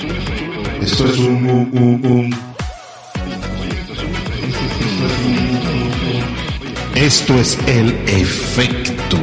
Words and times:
Esto 0.00 1.06
es 1.06 1.18
un, 1.18 1.50
un, 1.50 1.76
un, 1.76 2.06
un. 2.06 2.36
Esto 6.94 7.34
es 7.34 7.58
el 7.66 7.88
efecto 8.06 9.18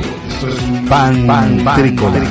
Pantrícola. 0.90 2.30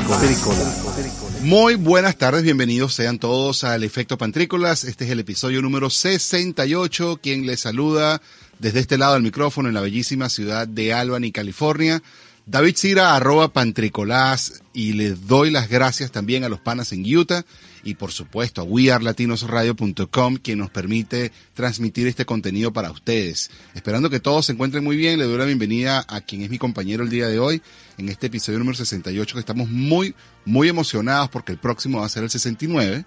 Muy 1.41 1.73
buenas 1.73 2.17
tardes, 2.17 2.43
bienvenidos 2.43 2.93
sean 2.93 3.17
todos 3.17 3.63
al 3.63 3.83
Efecto 3.83 4.19
Pantrícolas. 4.19 4.83
Este 4.83 5.05
es 5.05 5.11
el 5.11 5.21
episodio 5.21 5.63
número 5.63 5.89
68. 5.89 7.19
Quien 7.23 7.47
les 7.47 7.61
saluda 7.61 8.21
desde 8.59 8.79
este 8.79 8.99
lado 8.99 9.15
del 9.15 9.23
micrófono 9.23 9.69
en 9.69 9.73
la 9.73 9.81
bellísima 9.81 10.29
ciudad 10.29 10.67
de 10.67 10.93
Albany, 10.93 11.31
California. 11.31 12.03
David 12.45 12.75
Cira, 12.77 13.15
arroba 13.15 13.51
Pantricolás, 13.51 14.61
y 14.71 14.93
les 14.93 15.25
doy 15.25 15.49
las 15.49 15.67
gracias 15.67 16.11
también 16.11 16.43
a 16.43 16.49
los 16.49 16.59
panas 16.59 16.91
en 16.91 17.03
Utah 17.03 17.43
y 17.85 17.93
por 17.93 18.11
supuesto 18.11 18.59
a 18.59 18.63
wearlatinosradio.com 18.65 20.37
quien 20.37 20.59
nos 20.59 20.71
permite 20.71 21.31
transmitir 21.53 22.07
este 22.07 22.25
contenido 22.25 22.73
para 22.73 22.91
ustedes. 22.91 23.51
Esperando 23.75 24.09
que 24.09 24.19
todos 24.19 24.47
se 24.47 24.51
encuentren 24.51 24.83
muy 24.83 24.97
bien, 24.97 25.19
le 25.19 25.25
doy 25.25 25.37
la 25.37 25.45
bienvenida 25.45 26.03
a 26.09 26.19
quien 26.19 26.41
es 26.41 26.49
mi 26.49 26.57
compañero 26.57 27.03
el 27.03 27.09
día 27.09 27.27
de 27.27 27.39
hoy 27.39 27.61
en 27.97 28.09
este 28.09 28.27
episodio 28.27 28.59
número 28.59 28.75
68 28.75 29.35
que 29.35 29.39
estamos 29.39 29.69
muy, 29.69 30.15
muy 30.43 30.67
emocionados 30.67 31.29
porque 31.29 31.53
el 31.53 31.59
próximo 31.59 31.99
va 31.99 32.07
a 32.07 32.09
ser 32.09 32.23
el 32.23 32.29
69 32.29 33.05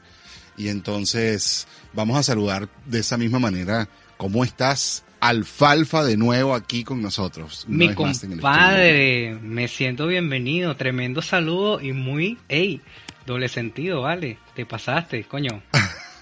y 0.57 0.69
entonces 0.69 1.67
vamos 1.93 2.17
a 2.17 2.23
saludar 2.23 2.69
de 2.87 3.01
esa 3.01 3.19
misma 3.19 3.41
manera. 3.41 3.89
¿Cómo 4.17 4.45
estás? 4.45 5.05
Alfalfa 5.21 6.05
de 6.05 6.17
nuevo 6.17 6.55
aquí 6.55 6.85
con 6.85 7.03
nosotros. 7.03 7.65
Mi 7.67 7.93
compadre, 7.95 9.37
me 9.43 9.67
siento 9.67 10.07
bienvenido, 10.07 10.77
tremendo 10.77 11.23
saludo 11.23 11.81
y 11.81 11.93
muy, 11.93 12.39
ey, 12.49 12.81
doble 13.29 13.49
sentido, 13.49 14.03
vale, 14.03 14.39
te 14.55 14.67
pasaste, 14.67 15.23
coño. 15.25 15.63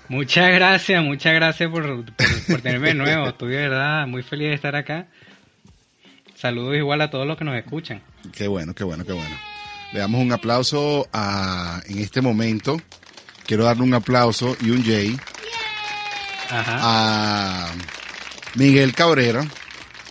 muchas 0.08 0.50
gracias, 0.50 1.02
muchas 1.02 1.34
gracias 1.34 1.70
por, 1.70 2.04
por, 2.04 2.46
por 2.48 2.60
tenerme 2.60 2.88
de 2.88 2.94
nuevo, 2.94 3.28
estoy 3.28 3.52
de 3.52 3.68
verdad 3.68 4.06
muy 4.06 4.22
feliz 4.22 4.48
de 4.48 4.54
estar 4.54 4.76
acá. 4.76 5.06
Saludos 6.34 6.76
igual 6.76 7.00
a 7.00 7.08
todos 7.08 7.26
los 7.26 7.38
que 7.38 7.44
nos 7.44 7.56
escuchan. 7.56 8.02
Qué 8.32 8.46
bueno, 8.48 8.74
qué 8.74 8.84
bueno, 8.84 9.04
qué 9.04 9.12
bueno. 9.12 9.36
Le 9.92 10.00
damos 10.00 10.20
un 10.20 10.32
aplauso 10.32 11.08
a, 11.12 11.80
en 11.86 11.98
este 12.00 12.20
momento. 12.20 12.76
Quiero 13.46 13.64
darle 13.64 13.84
un 13.84 13.94
aplauso 13.94 14.56
y 14.60 14.70
un 14.70 14.84
Jay 14.84 15.16
Ajá. 16.50 16.78
a 16.80 17.72
Miguel 18.56 18.92
Cabrera, 18.92 19.46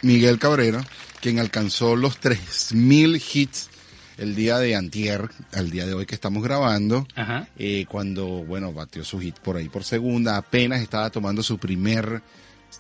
Miguel 0.02 0.40
Cabrera, 0.40 0.82
quien 1.20 1.40
alcanzó 1.40 1.98
los 1.98 2.18
3000 2.18 3.22
hits 3.34 3.70
el 4.18 4.36
día 4.36 4.58
de 4.60 4.76
antier, 4.76 5.30
al 5.54 5.70
día 5.72 5.86
de 5.86 5.94
hoy 5.94 6.06
que 6.06 6.16
estamos 6.16 6.44
grabando, 6.44 7.08
Ajá. 7.16 7.48
eh, 7.58 7.86
cuando, 7.88 8.26
bueno, 8.26 8.72
batió 8.74 9.04
su 9.04 9.20
hit 9.20 9.38
por 9.40 9.58
ahí 9.58 9.70
por 9.70 9.84
segunda, 9.84 10.38
apenas 10.38 10.82
estaba 10.82 11.10
tomando 11.10 11.44
su 11.44 11.58
primer 11.58 12.22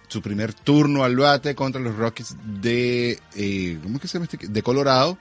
su 0.07 0.21
primer 0.21 0.53
turno 0.53 1.03
al 1.05 1.15
bate 1.15 1.55
contra 1.55 1.79
los 1.79 1.95
Rockets 1.95 2.35
de, 2.61 3.17
eh, 3.35 3.77
¿cómo 3.81 3.95
es 3.95 4.01
que 4.01 4.07
se 4.07 4.17
llama 4.17 4.27
este? 4.31 4.47
De 4.47 4.61
Colorado. 4.61 5.17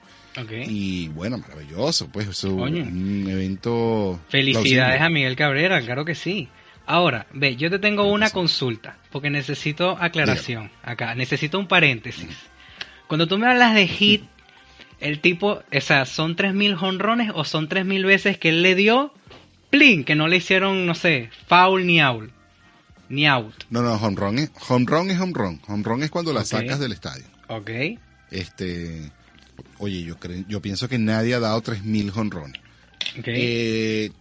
Y 0.67 1.07
bueno, 1.09 1.37
maravilloso, 1.37 2.09
pues, 2.09 2.27
es 2.27 2.43
un, 2.43 2.59
Coño. 2.59 2.83
un 2.83 3.25
evento. 3.29 4.19
Felicidades 4.27 4.99
a. 5.01 5.09
Miguel 5.09 5.37
Cabrera, 5.37 5.79
claro 5.81 6.03
que 6.03 6.13
sí. 6.13 6.49
Ahora, 6.85 7.25
ve, 7.33 7.55
yo 7.55 7.69
te 7.69 7.79
tengo 7.79 8.01
Claro 8.03 8.13
una 8.13 8.27
sí. 8.27 8.33
consulta, 8.33 8.97
porque 9.11 9.29
necesito 9.29 9.91
aclaración 9.97 10.69
acá, 10.83 11.15
necesito 11.15 11.57
un 11.57 11.67
paréntesis. 11.69 12.35
Cuando 13.07 13.27
tú 13.27 13.37
me 13.37 13.47
hablas 13.47 13.75
de 13.75 13.87
hit, 13.87 14.23
el 14.99 15.19
tipo, 15.21 15.61
o 15.75 15.81
sea, 15.81 16.05
¿son 16.05 16.35
3.000 16.35 16.75
jonrones 16.75 17.31
o 17.33 17.43
son 17.43 17.67
3.000 17.69 18.05
veces 18.05 18.37
que 18.37 18.49
él 18.49 18.61
le 18.61 18.75
dio, 18.75 19.13
plin, 19.69 20.03
que 20.03 20.15
no 20.15 20.27
le 20.27 20.37
hicieron, 20.37 20.85
no 20.85 20.95
sé, 20.95 21.29
foul 21.47 21.85
ni 21.85 21.99
out? 22.01 22.29
Ni 23.07 23.27
out, 23.27 23.53
No, 23.69 23.83
no, 23.83 23.93
home 23.95 24.15
run 24.19 24.39
es 24.39 24.49
home 24.67 24.85
run. 24.87 25.11
Es 25.11 25.19
home 25.19 25.33
run. 25.35 25.61
Home 25.67 25.83
run 25.83 26.01
es 26.03 26.09
cuando 26.09 26.33
la 26.33 26.43
sacas 26.43 26.79
del 26.79 26.91
estadio. 26.91 27.25
¿ok? 27.49 27.69
Este, 28.31 29.11
oye, 29.77 30.01
yo 30.03 30.17
creo, 30.17 30.43
yo 30.47 30.59
pienso 30.61 30.89
que 30.89 30.97
nadie 30.97 31.35
ha 31.35 31.39
dado 31.39 31.61
3000 31.61 32.11
home 32.15 32.29
runs. 32.31 32.57
ok. 33.19 33.27
Eh, 33.27 34.11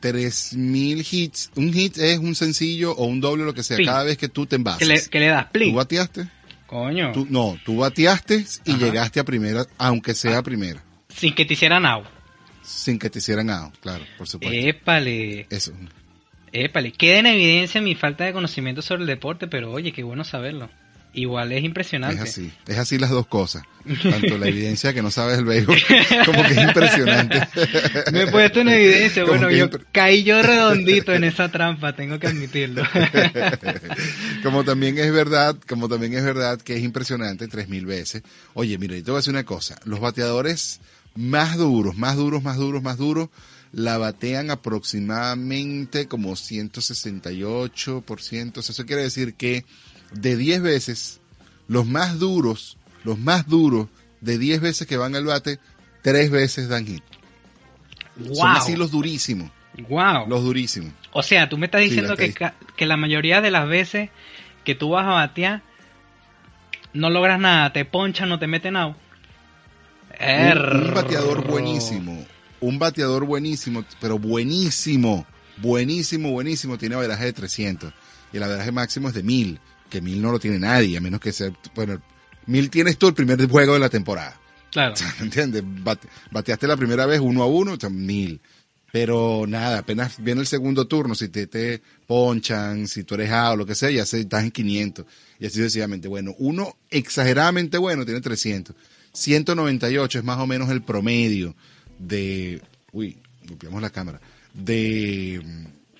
3000 0.00 1.06
hits. 1.10 1.50
Un 1.56 1.72
hit 1.72 1.96
es 1.98 2.18
un 2.18 2.34
sencillo 2.34 2.92
o 2.92 3.04
un 3.04 3.20
doble, 3.20 3.44
lo 3.44 3.54
que 3.54 3.62
sea, 3.62 3.76
cada 3.84 4.02
vez 4.02 4.16
que 4.18 4.28
tú 4.28 4.46
te 4.46 4.50
¿Qué, 4.50 4.56
envasas. 4.56 4.88
le, 4.88 5.00
qué 5.10 5.20
le 5.20 5.26
das, 5.26 5.46
¿Tú 5.46 5.52
plin? 5.52 5.74
bateaste? 5.74 6.26
Coño, 6.72 7.12
Tú- 7.12 7.26
no, 7.28 7.58
tú 7.66 7.76
bateaste 7.76 8.46
y 8.64 8.70
Ajá. 8.72 8.80
llegaste 8.80 9.20
a 9.20 9.24
primera, 9.24 9.66
aunque 9.76 10.14
sea 10.14 10.38
a 10.38 10.42
primera, 10.42 10.82
sin 11.10 11.34
que 11.34 11.44
te 11.44 11.52
hicieran 11.52 11.84
out. 11.84 12.06
sin 12.62 12.98
que 12.98 13.10
te 13.10 13.18
hicieran 13.18 13.50
out, 13.50 13.74
claro, 13.82 14.02
por 14.16 14.26
supuesto. 14.26 14.56
Épale. 14.58 15.46
Eso. 15.50 15.72
Épale, 16.50 16.92
queda 16.92 17.18
en 17.18 17.26
evidencia 17.26 17.82
mi 17.82 17.94
falta 17.94 18.24
de 18.24 18.32
conocimiento 18.32 18.80
sobre 18.80 19.02
el 19.02 19.06
deporte, 19.06 19.48
pero 19.48 19.70
oye, 19.70 19.92
qué 19.92 20.02
bueno 20.02 20.24
saberlo. 20.24 20.70
Igual 21.14 21.52
es 21.52 21.62
impresionante. 21.62 22.22
Es 22.22 22.30
así, 22.30 22.50
es 22.66 22.78
así 22.78 22.98
las 22.98 23.10
dos 23.10 23.26
cosas. 23.26 23.64
Tanto 24.02 24.38
la 24.38 24.46
evidencia 24.48 24.94
que 24.94 25.02
no 25.02 25.10
sabes 25.10 25.38
el 25.38 25.44
béisbol, 25.44 25.76
como 26.24 26.42
que 26.44 26.52
es 26.52 26.58
impresionante. 26.62 27.48
Me 28.12 28.22
he 28.22 28.26
puesto 28.28 28.60
en 28.60 28.68
evidencia, 28.68 29.24
bueno, 29.24 29.50
yo 29.50 29.66
impre- 29.66 29.84
caí 29.92 30.22
yo 30.22 30.40
redondito 30.40 31.12
en 31.12 31.24
esa 31.24 31.50
trampa, 31.50 31.94
tengo 31.94 32.18
que 32.18 32.28
admitirlo. 32.28 32.82
como 34.42 34.64
también 34.64 34.98
es 34.98 35.12
verdad, 35.12 35.56
como 35.68 35.88
también 35.88 36.14
es 36.14 36.24
verdad 36.24 36.60
que 36.60 36.76
es 36.76 36.82
impresionante 36.82 37.46
tres 37.48 37.68
mil 37.68 37.86
veces. 37.86 38.22
Por 38.54 38.66
mira, 38.66 38.96
yo 38.96 39.04
te 39.04 39.10
voy 39.10 39.18
a 39.18 39.20
decir 39.20 39.32
una 39.34 39.44
cosa, 39.44 39.78
los 39.84 40.00
bateadores 40.00 40.80
más 41.14 41.56
duros, 41.58 41.96
más 41.96 42.16
duros, 42.16 42.42
más 42.42 42.56
duros, 42.56 42.82
más 42.82 42.96
duros, 42.98 43.28
la 43.72 43.98
batean 43.98 44.50
aproximadamente 44.50 46.06
como 46.06 46.32
168%. 46.36 48.58
O 48.58 48.62
sea, 48.62 48.72
eso 48.72 48.86
quiere 48.86 49.02
decir 49.02 49.34
que 49.34 49.64
de 50.14 50.36
10 50.36 50.62
veces, 50.62 51.20
los 51.68 51.86
más 51.86 52.18
duros, 52.18 52.78
los 53.04 53.18
más 53.18 53.46
duros, 53.46 53.88
de 54.20 54.38
10 54.38 54.60
veces 54.60 54.86
que 54.86 54.96
van 54.96 55.16
al 55.16 55.24
bate, 55.24 55.58
tres 56.02 56.30
veces 56.30 56.68
dan 56.68 56.86
hit. 56.86 57.02
Son 58.32 58.50
así 58.50 58.72
wow, 58.72 58.78
los 58.78 58.90
durísimos, 58.90 59.50
wow. 59.88 60.26
los 60.28 60.44
durísimos. 60.44 60.92
O 61.12 61.22
sea, 61.22 61.48
tú 61.48 61.58
me 61.58 61.66
estás 61.66 61.80
diciendo 61.80 62.16
que, 62.16 62.34
que 62.76 62.86
la 62.86 62.96
mayoría 62.96 63.40
de 63.40 63.50
las 63.50 63.68
veces 63.68 64.10
que 64.64 64.74
tú 64.74 64.90
vas 64.90 65.06
a 65.06 65.10
batear, 65.10 65.62
no 66.92 67.10
logras 67.10 67.40
nada, 67.40 67.72
te 67.72 67.84
ponchan, 67.84 68.28
no 68.28 68.38
te 68.38 68.46
meten 68.46 68.76
out. 68.76 68.96
Un, 70.20 70.88
un 70.88 70.94
bateador 70.94 71.46
buenísimo, 71.46 72.24
un 72.60 72.78
bateador 72.78 73.24
buenísimo, 73.24 73.84
pero 74.00 74.18
buenísimo, 74.18 75.26
buenísimo, 75.56 76.30
buenísimo, 76.30 76.78
tiene 76.78 76.94
averaje 76.94 77.24
de 77.24 77.32
300 77.32 77.92
y 78.32 78.36
el 78.36 78.42
averaje 78.42 78.72
máximo 78.72 79.08
es 79.08 79.14
de 79.14 79.22
1000, 79.22 79.58
que 79.92 80.00
1000 80.00 80.20
no 80.22 80.32
lo 80.32 80.40
tiene 80.40 80.58
nadie, 80.58 80.96
a 80.96 81.00
menos 81.00 81.20
que 81.20 81.32
sea, 81.32 81.52
bueno, 81.74 82.00
1000 82.46 82.70
tienes 82.70 82.96
tú 82.98 83.08
el 83.08 83.14
primer 83.14 83.46
juego 83.48 83.74
de 83.74 83.80
la 83.80 83.88
temporada, 83.90 84.40
Claro. 84.70 84.94
¿entiendes? 85.20 85.62
Bate- 85.64 86.08
bateaste 86.30 86.66
la 86.66 86.76
primera 86.78 87.04
vez 87.06 87.20
uno 87.20 87.42
a 87.42 87.46
uno, 87.46 87.72
o 87.74 87.78
sea, 87.78 87.90
1000. 87.90 88.40
Pero 88.90 89.44
nada, 89.48 89.78
apenas 89.78 90.22
viene 90.22 90.40
el 90.42 90.46
segundo 90.46 90.86
turno, 90.86 91.14
si 91.14 91.28
te, 91.30 91.46
te 91.46 91.80
ponchan, 92.06 92.86
si 92.88 93.04
tú 93.04 93.14
eres 93.14 93.30
A 93.30 93.52
o 93.52 93.56
lo 93.56 93.64
que 93.66 93.74
sea, 93.74 93.90
ya 93.90 94.04
se, 94.04 94.20
estás 94.20 94.44
en 94.44 94.50
500. 94.50 95.06
Y 95.40 95.46
así 95.46 95.56
sucesivamente. 95.56 96.08
Bueno, 96.08 96.34
uno 96.38 96.76
exageradamente 96.90 97.78
bueno 97.78 98.04
tiene 98.04 98.20
300. 98.20 98.74
198 99.14 100.18
es 100.18 100.24
más 100.24 100.38
o 100.38 100.46
menos 100.46 100.68
el 100.70 100.82
promedio 100.82 101.54
de, 101.98 102.60
uy, 102.92 103.16
golpeamos 103.48 103.80
la 103.80 103.88
cámara, 103.90 104.20
de, 104.52 105.40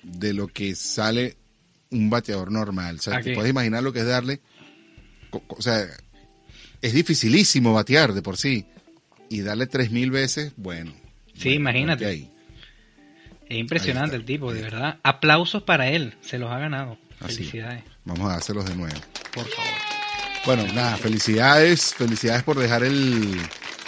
de 0.03 0.33
lo 0.33 0.47
que 0.47 0.75
sale 0.75 1.35
un 1.93 2.09
bateador 2.09 2.51
normal. 2.51 2.97
O 2.97 3.01
sea, 3.01 3.21
te 3.21 3.33
puedes 3.33 3.49
imaginar 3.49 3.83
lo 3.83 3.93
que 3.93 3.99
es 3.99 4.05
darle, 4.05 4.41
o 5.47 5.61
sea, 5.61 5.85
es 6.81 6.93
dificilísimo 6.93 7.73
batear 7.73 8.13
de 8.13 8.21
por 8.21 8.37
sí. 8.37 8.65
Y 9.29 9.41
darle 9.41 9.67
3000 9.67 10.11
veces, 10.11 10.53
bueno. 10.57 10.93
Sí, 11.33 11.45
bueno, 11.45 11.55
imagínate. 11.55 12.29
Es 13.49 13.57
impresionante 13.57 14.15
Ahí 14.15 14.19
el 14.21 14.25
tipo, 14.25 14.53
de 14.53 14.61
verdad. 14.61 14.99
Aplausos 15.03 15.63
para 15.63 15.89
él, 15.89 16.15
se 16.21 16.37
los 16.37 16.51
ha 16.51 16.59
ganado. 16.59 16.97
Así. 17.19 17.35
Felicidades, 17.37 17.83
Vamos 18.05 18.29
a 18.29 18.33
dárselos 18.33 18.65
de 18.65 18.75
nuevo. 18.75 18.95
por 19.33 19.45
favor. 19.47 19.71
Bueno, 20.45 20.65
nada, 20.73 20.97
felicidades, 20.97 21.93
felicidades 21.93 22.43
por 22.43 22.59
dejar 22.59 22.83
el, 22.83 23.39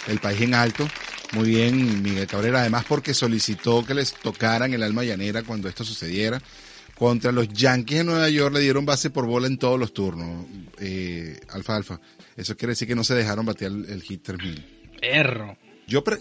el 0.08 0.18
país 0.20 0.40
en 0.40 0.54
alto. 0.54 0.88
Muy 1.32 1.48
bien, 1.48 2.02
Miguel 2.02 2.26
Cabrera, 2.26 2.60
además 2.60 2.84
porque 2.88 3.12
solicitó 3.12 3.84
que 3.84 3.94
les 3.94 4.14
tocaran 4.14 4.72
el 4.72 4.82
alma 4.82 5.04
llanera 5.04 5.42
cuando 5.42 5.68
esto 5.68 5.84
sucediera. 5.84 6.40
Contra 6.98 7.30
los 7.32 7.48
Yankees 7.48 7.98
de 7.98 8.04
Nueva 8.04 8.28
York 8.30 8.54
le 8.54 8.60
dieron 8.60 8.86
base 8.86 9.10
por 9.10 9.26
bola 9.26 9.46
en 9.46 9.58
todos 9.58 9.78
los 9.78 9.92
turnos. 9.92 10.46
Eh, 10.80 11.38
alfa, 11.50 11.76
alfa. 11.76 12.00
Eso 12.36 12.56
quiere 12.56 12.72
decir 12.72 12.88
que 12.88 12.94
no 12.94 13.04
se 13.04 13.14
dejaron 13.14 13.44
batear 13.46 13.70
el, 13.72 13.84
el 13.90 14.02
hit 14.02 14.22
3000. 14.22 14.64
Perro. 15.00 15.56
Yo, 15.86 16.02
pre- 16.02 16.18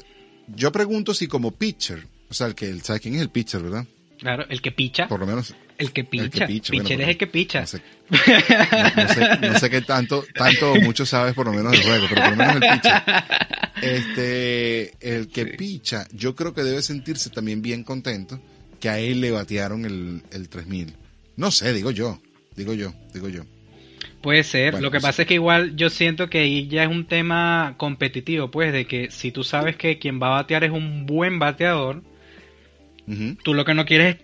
yo 0.47 0.71
pregunto 0.71 1.13
si 1.13 1.27
como 1.27 1.51
pitcher, 1.51 2.05
o 2.29 2.33
sea, 2.33 2.47
el 2.47 2.55
que, 2.55 2.77
¿sabes 2.81 3.01
quién 3.01 3.15
es 3.15 3.21
el 3.21 3.29
pitcher, 3.29 3.61
verdad? 3.61 3.85
Claro, 4.19 4.45
el 4.49 4.61
que 4.61 4.71
picha. 4.71 5.07
Por 5.07 5.19
lo 5.21 5.25
menos 5.25 5.53
El 5.77 5.91
que 5.91 6.01
El 6.01 6.07
picha. 6.07 6.29
que 6.29 6.45
picha, 6.47 6.71
bueno, 6.73 6.83
Pitcher 6.89 7.01
es 7.01 7.07
el 7.09 7.17
que 7.17 7.27
picha. 7.27 7.61
No 7.61 7.67
sé, 7.67 7.81
no, 8.09 9.03
no 9.03 9.13
sé, 9.13 9.37
no 9.53 9.59
sé 9.59 9.69
qué 9.69 9.81
tanto, 9.81 10.25
tanto 10.33 10.71
o 10.73 10.75
mucho 10.81 11.05
sabes 11.05 11.33
por 11.33 11.45
lo 11.47 11.53
menos 11.53 11.71
del 11.73 11.83
juego, 11.83 12.05
pero 12.09 12.21
por 12.21 12.31
lo 12.31 12.35
menos 12.37 12.55
el 12.55 12.61
pitcher. 12.61 13.03
Este, 13.81 14.93
el 15.17 15.27
que 15.27 15.45
picha, 15.47 16.07
yo 16.11 16.35
creo 16.35 16.53
que 16.53 16.63
debe 16.63 16.81
sentirse 16.81 17.29
también 17.29 17.61
bien 17.61 17.83
contento 17.83 18.39
que 18.79 18.89
a 18.89 18.99
él 18.99 19.21
le 19.21 19.31
batearon 19.31 19.85
el, 19.85 20.21
el 20.31 20.49
3000. 20.49 20.93
No 21.37 21.51
sé, 21.51 21.73
digo 21.73 21.91
yo, 21.91 22.19
digo 22.55 22.73
yo, 22.73 22.93
digo 23.13 23.29
yo. 23.29 23.43
Puede 24.21 24.43
ser, 24.43 24.71
Bueno, 24.71 24.85
lo 24.85 24.91
que 24.91 24.95
pues- 24.97 25.03
pasa 25.03 25.21
es 25.23 25.27
que 25.27 25.35
igual 25.35 25.75
yo 25.75 25.89
siento 25.89 26.29
que 26.29 26.39
ahí 26.39 26.67
ya 26.67 26.83
es 26.83 26.89
un 26.89 27.05
tema 27.05 27.75
competitivo, 27.77 28.49
pues, 28.49 28.73
de 28.73 28.85
que 28.85 29.11
si 29.11 29.31
tú 29.31 29.43
sabes 29.43 29.75
que 29.75 29.99
quien 29.99 30.19
va 30.21 30.27
a 30.27 30.41
batear 30.41 30.63
es 30.63 30.71
un 30.71 31.05
buen 31.05 31.37
bateador, 31.39 32.01
tú 33.43 33.53
lo 33.53 33.65
que 33.65 33.73
no 33.75 33.85
quieres, 33.85 34.17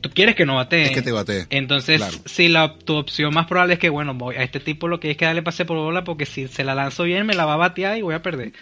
tú 0.00 0.08
quieres 0.10 0.34
que 0.36 0.46
no 0.46 0.56
batee. 0.56 0.84
Es 0.84 0.90
que 0.92 1.02
te 1.02 1.12
batee. 1.12 1.46
Entonces, 1.50 1.98
Claro. 1.98 2.16
si 2.24 2.48
la, 2.48 2.76
tu 2.78 2.94
opción 2.96 3.34
más 3.34 3.46
probable 3.46 3.74
es 3.74 3.78
que, 3.80 3.90
bueno, 3.90 4.14
voy 4.14 4.36
a 4.36 4.42
este 4.42 4.58
tipo 4.60 4.88
lo 4.88 5.00
que 5.00 5.10
es 5.10 5.16
que 5.16 5.26
darle 5.26 5.42
pase 5.42 5.64
por 5.66 5.76
bola 5.76 6.02
porque 6.04 6.24
si 6.26 6.48
se 6.48 6.64
la 6.64 6.74
lanzo 6.74 7.04
bien 7.04 7.26
me 7.26 7.34
la 7.34 7.44
va 7.44 7.54
a 7.54 7.58
batear 7.58 7.98
y 7.98 8.02
voy 8.02 8.14
a 8.14 8.22
perder. 8.22 8.52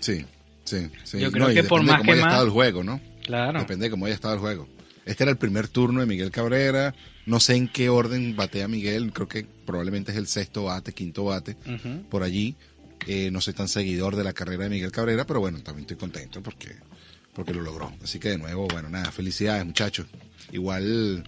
Sí, 0.00 0.24
sí, 0.64 0.88
sí. 1.02 1.18
Yo 1.18 1.32
creo 1.32 1.48
No, 1.48 1.54
que 1.54 1.64
por 1.64 1.82
más 1.82 2.02
que 2.02 2.14
más- 2.14 2.40
el 2.42 2.50
juego, 2.50 2.84
¿no? 2.84 3.00
Claro. 3.28 3.60
Depende 3.60 3.84
de 3.84 3.90
cómo 3.90 4.06
haya 4.06 4.14
estado 4.14 4.32
el 4.32 4.40
juego. 4.40 4.66
Este 5.04 5.22
era 5.22 5.30
el 5.30 5.36
primer 5.36 5.68
turno 5.68 6.00
de 6.00 6.06
Miguel 6.06 6.30
Cabrera. 6.30 6.94
No 7.26 7.40
sé 7.40 7.56
en 7.56 7.68
qué 7.68 7.90
orden 7.90 8.34
batea 8.36 8.68
Miguel. 8.68 9.12
Creo 9.12 9.28
que 9.28 9.44
probablemente 9.66 10.12
es 10.12 10.16
el 10.16 10.26
sexto 10.26 10.64
bate, 10.64 10.94
quinto 10.94 11.24
bate, 11.24 11.54
por 12.08 12.22
allí. 12.22 12.56
Eh, 13.06 13.30
no 13.30 13.42
soy 13.42 13.52
tan 13.52 13.68
seguidor 13.68 14.16
de 14.16 14.24
la 14.24 14.32
carrera 14.32 14.64
de 14.64 14.70
Miguel 14.70 14.92
Cabrera, 14.92 15.26
pero 15.26 15.40
bueno, 15.40 15.62
también 15.62 15.82
estoy 15.82 15.98
contento 15.98 16.42
porque, 16.42 16.74
porque 17.34 17.52
lo 17.52 17.60
logró. 17.60 17.92
Así 18.02 18.18
que 18.18 18.30
de 18.30 18.38
nuevo, 18.38 18.66
bueno, 18.66 18.88
nada, 18.88 19.12
felicidades 19.12 19.62
muchachos. 19.66 20.06
Igual 20.50 21.22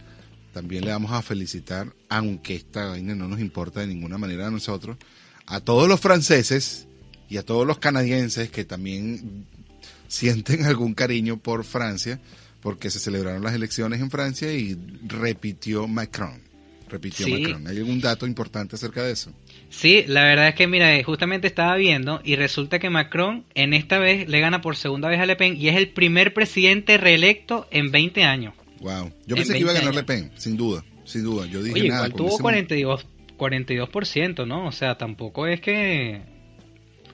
también 0.54 0.86
le 0.86 0.92
vamos 0.92 1.12
a 1.12 1.20
felicitar, 1.20 1.92
aunque 2.08 2.56
esta 2.56 2.86
vaina 2.86 3.14
no 3.14 3.28
nos 3.28 3.40
importa 3.40 3.80
de 3.80 3.88
ninguna 3.88 4.16
manera 4.16 4.46
a 4.46 4.50
nosotros, 4.50 4.96
a 5.44 5.60
todos 5.60 5.86
los 5.86 6.00
franceses 6.00 6.86
y 7.28 7.36
a 7.36 7.44
todos 7.44 7.66
los 7.66 7.76
canadienses 7.76 8.50
que 8.50 8.64
también 8.64 9.44
sienten 10.10 10.64
algún 10.66 10.92
cariño 10.94 11.38
por 11.38 11.64
Francia, 11.64 12.20
porque 12.60 12.90
se 12.90 12.98
celebraron 12.98 13.42
las 13.42 13.54
elecciones 13.54 14.00
en 14.00 14.10
Francia 14.10 14.52
y 14.52 14.76
repitió 15.06 15.86
Macron. 15.88 16.42
Repitió 16.88 17.24
Sí. 17.26 17.32
Macron. 17.40 17.66
¿Hay 17.68 17.78
algún 17.78 18.00
dato 18.00 18.26
importante 18.26 18.74
acerca 18.74 19.02
de 19.04 19.12
eso? 19.12 19.32
Sí, 19.68 20.04
la 20.08 20.24
verdad 20.24 20.48
es 20.48 20.54
que, 20.56 20.66
mira, 20.66 20.96
eh, 20.96 21.04
justamente 21.04 21.46
estaba 21.46 21.76
viendo 21.76 22.20
y 22.24 22.34
resulta 22.34 22.80
que 22.80 22.90
Macron 22.90 23.44
en 23.54 23.72
esta 23.74 23.98
vez 24.00 24.28
le 24.28 24.40
gana 24.40 24.60
por 24.60 24.74
segunda 24.76 25.08
vez 25.08 25.20
a 25.20 25.26
Le 25.26 25.36
Pen 25.36 25.56
y 25.56 25.68
es 25.68 25.76
el 25.76 25.88
primer 25.90 26.34
presidente 26.34 26.98
reelecto 26.98 27.68
en 27.70 27.92
20 27.92 28.24
años. 28.24 28.54
Wow. 28.80 29.12
Yo 29.26 29.36
En 29.36 29.42
pensé 29.42 29.52
que 29.52 29.60
iba 29.60 29.70
a 29.70 29.74
20 29.74 29.86
ganar 29.86 29.94
Le. 29.94 30.02
Pen, 30.02 30.32
sin 30.36 30.56
duda, 30.56 30.84
sin 31.04 31.22
duda. 31.22 31.46
Yo 31.46 31.62
dije 31.62 31.78
Oye, 31.80 31.88
nada. 31.90 32.06
igual 32.08 32.18
tuvo 32.18 32.28
ese- 32.34 32.42
42, 32.42 33.06
42%, 33.38 34.44
¿no? 34.46 34.66
O 34.66 34.72
sea, 34.72 34.98
tampoco 34.98 35.46
es 35.46 35.60
que 35.60 36.22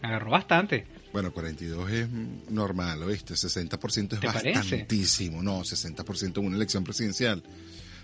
agarró 0.02 0.30
bastante. 0.30 0.86
Bueno, 1.16 1.32
42 1.32 1.90
es 1.92 2.08
normal, 2.50 3.02
¿oíste? 3.02 3.32
60% 3.32 4.12
es 4.12 4.20
¿Te 4.20 4.26
parece? 4.26 4.52
bastantísimo. 4.52 5.42
No, 5.42 5.60
60% 5.60 6.36
en 6.40 6.44
una 6.44 6.56
elección 6.56 6.84
presidencial. 6.84 7.42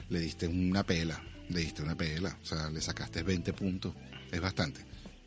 Le 0.09 0.19
diste 0.19 0.49
una 0.49 0.83
pela, 0.83 1.23
le 1.51 1.61
diste 1.61 1.83
una 1.83 1.95
pela. 1.95 2.35
O 2.43 2.47
sea, 2.47 2.71
le 2.71 2.81
sacaste 2.81 3.23
20 3.23 3.53
puntos. 3.53 3.93
Es 4.31 4.41
bastante. 4.41 4.81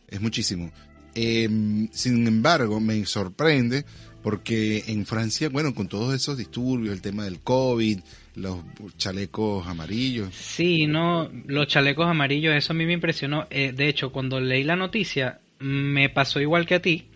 Es 0.08 0.20
muchísimo. 0.20 0.72
Eh, 1.14 1.48
sin 1.92 2.26
embargo, 2.26 2.80
me 2.80 3.06
sorprende 3.06 3.86
porque 4.24 4.86
en 4.88 5.06
Francia, 5.06 5.50
bueno, 5.50 5.76
con 5.76 5.88
todos 5.88 6.16
esos 6.16 6.40
disturbios, 6.40 6.92
el 6.92 7.04
tema 7.04 7.26
del 7.26 7.42
COVID, 7.42 8.00
los 8.34 8.64
chalecos 8.98 9.68
amarillos, 9.68 10.34
Sí, 10.34 10.88
no, 10.88 11.30
los 11.46 11.68
chalecos 11.68 12.08
amarillos, 12.08 12.56
eso 12.56 12.74
a 12.74 12.76
mí 12.76 12.88
me 12.88 12.94
impresionó. 12.94 13.46
Eh, 13.52 13.74
de 13.74 13.88
hecho, 13.90 14.12
cuando 14.12 14.40
leí 14.40 14.64
la 14.64 14.76
noticia, 14.76 15.40
me 15.60 16.10
pasó 16.10 16.42
igual 16.42 16.66
que 16.66 16.74
a 16.74 16.82
ti, 16.82 17.10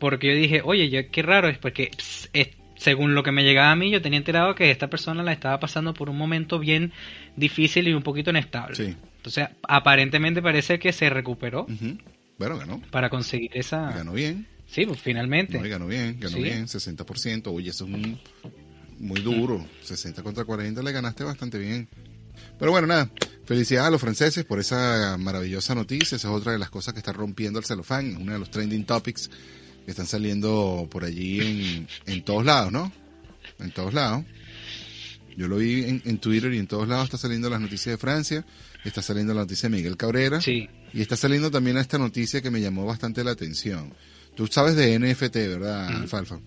porque 0.00 0.28
yo 0.28 0.34
dije, 0.34 0.62
oye, 0.64 0.90
yo, 0.90 1.00
qué 1.10 1.22
raro 1.22 1.48
es, 1.48 1.58
porque 1.58 1.90
es- 2.32 2.50
según 2.76 3.14
lo 3.14 3.22
que 3.22 3.30
me 3.30 3.44
llegaba 3.44 3.70
a 3.72 3.76
mí, 3.76 3.90
yo 3.90 4.00
tenía 4.00 4.18
enterado 4.18 4.54
que 4.54 4.70
esta 4.70 4.88
persona 4.88 5.22
la 5.22 5.32
estaba 5.32 5.60
pasando 5.60 5.92
por 5.92 6.08
un 6.08 6.16
momento 6.16 6.58
bien 6.58 6.92
difícil 7.36 7.86
y 7.86 7.92
un 7.92 8.02
poquito 8.02 8.30
inestable. 8.30 8.74
Sí. 8.74 8.96
Entonces, 9.16 9.48
aparentemente 9.68 10.40
parece 10.40 10.78
que 10.78 10.90
se 10.92 11.10
recuperó. 11.10 11.66
Bueno, 12.38 12.56
ganó. 12.56 12.80
para 12.90 13.10
conseguir 13.10 13.50
esa... 13.52 13.90
Ganó 13.92 14.14
bien. 14.14 14.46
Sí, 14.66 14.86
pues 14.86 14.98
finalmente. 14.98 15.58
No, 15.60 15.68
ganó 15.68 15.86
bien, 15.86 16.16
ganó 16.18 16.36
Sí. 16.36 16.42
bien, 16.42 16.66
60%. 16.68 17.48
Oye, 17.52 17.68
eso 17.68 17.84
es 17.84 17.90
un- 17.92 18.18
muy 18.98 19.20
duro. 19.20 19.62
60 19.82 20.22
contra 20.22 20.44
40 20.44 20.82
le 20.82 20.92
ganaste 20.92 21.22
bastante 21.22 21.58
bien. 21.58 21.86
Pero 22.58 22.70
bueno, 22.70 22.86
nada. 22.86 23.10
Felicidades 23.44 23.88
a 23.88 23.90
los 23.90 24.00
franceses 24.00 24.44
por 24.44 24.58
esa 24.58 25.16
maravillosa 25.18 25.74
noticia. 25.74 26.16
Esa 26.16 26.28
es 26.28 26.34
otra 26.34 26.52
de 26.52 26.58
las 26.58 26.70
cosas 26.70 26.94
que 26.94 27.00
está 27.00 27.12
rompiendo 27.12 27.58
el 27.58 27.64
celofán. 27.66 28.16
Uno 28.16 28.32
de 28.32 28.38
los 28.38 28.50
trending 28.50 28.84
topics 28.86 29.30
que 29.90 29.92
están 29.92 30.06
saliendo 30.06 30.86
por 30.88 31.02
allí 31.04 31.40
en, 31.40 31.88
en 32.06 32.22
todos 32.22 32.44
lados, 32.44 32.70
¿no? 32.70 32.92
En 33.58 33.72
todos 33.72 33.92
lados. 33.92 34.24
Yo 35.36 35.48
lo 35.48 35.56
vi 35.56 35.82
en, 35.84 36.00
en 36.04 36.18
Twitter 36.18 36.54
y 36.54 36.58
en 36.58 36.68
todos 36.68 36.86
lados 36.86 37.06
está 37.06 37.18
saliendo 37.18 37.50
las 37.50 37.60
noticias 37.60 37.94
de 37.94 37.98
Francia. 37.98 38.44
Está 38.84 39.02
saliendo 39.02 39.34
la 39.34 39.40
noticia 39.40 39.68
de 39.68 39.76
Miguel 39.76 39.96
Cabrera. 39.96 40.40
Sí. 40.40 40.68
Y 40.92 41.00
está 41.00 41.16
saliendo 41.16 41.50
también 41.50 41.76
esta 41.76 41.98
noticia 41.98 42.40
que 42.40 42.52
me 42.52 42.60
llamó 42.60 42.86
bastante 42.86 43.24
la 43.24 43.32
atención. 43.32 43.92
Tú 44.36 44.46
sabes 44.46 44.76
de 44.76 44.96
NFT, 44.96 45.34
¿verdad. 45.34 45.88
Alfalfa? 45.88 46.38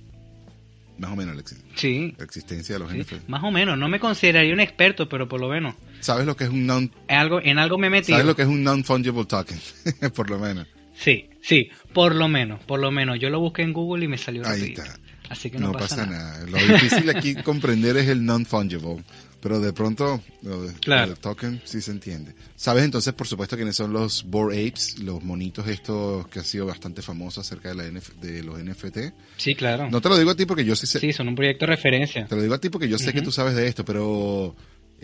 Más 1.00 1.12
o 1.12 1.16
menos 1.18 1.36
la, 1.36 1.44
Sí. 1.76 2.16
la 2.18 2.24
existencia 2.24 2.76
de 2.76 2.80
los 2.80 2.92
sí. 2.92 2.98
NFT. 3.00 3.28
Más 3.28 3.44
o 3.44 3.52
menos, 3.52 3.78
no 3.78 3.90
me 3.90 4.00
consideraría 4.00 4.54
un 4.54 4.62
experto, 4.62 5.10
pero 5.10 5.28
por 5.28 5.42
lo 5.42 5.50
menos. 5.50 5.76
¿Sabes 6.00 6.26
lo 6.26 6.38
que 6.38 6.46
es 6.46 6.50
un 6.50 6.66
non 6.66 6.92
En 7.10 7.18
algo, 7.18 7.42
en 7.42 7.60
algo 7.60 7.78
me 7.78 7.88
he 7.88 7.90
metido. 7.90 8.16
¿Sabes 8.18 8.26
lo 8.26 8.36
que 8.38 8.44
es 8.44 8.48
un 8.48 8.64
non-fungible 8.64 9.26
token? 9.26 9.60
Por 10.16 10.30
lo 10.30 10.40
menos. 10.40 10.66
Sí, 10.96 11.30
sí, 11.42 11.70
por 11.94 12.16
lo 12.16 12.28
menos, 12.28 12.64
por 12.64 12.80
lo 12.80 12.92
menos. 12.92 13.20
Yo 13.20 13.30
lo 13.30 13.40
busqué 13.40 13.64
en 13.64 13.74
Google 13.74 14.06
y 14.06 14.08
me 14.08 14.18
salió 14.18 14.44
Ahí 14.46 14.60
rapidito. 14.60 14.84
está. 14.84 15.00
Así 15.30 15.50
que 15.50 15.58
No, 15.58 15.68
no, 15.72 15.80
pasa, 15.80 16.06
nada. 16.06 16.46
Lo 16.48 16.58
difícil 16.58 17.10
aquí 17.10 17.36
comprender 17.44 17.98
es 17.98 18.08
el 18.10 18.24
non-fungible. 18.26 19.04
Pero 19.42 19.60
de 19.60 19.74
pronto, 19.74 20.22
lo, 20.42 20.64
de- 20.64 20.74
Claro. 20.80 21.12
lo 21.12 21.16
token 21.18 21.62
sí 21.66 21.82
se 21.82 21.92
entiende. 21.92 22.34
¿Sabes 22.56 22.86
entonces, 22.86 23.14
por 23.14 23.28
supuesto, 23.28 23.58
quiénes 23.58 23.76
son 23.76 23.92
los 23.92 24.24
Bored 24.24 24.58
Apes? 24.58 25.00
Los 25.00 25.22
monitos 25.22 25.68
estos 25.68 26.28
que 26.30 26.40
ha 26.40 26.44
sido 26.46 26.66
bastante 26.66 27.02
famoso 27.02 27.42
acerca 27.42 27.70
de, 27.70 27.76
la 27.76 27.84
NF 27.88 28.10
de 28.22 28.42
los 28.42 28.58
NFT. 28.64 28.98
Sí, 29.36 29.54
claro. 29.56 29.90
No 29.90 30.00
te 30.00 30.08
lo 30.08 30.18
digo 30.18 30.32
a 30.32 30.36
ti 30.36 30.46
porque 30.46 30.64
yo 30.64 30.78
sí 30.78 30.88
sé, 30.88 31.00
Sí, 31.02 31.12
son 31.12 31.28
un 31.28 31.36
proyecto 31.36 31.66
de 31.66 31.72
referencia. 31.76 32.26
Te 32.26 32.36
lo 32.38 32.42
digo 32.42 32.54
a 32.54 32.62
ti 32.62 32.70
porque 32.70 32.88
yo 32.88 32.98
sé 32.98 33.12
que 33.12 33.22
tú 33.22 33.34
sabes 33.34 33.56
de 33.56 33.68
esto, 33.68 33.84
pero 33.84 34.56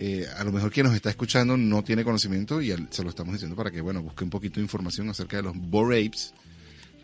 eh, 0.02 0.26
a 0.38 0.44
lo 0.44 0.52
mejor 0.52 0.72
quien 0.72 0.86
nos 0.86 0.94
está 0.94 1.10
escuchando 1.10 1.56
no 1.58 1.84
tiene 1.84 2.04
conocimiento 2.04 2.62
y 2.62 2.70
al- 2.72 2.88
se 2.90 3.02
lo 3.04 3.10
estamos 3.10 3.34
diciendo 3.34 3.54
para 3.54 3.70
que, 3.70 3.82
bueno, 3.82 4.02
busque 4.02 4.24
un 4.24 4.30
poquito 4.30 4.54
de 4.56 4.62
información 4.62 5.10
acerca 5.10 5.36
de 5.36 5.42
los 5.42 5.54
Bored 5.56 6.06
Apes 6.06 6.32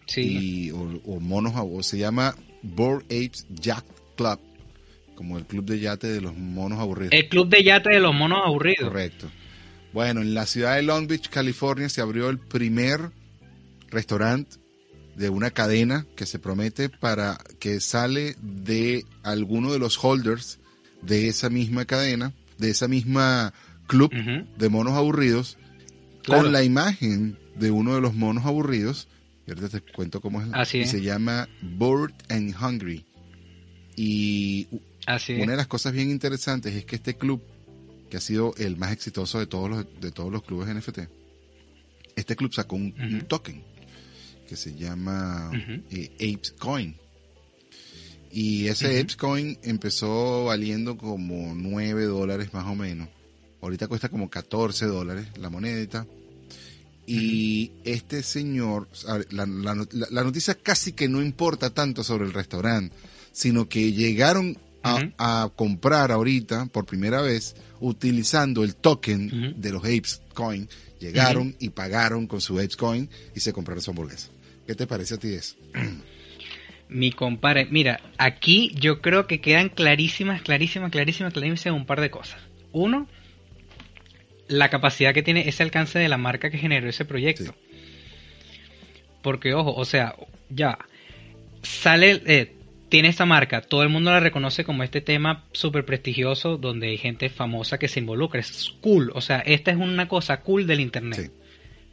Sí, 0.07 0.67
y, 0.67 0.71
o, 0.71 0.81
o 1.05 1.21
monos, 1.21 1.53
o 1.57 1.83
se 1.83 1.99
llama 1.99 2.35
Bored 2.63 3.05
Apes 3.07 3.45
Yacht 3.51 3.85
Club, 4.17 4.39
como 5.15 5.37
el 5.37 5.45
club 5.45 5.65
de 5.67 5.81
yate 5.81 6.07
de 6.07 6.21
los 6.21 6.35
monos 6.37 6.79
aburridos. 6.79 7.13
el 7.13 7.29
club 7.29 7.49
de 7.49 7.63
yate 7.65 7.91
de 7.91 8.01
los 8.01 8.15
monos 8.15 8.39
aburridos. 8.45 8.89
Correcto. 8.89 9.29
Bueno, 9.93 10.21
en 10.23 10.33
la 10.35 10.47
ciudad 10.47 10.77
de 10.77 10.83
Long 10.83 11.07
Beach, 11.09 11.29
California, 11.29 11.89
se 11.89 12.01
abrió 12.01 12.29
el 12.31 12.39
primer 12.39 13.11
restaurante 13.91 14.57
de 15.17 15.29
una 15.31 15.51
cadena 15.51 16.07
que 16.17 16.27
se 16.27 16.39
promete 16.39 16.89
para 16.89 17.39
que 17.59 17.81
sale 17.81 18.37
de 18.43 19.05
alguno 19.23 19.73
de 19.73 19.79
los 19.79 20.03
holders 20.03 20.59
de 21.03 21.29
esa 21.29 21.49
misma 21.51 21.85
cadena, 21.85 22.33
de 22.59 22.71
esa 22.71 22.89
misma 22.89 23.53
club 23.87 24.13
de 24.13 24.69
monos 24.69 24.95
aburridos, 24.95 25.59
Claro. 26.23 26.43
con 26.43 26.53
la 26.53 26.65
imagen 26.65 27.39
de 27.55 27.71
uno 27.71 27.95
de 27.95 28.01
los 28.01 28.15
monos 28.15 28.45
aburridos. 28.45 29.07
Y 29.47 29.51
ahorita 29.51 29.69
te 29.69 29.81
cuento 29.81 30.21
cómo 30.21 30.43
es. 30.43 30.49
Así 30.53 30.79
y 30.79 30.81
es. 30.81 30.91
se 30.91 31.01
llama 31.01 31.49
Bored 31.63 32.15
and 32.29 32.55
Hungry. 32.61 33.05
Y 33.95 34.67
Así 35.07 35.35
una 35.35 35.53
de 35.53 35.57
las 35.57 35.69
cosas 35.69 35.93
bien 35.93 36.11
interesantes 36.11 36.75
es 36.75 36.85
que 36.85 36.97
este 36.97 37.15
club, 37.17 37.41
que 38.11 38.17
ha 38.17 38.21
sido 38.21 38.55
el 38.59 38.77
más 38.77 38.93
exitoso 38.93 39.39
de 39.39 39.47
todos 39.47 39.71
los, 39.71 39.87
de 40.01 40.11
todos 40.11 40.33
los 40.33 40.43
clubes 40.43 40.69
NFT, 40.75 40.99
este 42.17 42.35
club 42.35 42.53
sacó 42.53 42.77
un, 42.77 42.93
token 43.29 43.63
que 44.49 44.57
se 44.57 44.75
llama 44.75 45.51
eh, 45.91 46.11
Apes 46.15 46.53
Coin. 46.59 46.97
Y 48.31 48.67
ese 48.69 48.89
Ujú. 48.89 48.99
Apes 49.01 49.17
Coin 49.17 49.59
empezó 49.63 50.45
valiendo 50.45 50.97
como 50.97 51.55
9 51.55 52.05
dólares 52.05 52.53
más 52.53 52.67
o 52.67 52.75
menos. 52.75 53.09
Ahorita 53.63 53.89
cuesta 53.89 54.09
como 54.09 54.29
14 54.31 54.87
dólares 54.87 55.27
la 55.39 55.49
monedita. 55.51 56.07
Y 57.07 57.71
este 57.85 58.23
señor, 58.23 58.89
la, 59.31 59.47
la 59.47 59.75
not- 59.75 59.93
la- 59.93 60.09
la 60.11 60.25
noticia 60.25 60.55
casi 60.57 60.93
que 60.93 61.09
no 61.09 61.23
importa 61.23 61.71
tanto 61.71 62.03
sobre 62.03 62.25
el 62.27 62.33
restaurante, 62.33 62.95
sino 63.33 63.69
que 63.69 63.93
llegaron 63.93 64.59
a, 65.19 65.51
comprar 65.57 66.13
ahorita 66.13 66.67
por 66.67 66.87
primera 66.87 67.21
vez 67.21 67.57
utilizando 67.81 68.63
el 68.63 68.77
token 68.77 69.55
de 69.61 69.71
los 69.73 69.83
Apes 69.83 70.21
Coin. 70.35 70.69
Llegaron 71.01 71.55
y 71.59 71.71
pagaron 71.71 72.27
con 72.27 72.41
su 72.41 72.55
Apes 72.59 72.77
Coin 72.77 73.09
y 73.35 73.41
se 73.41 73.53
compraron 73.53 73.83
su 73.83 73.91
hamburguesa. 73.91 74.29
¿Qué 74.67 74.75
te 74.75 74.87
parece 74.87 75.15
a 75.15 75.19
ti 75.19 75.29
eso? 75.33 75.55
Mi 76.89 77.11
compadre, 77.11 77.67
mira, 77.71 78.01
aquí 78.17 78.73
yo 78.75 79.01
creo 79.01 79.27
que 79.27 79.41
quedan 79.41 79.69
clarísimas, 79.69 80.43
clarísimas, 80.43 80.91
clarísimas, 80.91 81.33
clarísimas 81.33 81.79
un 81.79 81.87
par 81.87 82.01
de 82.01 82.11
cosas. 82.11 82.41
Uno, 82.73 83.09
la 84.49 84.69
capacidad 84.69 85.13
que 85.13 85.23
tiene 85.23 85.49
ese 85.49 85.63
alcance 85.63 85.99
de 85.99 86.09
la 86.09 86.17
marca 86.17 86.51
que 86.51 86.59
generó 86.59 86.89
ese 86.89 87.05
proyecto. 87.05 87.55
Porque, 89.23 89.55
ojo, 89.55 89.75
o 89.75 89.85
sea, 89.85 90.15
ya, 90.49 90.79
sale, 91.63 92.23
eh, 92.27 92.55
tiene 92.89 93.09
esta 93.09 93.27
marca, 93.27 93.63
todo 93.63 93.83
el 93.83 93.89
mundo 93.89 94.13
la 94.13 94.21
reconoce 94.21 94.65
como 94.65 94.85
este 94.85 95.01
tema 95.01 95.45
súper 95.53 95.85
prestigioso 95.85 96.57
donde 96.57 96.89
hay 96.89 96.99
gente 96.99 97.29
famosa 97.29 97.79
que 97.79 97.89
se 97.89 98.01
involucra, 98.01 98.41
es 98.41 98.75
cool, 98.81 99.11
o 99.15 99.21
sea, 99.21 99.41
esta 99.41 99.73
es 99.73 99.77
una 99.77 100.07
cosa 100.07 100.41
cool 100.43 100.67
del 100.67 100.81
internet. 100.81 101.21
Sí. 101.21 101.31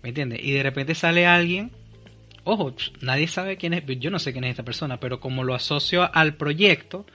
¿Me 0.03 0.09
entiendes? 0.09 0.41
Y 0.43 0.51
de 0.51 0.61
repente 0.61 0.93
sale 0.95 1.25
alguien, 1.25 1.71
ojo, 2.43 2.75
nadie 3.01 3.27
sabe 3.27 3.57
quién 3.57 3.73
es, 3.73 3.83
yo 3.99 4.11
no 4.11 4.19
sé 4.19 4.31
quién 4.31 4.43
es 4.43 4.51
esta 4.51 4.63
persona, 4.63 4.99
pero 4.99 5.19
como 5.19 5.43
lo 5.43 5.53
asocio 5.55 6.09
al 6.13 6.35
proyecto, 6.35 7.05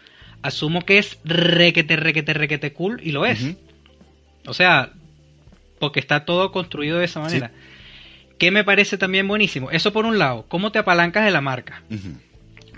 asumo 0.42 0.84
que 0.84 0.98
es 0.98 1.18
requete, 1.24 1.96
requete, 1.96 2.32
requete 2.34 2.72
cool 2.72 3.00
y 3.02 3.12
lo 3.12 3.26
es. 3.26 3.42
O 4.46 4.54
sea, 4.54 4.92
porque 5.78 6.00
está 6.00 6.24
todo 6.24 6.50
construido 6.52 6.98
de 6.98 7.04
esa 7.04 7.20
manera. 7.20 7.50
Que 8.38 8.50
me 8.50 8.62
parece 8.64 8.96
también 8.98 9.26
buenísimo. 9.26 9.70
Eso 9.70 9.92
por 9.92 10.06
un 10.06 10.18
lado, 10.18 10.46
cómo 10.48 10.70
te 10.72 10.78
apalancas 10.78 11.24
de 11.24 11.30
la 11.32 11.40
marca 11.40 11.82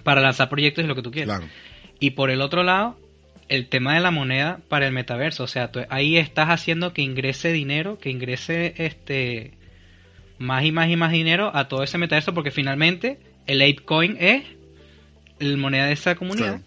para 0.05 0.21
lanzar 0.23 0.49
proyectos 0.49 0.85
y 0.85 0.89
lo 0.89 0.95
que 0.95 1.03
tú 1.03 1.11
quieras. 1.11 1.39
Claro. 1.39 1.53
Y 2.01 2.11
por 2.13 2.31
el 2.31 2.41
otro 2.41 2.63
lado, 2.63 2.99
el 3.49 3.69
tema 3.69 3.95
de 3.95 4.01
la 4.01 4.11
moneda 4.11 4.61
para 4.69 4.87
el 4.87 4.93
metaverso. 4.93 5.45
O 5.45 5.49
sea, 5.49 5.71
tú- 5.71 5.81
ahí 5.91 6.17
estás 6.17 6.49
haciendo 6.49 6.95
que 6.95 7.03
ingrese 7.03 7.53
dinero, 7.53 7.99
que 7.99 8.09
ingrese 8.11 8.73
este 8.79 9.53
más 10.41 10.65
y 10.65 10.73
más 10.73 10.89
y 10.91 10.97
más 10.97 11.13
dinero 11.13 11.55
a 11.55 11.69
todo 11.69 11.83
ese 11.85 11.99
metaverso, 11.99 12.33
porque 12.35 12.51
finalmente 12.51 13.21
el 13.47 13.61
ApeCoin 13.63 14.17
es 14.19 14.43
la 15.39 15.57
moneda 15.57 15.87
de 15.87 15.93
esa 15.93 16.15
comunidad. 16.17 16.57
Claro. 16.61 16.65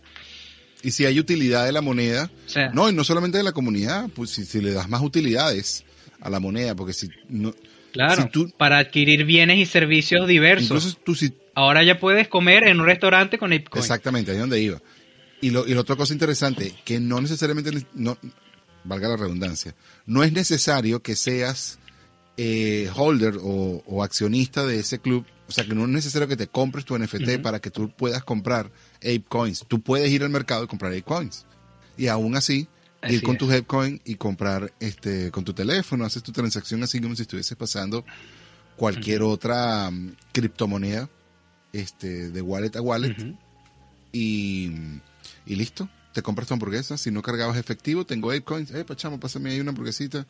Y 0.83 0.91
si 0.91 1.05
hay 1.05 1.19
utilidad 1.19 1.65
de 1.65 1.71
la 1.71 1.81
moneda, 1.81 2.29
O 2.45 2.49
sea, 2.49 2.69
no, 2.69 2.89
y 2.89 2.93
no 2.93 3.03
solamente 3.03 3.37
de 3.37 3.43
la 3.43 3.51
comunidad, 3.51 4.09
pues 4.15 4.29
si, 4.29 4.45
si 4.45 4.61
le 4.61 4.71
das 4.73 4.87
más 4.89 5.01
utilidades 5.01 5.83
a 6.21 6.29
la 6.29 6.39
moneda, 6.39 6.75
porque 6.75 6.93
si 6.93 7.09
no, 7.29 7.53
claro, 7.91 8.21
si 8.23 8.29
tú- 8.29 8.49
para 8.57 8.77
adquirir 8.77 9.25
bienes 9.25 9.57
y 9.57 9.65
servicios 9.65 10.27
diversos. 10.27 10.65
incluso 10.65 10.97
tú 11.03 11.15
si 11.15 11.33
Ahora 11.55 11.83
ya 11.83 11.99
puedes 11.99 12.27
comer 12.27 12.67
en 12.67 12.79
un 12.79 12.85
restaurante 12.85 13.37
con 13.37 13.53
ApeCoin. 13.53 13.81
Exactamente, 13.81 14.31
ahí 14.31 14.37
es 14.37 14.41
donde 14.41 14.59
iba. 14.61 14.81
Y, 15.41 15.49
lo, 15.51 15.67
y 15.67 15.73
la 15.73 15.81
otra 15.81 15.95
cosa 15.95 16.13
interesante, 16.13 16.73
que 16.85 16.99
no 16.99 17.19
necesariamente, 17.21 17.71
no, 17.93 18.17
valga 18.83 19.07
la 19.09 19.17
redundancia, 19.17 19.75
no 20.05 20.23
es 20.23 20.31
necesario 20.33 21.01
que 21.01 21.15
seas 21.15 21.79
eh, 22.37 22.89
holder 22.95 23.37
o, 23.41 23.83
o 23.85 24.03
accionista 24.03 24.65
de 24.65 24.79
ese 24.79 24.99
club, 24.99 25.25
o 25.47 25.51
sea, 25.51 25.65
que 25.65 25.75
no 25.75 25.83
es 25.83 25.89
necesario 25.89 26.27
que 26.27 26.37
te 26.37 26.47
compres 26.47 26.85
tu 26.85 26.97
NFT 26.97 27.41
para 27.41 27.59
que 27.59 27.69
tú 27.69 27.89
puedas 27.89 28.23
comprar 28.23 28.71
Ape 28.97 29.23
Coins. 29.27 29.65
Tú 29.67 29.81
puedes 29.81 30.09
ir 30.11 30.23
al 30.23 30.29
mercado 30.29 30.63
y 30.63 30.67
comprar 30.67 30.91
Ape 30.91 31.03
Coins. 31.03 31.45
Y 31.97 32.07
aún 32.07 32.35
así, 32.35 32.67
Así 33.01 33.15
ir 33.15 33.21
con 33.21 33.33
es. 33.33 33.39
tu 33.39 33.45
Ape 33.45 33.65
Coin 33.65 34.01
y 34.05 34.15
comprar 34.15 34.73
este 34.79 35.29
con 35.31 35.43
tu 35.43 35.53
teléfono, 35.53 36.05
haces 36.05 36.23
tu 36.23 36.31
transacción 36.31 36.81
así 36.83 36.99
como 36.99 37.15
si 37.15 37.23
estuvieses 37.23 37.55
pasando 37.57 38.03
cualquier 38.77 39.21
otra 39.21 39.91
mm, 39.91 40.15
criptomoneda 40.31 41.09
este 41.71 42.29
de 42.29 42.41
wallet 42.41 42.75
a 42.75 42.81
wallet 42.81 43.15
y, 44.11 44.71
y 45.45 45.55
listo. 45.55 45.89
Te 46.13 46.21
compras 46.21 46.47
tu 46.47 46.53
hamburguesa. 46.53 46.95
Si 46.97 47.09
no 47.09 47.23
cargabas 47.23 47.57
efectivo, 47.57 48.05
tengo 48.05 48.29
Apecoins. 48.29 48.69
Eh, 48.71 48.85
pachamo, 48.85 49.19
pásame 49.19 49.49
ahí 49.49 49.59
una 49.59 49.71
hamburguesita 49.71 50.27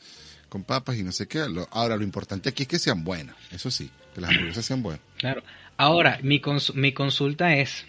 con 0.53 0.63
papas 0.63 0.95
y 0.97 1.03
no 1.03 1.11
sé 1.11 1.27
qué. 1.27 1.39
Lo- 1.49 1.67
ahora, 1.71 1.97
lo 1.97 2.03
importante 2.03 2.47
aquí 2.49 2.61
es 2.63 2.69
que 2.69 2.77
sean 2.77 3.03
buenas. 3.03 3.35
Eso 3.51 3.71
sí, 3.71 3.89
que 4.13 4.21
las 4.21 4.29
hamburguesas 4.29 4.63
sean 4.63 4.83
buenas. 4.83 5.01
Claro. 5.17 5.41
Ahora, 5.77 6.19
mi, 6.21 6.39
cons- 6.39 6.73
mi 6.75 6.93
consulta 6.93 7.55
es, 7.57 7.85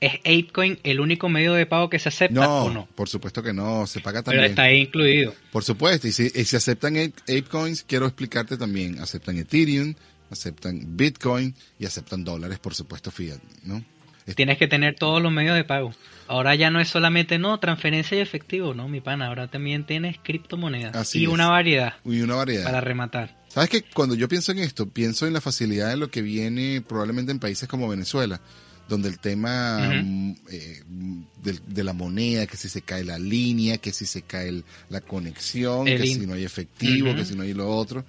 ¿es 0.00 0.16
ApeCoin 0.16 0.78
el 0.82 1.00
único 1.00 1.30
medio 1.30 1.54
de 1.54 1.64
pago 1.64 1.88
que 1.88 1.98
se 1.98 2.10
acepta 2.10 2.34
No, 2.44 2.64
o 2.64 2.70
no? 2.70 2.86
por 2.94 3.08
supuesto 3.08 3.42
que 3.42 3.54
no. 3.54 3.86
Se 3.86 4.00
paga 4.00 4.22
Pero 4.22 4.32
también. 4.36 4.50
está 4.50 4.64
ahí 4.64 4.80
incluido. 4.82 5.34
Por 5.50 5.64
supuesto. 5.64 6.06
Y 6.06 6.12
si, 6.12 6.30
y 6.34 6.44
si 6.44 6.56
aceptan 6.56 6.94
Ape- 6.96 7.14
Apecoins, 7.22 7.82
quiero 7.84 8.04
explicarte 8.06 8.58
también. 8.58 9.00
Aceptan 9.00 9.38
Ethereum, 9.38 9.94
aceptan 10.30 10.96
Bitcoin 10.96 11.54
y 11.78 11.86
aceptan 11.86 12.22
dólares, 12.24 12.58
por 12.58 12.74
supuesto, 12.74 13.10
fiat, 13.10 13.40
¿no? 13.64 13.82
Es- 14.26 14.34
Tienes 14.36 14.58
que 14.58 14.68
tener 14.68 14.94
todos 14.96 15.22
los 15.22 15.32
medios 15.32 15.56
de 15.56 15.64
pago. 15.64 15.92
Ahora 16.28 16.54
ya 16.54 16.70
no 16.70 16.80
es 16.80 16.88
solamente, 16.88 17.38
no, 17.38 17.58
transferencia 17.58 18.16
y 18.16 18.20
efectivo, 18.20 18.72
no, 18.74 18.88
mi 18.88 19.00
pana. 19.00 19.26
Ahora 19.26 19.48
también 19.48 19.84
tienes 19.84 20.16
criptomonedas. 20.22 20.94
Así 20.96 21.20
y 21.20 21.24
es. 21.24 21.28
una 21.28 21.48
variedad 21.48 21.94
Y 22.04 22.20
una 22.20 22.36
variedad. 22.36 22.64
para 22.64 22.80
rematar. 22.80 23.36
¿Sabes 23.48 23.68
que 23.68 23.82
Cuando 23.82 24.14
yo 24.14 24.28
pienso 24.28 24.52
en 24.52 24.58
esto, 24.60 24.88
pienso 24.88 25.26
en 25.26 25.34
la 25.34 25.40
facilidad 25.42 25.90
de 25.90 25.96
lo 25.96 26.10
que 26.10 26.22
viene 26.22 26.82
probablemente 26.86 27.32
en 27.32 27.38
países 27.38 27.68
como 27.68 27.86
Venezuela, 27.88 28.40
donde 28.88 29.08
el 29.10 29.18
tema 29.18 29.90
mm, 30.02 30.34
eh, 30.50 30.82
mm, 30.88 31.22
de, 31.42 31.58
de 31.66 31.84
la 31.84 31.92
moneda, 31.92 32.46
que 32.46 32.56
si 32.56 32.68
se 32.70 32.80
cae 32.80 33.04
la 33.04 33.18
línea, 33.18 33.76
que 33.78 33.92
si 33.92 34.06
se 34.06 34.22
cae 34.22 34.48
el- 34.48 34.64
la 34.88 35.00
conexión, 35.02 35.86
El 35.86 36.00
que 36.00 36.06
si 36.06 36.26
no 36.26 36.32
hay 36.34 36.44
efectivo, 36.44 37.14
que 37.14 37.24
si 37.26 37.34
no 37.34 37.42
hay 37.42 37.52
lo 37.52 37.68
otro, 37.68 38.06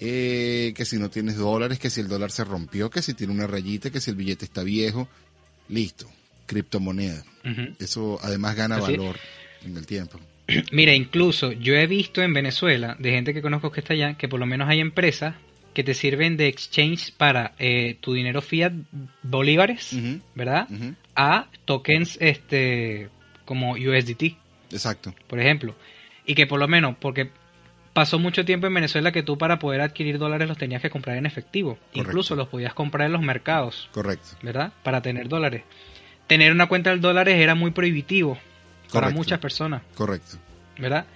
eh, 0.00 0.72
que 0.76 0.84
si 0.84 0.98
no 0.98 1.08
tienes 1.08 1.36
dólares, 1.36 1.78
que 1.78 1.88
si 1.88 2.00
el 2.00 2.08
dólar 2.08 2.30
se 2.30 2.44
rompió, 2.44 2.90
que 2.90 3.00
si 3.00 3.14
tiene 3.14 3.32
una 3.32 3.46
rayita, 3.46 3.90
que 3.90 4.00
si 4.00 4.10
el 4.10 4.16
billete 4.16 4.44
está 4.44 4.62
viejo, 4.62 5.08
listo, 5.68 6.06
criptomoneda. 6.46 7.22
Ujú. 7.44 7.74
Eso 7.78 8.18
además 8.22 8.56
gana 8.56 8.76
Así 8.76 8.92
es. 8.92 8.98
valor 8.98 9.16
en 9.64 9.76
el 9.76 9.86
tiempo. 9.86 10.18
Mira, 10.72 10.94
incluso 10.94 11.52
yo 11.52 11.74
he 11.74 11.86
visto 11.86 12.22
en 12.22 12.32
Venezuela, 12.32 12.96
de 12.98 13.10
gente 13.10 13.32
que 13.34 13.42
conozco 13.42 13.70
que 13.72 13.80
está 13.80 13.94
allá, 13.94 14.14
que 14.14 14.28
por 14.28 14.40
lo 14.40 14.46
menos 14.46 14.68
hay 14.68 14.80
empresas 14.80 15.34
que 15.72 15.82
te 15.82 15.94
sirven 15.94 16.36
de 16.36 16.46
exchange 16.46 17.12
para 17.16 17.54
eh, 17.58 17.96
tu 18.00 18.12
dinero 18.14 18.40
fiat 18.42 18.72
bolívares, 19.22 19.90
¿verdad? 20.34 20.68
A 21.16 21.48
tokens 21.64 22.16
este 22.20 23.08
como 23.44 23.72
USDT, 23.72 24.36
Exacto. 24.70 25.14
por 25.26 25.40
ejemplo. 25.40 25.74
Y 26.26 26.34
que 26.36 26.46
por 26.46 26.60
lo 26.60 26.68
menos, 26.68 26.96
porque 27.00 27.28
pasó 27.94 28.18
mucho 28.18 28.44
tiempo 28.44 28.66
en 28.66 28.74
Venezuela 28.74 29.10
que 29.12 29.22
tú 29.22 29.38
para 29.38 29.58
poder 29.58 29.80
adquirir 29.80 30.18
dólares 30.18 30.46
los 30.46 30.58
tenías 30.58 30.82
que 30.82 30.90
comprar 30.90 31.16
en 31.16 31.24
efectivo. 31.24 31.78
Incluso 31.94 32.36
los 32.36 32.48
podías 32.48 32.74
comprar 32.74 33.06
en 33.06 33.12
los 33.12 33.22
mercados, 33.22 33.88
Correcto. 33.92 34.36
¿verdad? 34.42 34.72
Para 34.82 35.00
tener 35.00 35.28
dólares. 35.28 35.62
Tener 36.26 36.52
una 36.52 36.66
cuenta 36.66 36.90
de 36.90 36.98
dólares 36.98 37.36
era 37.38 37.54
muy 37.54 37.70
prohibitivo 37.70 38.36
para 38.92 39.08
muchas 39.10 39.38
personas. 39.38 39.82
Correcto. 39.94 40.36
¿verdad? 40.78 41.06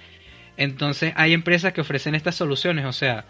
Entonces 0.56 1.12
hay 1.16 1.32
empresas 1.32 1.72
que 1.72 1.80
ofrecen 1.80 2.14
estas 2.14 2.34
soluciones, 2.34 2.84
o 2.86 2.92
sea, 2.92 3.24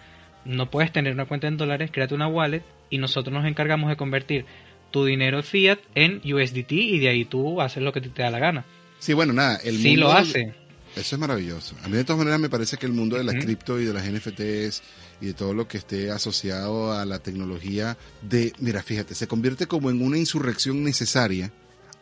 no 0.44 0.70
puedes 0.70 0.92
tener 0.92 1.12
una 1.12 1.26
cuenta 1.26 1.46
en 1.46 1.56
dólares, 1.56 1.90
créate 1.92 2.14
una 2.14 2.26
wallet 2.26 2.62
y 2.90 2.98
nosotros 2.98 3.32
nos 3.32 3.44
encargamos 3.44 3.90
de 3.90 3.96
convertir 3.96 4.46
tu 4.90 5.04
dinero 5.04 5.42
fiat 5.42 5.78
en 5.94 6.22
USDT 6.24 6.72
y 6.72 6.98
de 6.98 7.08
ahí 7.08 7.24
tú 7.24 7.60
haces 7.60 7.82
lo 7.82 7.92
que 7.92 8.00
te, 8.00 8.22
da 8.22 8.30
la 8.30 8.38
gana. 8.38 8.64
Sí, 8.98 9.12
bueno, 9.12 9.32
nada, 9.32 9.58
el 9.62 9.76
Sí 9.76 9.90
mundo 9.90 10.06
lo 10.06 10.12
hace. 10.12 10.54
Eso 10.98 11.16
es 11.16 11.20
maravilloso. 11.20 11.74
A 11.84 11.88
mí 11.88 11.96
de 11.96 12.04
todas 12.04 12.18
maneras 12.18 12.40
me 12.40 12.50
parece 12.50 12.76
que 12.76 12.86
el 12.86 12.92
mundo 12.92 13.16
de 13.16 13.24
la 13.24 13.32
Ujú. 13.32 13.40
cripto 13.42 13.80
y 13.80 13.84
de 13.84 13.92
las 13.92 14.04
NFTs 14.04 14.82
y 15.20 15.26
de 15.26 15.34
todo 15.34 15.54
lo 15.54 15.68
que 15.68 15.78
esté 15.78 16.10
asociado 16.10 16.92
a 16.92 17.04
la 17.04 17.18
tecnología 17.20 17.96
de, 18.22 18.52
mira, 18.58 18.82
fíjate, 18.82 19.14
se 19.14 19.26
convierte 19.28 19.66
como 19.66 19.90
en 19.90 20.02
una 20.02 20.18
insurrección 20.18 20.82
necesaria 20.82 21.52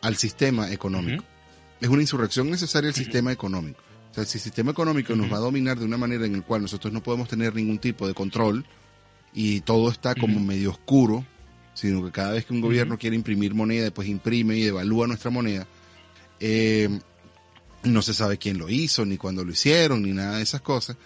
al 0.01 0.15
sistema 0.15 0.71
económico. 0.71 1.23
Es 1.79 1.89
una 1.89 2.01
insurrección 2.01 2.49
necesaria 2.49 2.89
al 2.89 2.95
sistema 2.95 3.31
económico. 3.31 3.79
O 4.11 4.13
sea, 4.15 4.25
si 4.25 4.37
el 4.39 4.41
sistema 4.43 4.71
económico 4.71 5.15
nos 5.15 5.31
va 5.31 5.37
a 5.37 5.41
dominar 5.41 5.77
de 5.77 5.85
una 5.85 5.97
manera 5.97 6.25
en 6.25 6.33
la 6.33 6.41
cual 6.41 6.63
nosotros 6.63 6.91
no 6.91 7.03
podemos 7.03 7.27
tener 7.29 7.53
ningún 7.53 7.77
tipo 7.77 8.07
de 8.07 8.15
control 8.15 8.65
y 9.33 9.61
todo 9.61 9.91
está 9.91 10.15
como 10.15 10.39
medio 10.39 10.71
oscuro, 10.71 11.23
sino 11.75 12.03
que 12.03 12.11
cada 12.11 12.31
vez 12.31 12.45
que 12.45 12.53
un 12.53 12.61
gobierno 12.61 12.97
quiere 12.97 13.15
imprimir 13.15 13.53
moneda, 13.53 13.91
pues 13.91 14.07
imprime 14.07 14.57
y 14.57 14.63
devalúa 14.63 15.05
nuestra 15.05 15.29
moneda, 15.29 15.67
eh, 16.39 16.99
no 17.93 18.01
se 18.01 18.13
sabe 18.13 18.37
quién 18.37 18.57
lo 18.57 18.69
hizo, 18.69 19.05
ni 19.05 19.17
cuándo 19.17 19.43
lo 19.43 19.51
hicieron, 19.51 20.03
ni 20.03 20.11
nada 20.11 20.37
de 20.37 20.43
esas 20.43 20.61
cosas. 20.61 20.97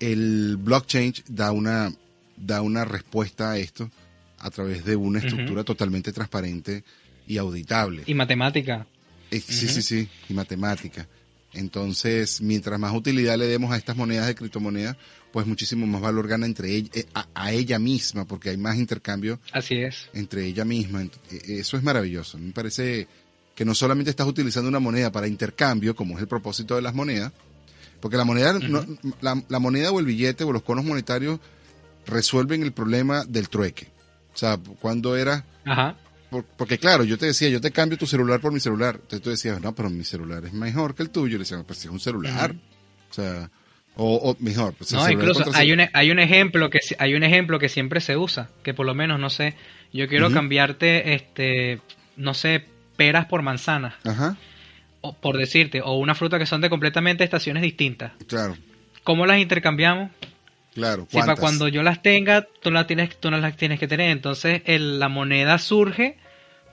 El 0.00 0.56
blockchain 0.58 1.14
da 1.28 1.52
una, 1.52 1.92
da 2.36 2.60
una 2.62 2.84
respuesta 2.84 3.52
a 3.52 3.58
esto 3.58 3.90
a 4.38 4.50
través 4.50 4.84
de 4.84 4.96
una 4.96 5.20
estructura 5.20 5.64
totalmente 5.64 6.12
transparente 6.12 6.84
y 7.26 7.38
auditable. 7.38 8.02
Y 8.06 8.14
matemática. 8.14 8.86
Eh, 9.30 9.40
Sí, 9.40 9.66
sí, 9.68 9.82
sí, 9.82 10.08
y 10.28 10.34
matemática. 10.34 11.08
Entonces, 11.54 12.40
mientras 12.40 12.78
más 12.80 12.92
utilidad 12.94 13.38
le 13.38 13.46
demos 13.46 13.72
a 13.72 13.76
estas 13.76 13.96
monedas 13.96 14.26
de 14.26 14.34
criptomonedas, 14.34 14.96
pues 15.32 15.46
muchísimo 15.46 15.86
más 15.86 16.00
valor 16.00 16.26
gana 16.28 16.46
entre 16.46 16.74
ella, 16.74 16.90
eh, 16.94 17.06
a, 17.14 17.26
a 17.34 17.52
ella 17.52 17.78
misma, 17.78 18.24
porque 18.26 18.50
hay 18.50 18.56
más 18.56 18.76
intercambio 18.76 19.38
Así 19.52 19.76
es. 19.76 20.08
entre 20.12 20.44
ella 20.46 20.64
misma. 20.64 21.02
Eh, 21.02 21.10
Eso 21.60 21.76
es 21.76 21.82
maravilloso. 21.82 22.38
Me 22.38 22.52
parece 22.52 23.06
que 23.54 23.64
no 23.64 23.74
solamente 23.74 24.10
estás 24.10 24.26
utilizando 24.26 24.68
una 24.68 24.80
moneda 24.80 25.12
para 25.12 25.28
intercambio, 25.28 25.94
como 25.94 26.16
es 26.16 26.20
el 26.22 26.28
propósito 26.28 26.74
de 26.76 26.82
las 26.82 26.94
monedas, 26.94 27.32
porque 28.00 28.16
la 28.16 28.24
moneda, 28.24 28.54
no- 28.54 28.84
la, 29.20 29.40
la 29.48 29.58
moneda 29.58 29.90
o 29.92 30.00
el 30.00 30.06
billete 30.06 30.44
o 30.44 30.52
los 30.52 30.62
conos 30.62 30.84
monetarios 30.84 31.38
resuelven 32.06 32.62
el 32.62 32.72
problema 32.72 33.24
del 33.24 33.48
trueque. 33.48 33.88
O 34.34 34.36
sea, 34.36 34.58
cuando 34.80 35.16
era 35.16 35.44
Ajá. 35.64 35.96
por- 36.30 36.44
porque 36.44 36.78
claro, 36.78 37.04
yo 37.04 37.16
te 37.16 37.26
decía, 37.26 37.48
yo 37.48 37.60
te 37.60 37.70
cambio 37.70 37.96
tu 37.96 38.06
celular 38.06 38.40
por 38.40 38.52
mi 38.52 38.60
celular. 38.60 38.96
Entonces 38.96 39.22
tú 39.22 39.30
decías, 39.30 39.60
no, 39.60 39.74
pero 39.74 39.88
mi 39.90 40.04
celular 40.04 40.44
es 40.44 40.52
mejor 40.52 40.94
que 40.94 41.02
el 41.04 41.10
tuyo. 41.10 41.36
Y 41.36 41.38
le 41.38 41.44
decía, 41.44 41.62
pues 41.66 41.78
si 41.78 41.86
es 41.88 41.92
un 41.92 42.00
celular. 42.00 42.54
O 43.10 43.14
sea, 43.14 43.50
o, 43.96 44.16
o 44.16 44.36
mejor. 44.40 44.74
Pues, 44.74 44.92
No, 44.92 45.08
incluso 45.08 45.44
hay 45.54 45.70
un, 45.72 45.80
hay 45.92 46.10
un 46.10 46.18
ejemplo 46.18 46.68
que 46.68 46.80
hay 46.98 47.14
un 47.14 47.22
ejemplo 47.22 47.58
que 47.60 47.68
siempre 47.68 48.00
se 48.00 48.16
usa, 48.16 48.50
que 48.64 48.74
por 48.74 48.84
lo 48.86 48.94
menos 48.94 49.20
no 49.20 49.30
sé, 49.30 49.54
yo 49.92 50.08
quiero 50.08 50.32
cambiarte 50.32 51.14
este 51.14 51.80
no 52.16 52.34
sé, 52.34 52.66
peras 52.96 53.26
por 53.26 53.42
manzanas, 53.42 53.94
Ajá, 54.04 54.36
o 55.00 55.12
por 55.14 55.36
decirte, 55.36 55.80
o 55.82 55.94
una 55.94 56.14
fruta 56.14 56.38
que 56.38 56.46
son 56.46 56.60
de 56.60 56.70
completamente 56.70 57.24
estaciones 57.24 57.62
distintas. 57.62 58.12
claro, 58.26 58.56
¿Cómo 59.02 59.26
las 59.26 59.38
intercambiamos? 59.38 60.10
claro. 60.74 61.06
Si 61.10 61.18
para 61.18 61.36
cuando 61.36 61.68
yo 61.68 61.82
las 61.82 62.02
tenga, 62.02 62.46
tú 62.62 62.70
las 62.70 62.86
tienes, 62.86 63.16
tú 63.20 63.30
no 63.30 63.38
las 63.38 63.56
tienes 63.56 63.78
que 63.78 63.86
tener. 63.86 64.10
Entonces 64.10 64.62
el- 64.64 64.98
la 64.98 65.08
moneda 65.08 65.58
surge 65.58 66.16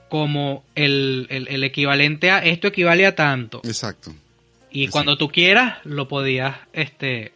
como 0.08 0.64
el, 0.74 1.26
el- 1.30 1.48
el 1.48 1.62
equivalente 1.64 2.30
a 2.30 2.38
esto 2.38 2.68
equivale 2.68 3.06
a 3.06 3.14
tanto. 3.14 3.60
Exacto. 3.64 4.12
Y 4.70 4.84
Exacto. 4.84 4.92
cuando 4.92 5.16
tú 5.18 5.28
quieras, 5.28 5.78
lo 5.84 6.08
podías, 6.08 6.56
este, 6.72 7.32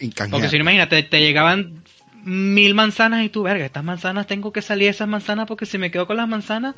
Encañar. 0.00 0.30
porque 0.32 0.48
si 0.48 0.56
no, 0.56 0.62
imagínate, 0.62 1.02
te 1.02 1.20
llegaban 1.20 1.82
mil 2.24 2.74
manzanas 2.74 3.24
y 3.24 3.28
tú, 3.28 3.42
verga, 3.44 3.64
estas 3.66 3.84
manzanas 3.84 4.26
tengo 4.26 4.52
que 4.52 4.62
salir 4.62 4.88
esas 4.88 5.06
manzanas 5.08 5.46
porque 5.46 5.66
si 5.66 5.78
me 5.78 5.90
quedo 5.90 6.06
con 6.06 6.16
las 6.16 6.26
manzanas, 6.28 6.74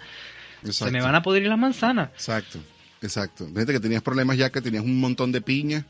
se 0.71 0.91
me 0.91 1.01
van 1.01 1.15
a 1.15 1.23
pudrir 1.23 1.47
las 1.49 1.59
manzanas. 1.59 2.11
Exacto, 2.15 2.59
exacto. 3.03 3.47
Fíjate 3.47 3.73
que 3.73 3.81
tenías 3.81 4.03
problemas 4.03 4.37
ya 4.37 4.51
que 4.51 4.61
tenías 4.61 4.85
un 4.85 4.99
montón 5.01 5.33
de 5.33 5.41
piñas, 5.41 5.85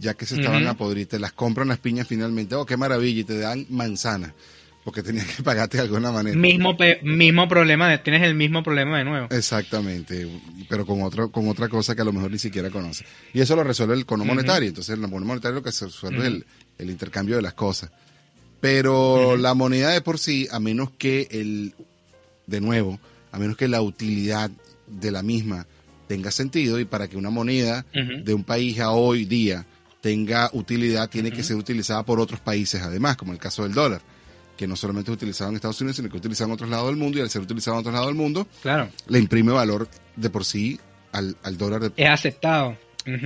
ya 0.00 0.14
que 0.14 0.26
se 0.26 0.36
estaban 0.36 0.66
a 0.66 0.74
podrir, 0.76 1.06
te 1.08 1.18
las 1.18 1.32
compran 1.32 1.68
las 1.68 1.78
piñas 1.78 2.06
finalmente, 2.06 2.54
oh, 2.54 2.66
qué 2.66 2.76
maravilla, 2.76 3.20
y 3.20 3.24
te 3.24 3.38
dan 3.38 3.66
manzana, 3.70 4.34
porque 4.84 5.02
tenías 5.02 5.26
que 5.26 5.42
pagarte 5.42 5.78
de 5.78 5.84
alguna 5.84 6.12
manera. 6.12 6.36
Mismo, 6.36 6.76
mismo 7.02 7.48
problema, 7.48 7.88
de- 7.88 7.98
tienes 7.98 8.22
el 8.22 8.34
mismo 8.34 8.62
problema 8.62 8.98
de 8.98 9.04
nuevo. 9.04 9.26
Exactamente, 9.30 10.28
pero 10.68 10.86
con 10.86 11.02
otro, 11.02 11.32
con 11.32 11.48
otra 11.48 11.68
cosa 11.68 11.96
que 11.96 12.02
a 12.02 12.04
lo 12.04 12.12
mejor 12.12 12.30
ni 12.30 12.38
siquiera 12.38 12.70
conoces. 12.70 13.06
Y 13.32 13.40
eso 13.40 13.56
lo 13.56 13.64
resuelve 13.64 13.94
el 13.94 14.06
cono 14.06 14.24
monetario. 14.24 14.68
Entonces, 14.68 14.94
el 14.96 15.00
bono 15.06 15.26
monetario 15.26 15.56
lo 15.56 15.62
que 15.62 15.72
se 15.72 15.86
resuelve 15.86 16.18
es 16.18 16.24
el, 16.26 16.46
el 16.78 16.90
intercambio 16.90 17.34
de 17.36 17.42
las 17.42 17.54
cosas. 17.54 17.90
Pero 18.60 19.36
la 19.36 19.54
moneda 19.54 19.90
de 19.90 20.00
por 20.00 20.18
sí, 20.18 20.48
a 20.50 20.60
menos 20.60 20.90
que 20.98 21.28
el, 21.30 21.74
de 22.46 22.60
nuevo, 22.60 22.98
a 23.36 23.38
menos 23.38 23.56
que 23.56 23.68
la 23.68 23.80
utilidad 23.82 24.50
de 24.86 25.10
la 25.10 25.22
misma 25.22 25.66
tenga 26.08 26.30
sentido 26.30 26.78
y 26.80 26.84
para 26.84 27.08
que 27.08 27.16
una 27.16 27.30
moneda 27.30 27.84
de 28.24 28.34
un 28.34 28.44
país 28.44 28.78
a 28.80 28.90
hoy 28.90 29.24
día 29.24 29.66
tenga 30.00 30.50
utilidad, 30.52 31.08
tiene 31.10 31.30
que 31.32 31.42
ser 31.42 31.56
utilizada 31.56 32.04
por 32.04 32.20
otros 32.20 32.40
países 32.40 32.80
además, 32.82 33.16
como 33.16 33.32
el 33.32 33.38
caso 33.38 33.64
del 33.64 33.72
dólar, 33.74 34.00
que 34.56 34.66
no 34.68 34.76
solamente 34.76 35.10
es 35.10 35.16
utilizado 35.16 35.50
en 35.50 35.56
Estados 35.56 35.80
Unidos, 35.80 35.96
sino 35.96 36.08
que 36.08 36.16
es 36.16 36.20
utilizado 36.20 36.48
en 36.48 36.54
otros 36.54 36.70
lados 36.70 36.86
del 36.86 36.96
mundo 36.96 37.18
y 37.18 37.22
al 37.22 37.28
ser 37.30 37.42
utilizado 37.42 37.76
en 37.76 37.80
otros 37.80 37.92
lados 37.94 38.08
del 38.08 38.16
mundo, 38.16 38.46
Claro, 38.62 38.88
le 39.08 39.18
imprime 39.18 39.52
valor 39.52 39.88
de 40.14 40.30
por 40.30 40.44
sí 40.44 40.78
al, 41.12 41.36
al 41.42 41.58
dólar 41.58 41.80
de- 41.82 41.92
es 42.02 42.08
aceptado. 42.08 42.76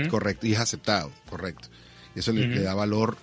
Correcto 0.09 0.47
y 0.47 0.53
es 0.55 0.59
aceptado, 0.59 1.13
correcto. 1.29 1.69
Eso 2.15 2.33
le, 2.33 2.47
le 2.49 2.63
da 2.63 2.75
valor 2.75 3.17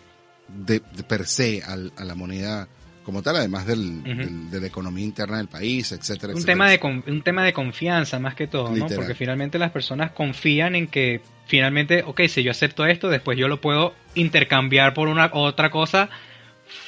de, 0.47 0.81
de 0.95 1.03
per 1.03 1.25
se 1.27 1.61
al- 1.63 1.91
a 1.97 2.05
la 2.05 2.15
moneda 2.15 2.67
como 3.07 3.21
tal, 3.23 3.37
además 3.37 3.65
del, 3.65 4.51
de 4.51 4.59
la 4.59 4.67
economía 4.67 5.05
interna 5.05 5.37
del 5.37 5.47
país, 5.47 5.93
etcétera, 5.93 6.33
un 6.33 6.39
etcétera. 6.39 6.53
tema 6.53 6.69
de 7.05 7.11
un 7.11 7.21
tema 7.21 7.45
de 7.45 7.53
confianza 7.53 8.19
más 8.19 8.35
que 8.35 8.47
todo, 8.47 8.75
¿no? 8.75 8.85
Porque 8.87 9.15
finalmente 9.15 9.57
las 9.57 9.71
personas 9.71 10.11
confían 10.11 10.75
en 10.75 10.87
que 10.87 11.21
finalmente, 11.47 12.03
ok, 12.05 12.21
si 12.27 12.43
yo 12.43 12.51
acepto 12.51 12.85
esto, 12.85 13.07
después 13.09 13.37
yo 13.37 13.47
lo 13.47 13.61
puedo 13.61 13.95
intercambiar 14.15 14.93
por 14.93 15.07
una 15.07 15.29
otra 15.31 15.69
cosa 15.71 16.09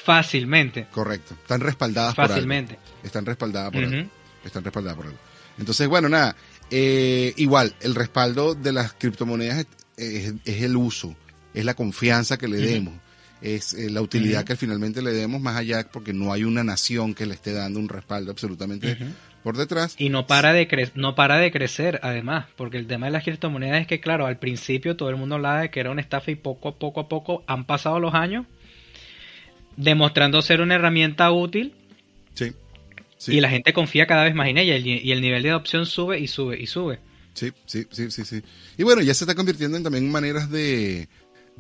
fácilmente, 0.04 0.88
Correcto. 0.92 1.36
Están 1.42 1.62
respaldadas 1.62 2.16
por 2.16 2.24
algo. 2.26 2.34
fácilmente. 2.36 2.78
Están 3.04 3.26
respaldadas 3.26 3.72
por 3.72 3.84
algo. 3.84 4.10
Están 4.44 4.64
respaldadas 4.64 4.98
por 4.98 5.06
algo. 5.08 5.18
Entonces, 5.58 5.88
bueno, 5.88 6.10
nada. 6.10 6.36
eh, 6.72 7.34
igual, 7.38 7.74
el 7.82 7.96
respaldo 7.96 8.56
de 8.56 8.72
las 8.74 8.94
criptomonedas 8.94 9.66
es, 9.98 10.26
es- 10.26 10.34
es 10.46 10.62
el 10.64 10.76
uso, 10.76 11.16
es 11.54 11.66
la 11.66 11.74
confianza 11.74 12.38
que 12.38 12.48
le 12.48 12.58
demos, 12.58 12.94
es 13.42 13.74
eh, 13.74 13.90
la 13.90 14.02
utilidad 14.02 14.44
que 14.44 14.56
finalmente 14.56 15.02
le 15.02 15.12
demos 15.12 15.42
más 15.42 15.56
allá, 15.56 15.88
porque 15.92 16.14
no 16.14 16.34
hay 16.34 16.44
una 16.44 16.64
nación 16.64 17.14
que 17.14 17.26
le 17.26 17.34
esté 17.36 17.54
dando 17.54 17.80
un 17.80 17.88
respaldo 17.90 18.32
absolutamente 18.32 18.98
por 19.44 19.56
detrás. 19.58 19.96
Y 19.98 20.10
no 20.10 20.28
para 20.28 20.52
de 20.54 20.68
cre- 20.68 20.92
no 20.96 21.16
para 21.16 21.38
de 21.38 21.52
crecer, 21.52 22.00
además, 22.04 22.46
porque 22.58 22.78
el 22.78 22.88
tema 22.88 23.06
de 23.06 23.14
las 23.14 23.24
criptomonedas 23.24 23.82
es 23.82 23.88
que, 23.88 24.00
claro, 24.02 24.26
al 24.26 24.38
principio 24.40 24.96
todo 24.98 25.10
el 25.10 25.16
mundo 25.16 25.36
hablaba 25.36 25.62
de 25.62 25.70
que 25.72 25.80
era 25.80 25.92
una 25.92 26.02
estafa 26.02 26.32
y 26.32 26.36
poco 26.36 26.70
a 26.70 26.76
poco 26.78 27.00
a 27.00 27.08
poco 27.08 27.44
han 27.48 27.66
pasado 27.66 28.00
los 28.00 28.14
años, 28.14 28.46
demostrando 29.78 30.42
ser 30.42 30.62
una 30.62 30.76
herramienta 30.76 31.32
útil 31.32 31.74
Sí. 32.34 32.52
Sí. 33.18 33.36
y 33.36 33.42
la 33.42 33.50
gente 33.50 33.74
confía 33.74 34.08
cada 34.08 34.24
vez 34.24 34.34
más 34.34 34.48
en 34.48 34.58
ella 34.58 34.78
y, 34.78 35.00
y 35.04 35.12
el 35.12 35.22
nivel 35.22 35.44
de 35.44 35.50
adopción 35.52 35.86
sube 35.86 36.20
y 36.20 36.28
sube 36.28 36.58
y 36.60 36.68
sube. 36.68 37.00
Sí, 37.34 37.52
sí, 37.66 37.86
sí, 37.92 38.12
sí, 38.12 38.26
sí. 38.26 38.42
Y 38.78 38.84
bueno, 38.84 39.02
ya 39.02 39.14
se 39.14 39.24
está 39.24 39.36
convirtiendo 39.36 39.78
en 39.78 39.84
también 39.84 40.10
maneras 40.12 40.50
de, 40.50 41.08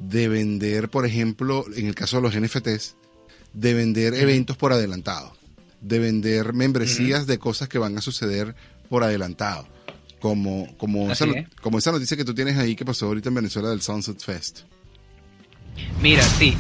de 0.01 0.27
vender, 0.27 0.89
por 0.89 1.05
ejemplo, 1.05 1.65
en 1.75 1.87
el 1.87 1.95
caso 1.95 2.17
de 2.17 2.23
los 2.23 2.35
NFTs, 2.39 2.95
de 3.53 3.73
vender 3.73 4.13
eventos 4.13 4.55
por 4.57 4.71
adelantado, 4.73 5.35
de 5.81 5.99
vender 5.99 6.53
membresías 6.53 7.27
de 7.27 7.37
cosas 7.39 7.67
que 7.69 7.77
van 7.79 7.97
a 7.97 8.01
suceder 8.01 8.55
por 8.89 9.03
adelantado. 9.03 9.67
Como, 10.19 10.75
como, 10.77 11.11
esa, 11.11 11.23
Así 11.23 11.33
no- 11.33 11.39
es. 11.39 11.47
como 11.61 11.77
esa 11.77 11.91
noticia 11.93 12.17
que 12.17 12.25
tú 12.25 12.33
tienes 12.33 12.57
ahí 12.57 12.75
que 12.75 12.83
pasó 12.85 13.05
ahorita 13.07 13.29
en 13.29 13.35
Venezuela 13.35 13.69
del 13.69 13.81
Sunset 13.81 14.19
Fest. 14.19 14.61
Mira, 16.01 16.23
sí. 16.23 16.55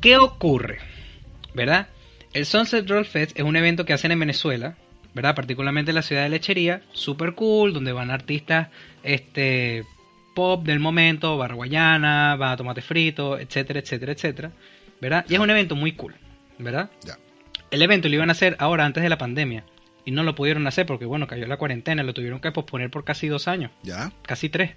¿Qué 0.00 0.18
ocurre? 0.18 0.78
¿Verdad? 1.54 1.88
El 2.32 2.46
Sunset 2.46 2.88
Roll 2.88 3.06
Fest 3.06 3.32
es 3.38 3.44
un 3.44 3.56
evento 3.56 3.84
que 3.84 3.92
hacen 3.92 4.12
en 4.12 4.20
Venezuela, 4.20 4.76
¿verdad? 5.14 5.34
Particularmente 5.34 5.90
en 5.90 5.94
la 5.96 6.02
ciudad 6.02 6.22
de 6.22 6.28
Lechería, 6.28 6.82
super 6.92 7.34
cool, 7.34 7.72
donde 7.72 7.92
van 7.92 8.10
artistas 8.10 8.68
este 9.02 9.84
pop 10.40 10.64
del 10.64 10.80
momento, 10.80 11.36
Barra 11.36 11.54
Guayana, 11.54 12.34
va 12.36 12.52
a 12.52 12.56
Tomate 12.56 12.80
Frito, 12.80 13.38
etcétera, 13.38 13.80
etcétera, 13.80 14.12
etcétera, 14.12 14.52
¿verdad? 14.98 15.26
Y 15.28 15.34
es 15.34 15.38
un 15.38 15.50
evento 15.50 15.76
muy 15.76 15.92
cool, 15.92 16.14
¿verdad? 16.58 16.88
Ya. 17.04 17.18
El 17.70 17.82
evento 17.82 18.08
lo 18.08 18.14
iban 18.14 18.30
a 18.30 18.32
hacer 18.32 18.56
ahora 18.58 18.86
antes 18.86 19.02
de 19.02 19.10
la 19.10 19.18
pandemia 19.18 19.66
y 20.06 20.12
no 20.12 20.22
lo 20.22 20.34
pudieron 20.34 20.66
hacer 20.66 20.86
porque, 20.86 21.04
bueno, 21.04 21.26
cayó 21.26 21.46
la 21.46 21.58
cuarentena, 21.58 22.02
lo 22.04 22.14
tuvieron 22.14 22.40
que 22.40 22.52
posponer 22.52 22.90
por 22.90 23.04
casi 23.04 23.28
dos 23.28 23.48
años 23.48 23.70
¿Ya? 23.82 24.12
casi 24.22 24.48
tres. 24.48 24.70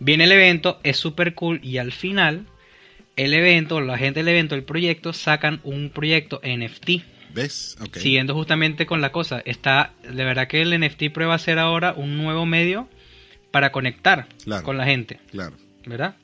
Viene 0.00 0.24
el 0.24 0.32
evento, 0.32 0.80
es 0.82 0.96
súper 0.96 1.34
cool 1.34 1.60
y 1.62 1.78
al 1.78 1.92
final 1.92 2.48
el 3.14 3.34
evento, 3.34 3.80
la 3.80 3.98
gente 3.98 4.18
del 4.18 4.30
evento, 4.30 4.56
el 4.56 4.64
proyecto, 4.64 5.12
sacan 5.12 5.60
un 5.62 5.90
proyecto 5.90 6.40
NFT. 6.42 7.04
¿Ves? 7.32 7.76
Ok. 7.80 7.98
Siguiendo 7.98 8.34
justamente 8.34 8.84
con 8.84 9.00
la 9.00 9.12
cosa, 9.12 9.40
está, 9.44 9.92
de 10.02 10.24
verdad 10.24 10.48
que 10.48 10.60
el 10.60 10.76
NFT 10.76 11.12
prueba 11.12 11.34
a 11.34 11.38
ser 11.38 11.60
ahora 11.60 11.92
un 11.92 12.16
nuevo 12.16 12.46
medio 12.46 12.88
para 13.54 13.70
conectar 13.70 14.26
Claro. 14.42 14.64
con 14.64 14.76
la 14.76 14.84
gente, 14.84 15.20
Claro. 15.30 15.54
¿verdad? 15.86 16.16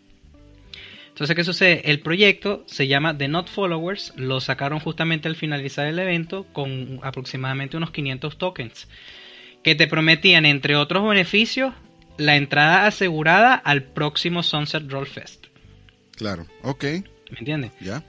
Entonces, 1.10 1.36
¿qué 1.36 1.44
sucede? 1.44 1.88
El 1.88 2.00
proyecto 2.00 2.64
se 2.66 2.88
llama 2.88 3.16
The 3.16 3.28
Not 3.28 3.48
Followers, 3.48 4.12
lo 4.16 4.40
sacaron 4.40 4.80
justamente 4.80 5.28
al 5.28 5.36
finalizar 5.36 5.86
el 5.86 5.98
evento 6.00 6.44
con 6.52 6.98
aproximadamente 7.04 7.76
unos 7.76 7.92
500 7.92 8.36
tokens, 8.36 8.88
que 9.62 9.76
te 9.76 9.86
prometían, 9.86 10.44
entre 10.44 10.74
otros 10.74 11.08
beneficios, 11.08 11.72
la 12.18 12.34
entrada 12.34 12.86
asegurada 12.86 13.54
al 13.54 13.84
próximo 13.84 14.42
Sunset 14.42 14.90
Roll 14.90 15.06
Fest. 15.06 15.46
Claro. 16.16 16.46
Ok. 16.64 16.82
¿Me 17.30 17.38
entiendes? 17.38 17.70
Ya. 17.80 18.02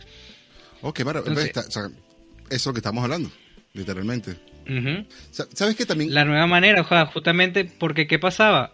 Ok, 0.82 1.04
para, 1.04 1.20
Entonces- 1.20 1.46
está- 1.46 1.62
o 1.68 1.72
sea, 1.72 1.84
eso 1.84 1.94
es 2.50 2.66
lo 2.66 2.74
que 2.74 2.80
estamos 2.80 3.04
hablando, 3.04 3.30
literalmente. 3.74 4.36
¿Sabes 5.32 5.76
que 5.76 5.86
también? 5.86 6.12
La 6.12 6.26
nueva 6.26 6.48
manera, 6.48 6.82
o 6.82 6.88
sea, 6.88 7.06
justamente 7.06 7.66
porque 7.66 8.08
¿qué 8.08 8.18
pasaba? 8.18 8.74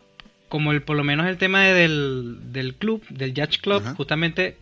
Como 0.50 0.72
el, 0.72 0.82
por 0.82 0.96
lo 0.98 1.04
menos 1.04 1.28
el 1.28 1.38
tema 1.38 1.64
de- 1.64 1.74
del, 1.74 2.38
del 2.54 2.76
club, 2.76 3.04
del 3.10 3.32
Judge 3.36 3.60
Club, 3.62 3.82
Ajá. 3.84 3.96
justamente 3.96 4.58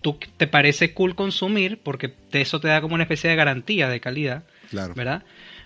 tú 0.00 0.18
te 0.36 0.46
parece 0.46 0.92
cool 0.94 1.14
consumir 1.14 1.78
porque 1.82 2.12
eso 2.32 2.60
te 2.60 2.68
da 2.68 2.80
como 2.80 2.94
una 2.94 3.04
especie 3.04 3.30
de 3.30 3.36
garantía 3.36 3.88
de 3.88 4.00
calidad, 4.00 4.44
Claro. 4.70 4.94
¿verdad? 4.94 5.22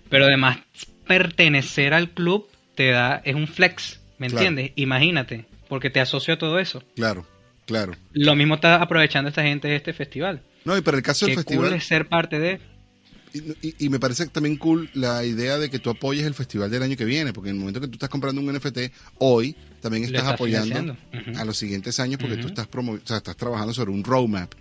Pero 0.08 0.24
además 0.26 0.58
pertenecer 1.06 1.94
al 1.94 2.10
club 2.10 2.46
te 2.74 2.90
da, 2.90 3.20
es 3.24 3.34
un 3.34 3.48
flex, 3.48 4.00
¿me 4.18 4.28
Claro. 4.28 4.46
entiendes? 4.46 4.72
Imagínate, 4.76 5.44
porque 5.68 5.90
te 5.90 6.00
asocio 6.00 6.34
a 6.34 6.38
todo 6.38 6.58
eso. 6.58 6.82
Claro. 6.96 7.26
Claro. 7.66 7.94
Lo 8.12 8.34
mismo 8.34 8.54
está 8.54 8.76
aprovechando 8.76 9.28
esta 9.28 9.42
gente 9.42 9.68
de 9.68 9.76
este 9.76 9.92
festival. 9.92 10.40
No, 10.64 10.76
y 10.76 10.80
para 10.80 10.96
el 10.96 11.02
caso 11.02 11.26
Qué 11.26 11.34
del 11.36 11.44
cool 11.44 11.56
festival. 11.56 11.74
es 11.74 11.84
ser 11.84 12.06
parte 12.08 12.38
de... 12.38 12.60
Y, 13.62 13.88
me 13.88 13.98
parece 13.98 14.26
también 14.26 14.56
cool 14.56 14.90
la 14.94 15.24
idea 15.24 15.58
de 15.58 15.70
que 15.70 15.78
tú 15.78 15.90
apoyes 15.90 16.26
el 16.26 16.34
festival 16.34 16.70
del 16.70 16.82
año 16.82 16.96
que 16.96 17.04
viene, 17.04 17.32
porque 17.32 17.50
en 17.50 17.56
el 17.56 17.60
momento 17.60 17.80
que 17.80 17.86
tú 17.88 17.94
estás 17.94 18.08
comprando 18.08 18.40
un 18.40 18.52
NFT 18.52 18.78
hoy, 19.18 19.54
también 19.80 20.04
estás 20.04 20.20
estás 20.20 20.34
apoyando 20.34 20.96
a 21.36 21.44
los 21.44 21.56
siguientes 21.56 21.98
años 22.00 22.18
porque 22.20 22.36
tú 22.36 22.48
Ujú. 22.48 22.48
estás 22.48 22.68
o 22.74 23.06
sea, 23.06 23.18
estás 23.18 23.36
trabajando 23.36 23.72
sobre 23.74 23.90
un 23.92 24.02
roadmap 24.04 24.52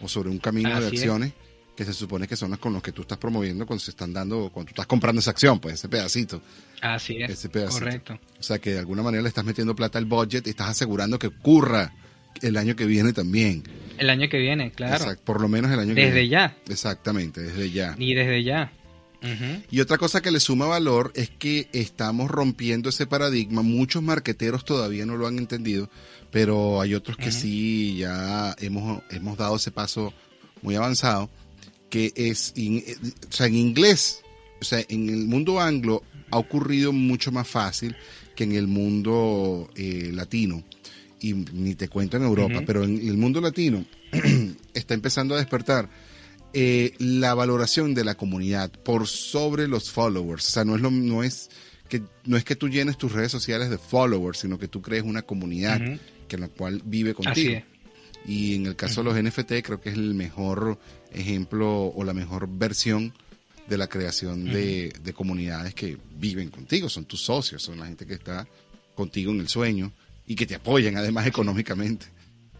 o 0.00 0.08
sobre 0.08 0.30
un 0.30 0.38
camino 0.38 0.68
de 0.80 0.86
es. 0.86 0.92
acciones 0.92 1.32
que 1.76 1.84
se 1.84 1.92
supone 1.92 2.26
que 2.26 2.36
son 2.36 2.50
las 2.50 2.58
con 2.58 2.72
los 2.72 2.82
que 2.82 2.92
tú 2.92 3.02
estás 3.02 3.18
promoviendo 3.18 3.66
cuando 3.66 3.84
se 3.84 3.90
están 3.90 4.12
dando, 4.12 4.50
cuando 4.50 4.68
tú 4.68 4.72
estás 4.72 4.86
comprando 4.86 5.20
esa 5.20 5.30
acción, 5.32 5.60
pues 5.60 5.74
ese 5.74 5.88
pedacito. 5.90 6.40
Así 6.80 7.16
es, 7.22 7.30
Ese 7.30 7.48
pedacito. 7.50 7.84
correcto. 7.84 8.18
O 8.40 8.42
sea 8.42 8.58
que 8.58 8.72
de 8.72 8.78
alguna 8.78 9.02
manera 9.02 9.22
le 9.22 9.28
estás 9.28 9.44
metiendo 9.44 9.76
plata 9.76 9.98
al 9.98 10.06
budget 10.06 10.46
y 10.46 10.50
estás 10.50 10.70
asegurando 10.70 11.18
que 11.18 11.26
ocurra 11.26 11.92
el 12.42 12.56
año 12.56 12.76
que 12.76 12.86
viene 12.86 13.12
también. 13.12 13.62
El 13.98 14.10
año 14.10 14.28
que 14.28 14.38
viene, 14.38 14.70
claro. 14.72 15.04
Por 15.24 15.40
lo 15.40 15.48
menos 15.48 15.70
el 15.72 15.78
año 15.80 15.94
que 15.94 16.02
Desde 16.06 16.14
viene. 16.20 16.28
ya. 16.28 16.56
Exactamente, 16.68 17.40
desde 17.42 17.70
ya. 17.70 17.94
Y 17.98 18.14
desde 18.14 18.44
ya. 18.44 18.72
Y 19.72 19.80
otra 19.80 19.98
cosa 19.98 20.20
que 20.22 20.30
le 20.30 20.38
suma 20.38 20.66
valor 20.66 21.10
es 21.16 21.30
que 21.30 21.68
estamos 21.72 22.30
rompiendo 22.30 22.90
ese 22.90 23.06
paradigma. 23.06 23.62
Muchos 23.62 24.00
marqueteros 24.00 24.64
todavía 24.64 25.04
no 25.04 25.16
lo 25.16 25.26
han 25.26 25.38
entendido, 25.38 25.90
pero 26.30 26.80
hay 26.80 26.94
otros 26.94 27.16
que 27.16 27.32
sí 27.32 27.96
ya 27.98 28.54
hemos, 28.60 29.02
hemos 29.10 29.36
dado 29.36 29.56
ese 29.56 29.72
paso 29.72 30.12
muy 30.62 30.76
avanzado, 30.76 31.28
que 31.90 32.12
es, 32.14 32.52
in- 32.54 32.84
eh, 32.86 32.94
o 33.28 33.32
sea, 33.32 33.46
en 33.46 33.56
inglés, 33.56 34.20
o 34.60 34.64
sea, 34.64 34.84
en 34.88 35.08
el 35.08 35.26
mundo 35.26 35.60
anglo 35.60 36.04
ha 36.30 36.38
ocurrido 36.38 36.92
mucho 36.92 37.32
más 37.32 37.48
fácil 37.48 37.96
que 38.36 38.44
en 38.44 38.52
el 38.52 38.68
mundo 38.68 39.68
eh, 39.74 40.10
latino. 40.12 40.62
Y 41.20 41.32
ni 41.32 41.74
te 41.74 41.88
cuento 41.88 42.16
en 42.16 42.24
Europa, 42.24 42.62
pero 42.66 42.84
en 42.84 42.96
el 43.08 43.16
mundo 43.16 43.40
latino 43.40 43.84
está 44.74 44.94
empezando 44.94 45.34
a 45.34 45.38
despertar 45.38 45.88
eh, 46.52 46.94
la 46.98 47.34
valoración 47.34 47.92
de 47.92 48.04
la 48.04 48.14
comunidad 48.14 48.70
por 48.70 49.06
sobre 49.06 49.68
los 49.68 49.90
followers. 49.90 50.48
O 50.48 50.50
sea, 50.50 50.64
no 50.64 50.74
es, 50.76 50.80
lo, 50.80 50.90
no 50.90 51.22
es, 51.22 51.50
que, 51.88 52.02
no 52.24 52.36
es 52.36 52.44
que 52.44 52.56
tú 52.56 52.68
llenes 52.68 52.96
tus 52.96 53.12
redes 53.12 53.30
sociales 53.30 53.68
de 53.68 53.78
followers, 53.78 54.38
sino 54.38 54.58
que 54.58 54.68
tú 54.68 54.80
crees 54.80 55.04
una 55.04 55.22
comunidad 55.22 55.80
que 56.28 56.36
en 56.36 56.40
la 56.40 56.48
cual 56.48 56.80
vive 56.84 57.14
contigo. 57.14 57.60
Y 58.26 58.54
en 58.54 58.66
el 58.66 58.74
caso 58.74 59.02
de 59.02 59.10
los 59.10 59.22
NFT 59.22 59.52
creo 59.62 59.80
que 59.80 59.90
es 59.90 59.96
el 59.96 60.14
mejor 60.14 60.78
ejemplo 61.12 61.88
o 61.88 62.04
la 62.04 62.14
mejor 62.14 62.48
versión 62.48 63.12
de 63.68 63.78
la 63.78 63.88
creación 63.88 64.44
de, 64.44 64.92
de 65.02 65.12
comunidades 65.12 65.74
que 65.74 65.98
viven 66.16 66.50
contigo, 66.50 66.88
son 66.88 67.04
tus 67.04 67.20
socios, 67.20 67.62
son 67.62 67.80
la 67.80 67.86
gente 67.86 68.06
que 68.06 68.14
está 68.14 68.46
contigo 68.94 69.30
en 69.32 69.40
el 69.40 69.48
sueño 69.48 69.92
y 70.26 70.34
que 70.34 70.46
te 70.46 70.54
apoyan 70.56 70.96
además 70.96 71.26
económicamente. 71.26 72.06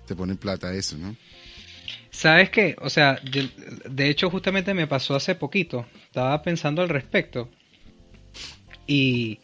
Te 0.07 0.15
ponen 0.15 0.37
plata 0.37 0.73
eso, 0.73 0.97
¿no? 0.99 1.17
¿Sabes 2.11 2.49
qué? 2.51 2.77
O 2.81 2.89
sea, 2.89 3.21
yo- 3.25 3.43
de 3.91 4.09
hecho 4.09 4.31
justamente 4.31 4.73
me 4.73 4.87
pasó 4.87 5.17
hace 5.17 5.35
poquito. 5.35 5.87
Estaba 6.05 6.41
pensando 6.43 6.81
al 6.83 6.89
respecto. 6.89 7.51
Y 8.87 9.41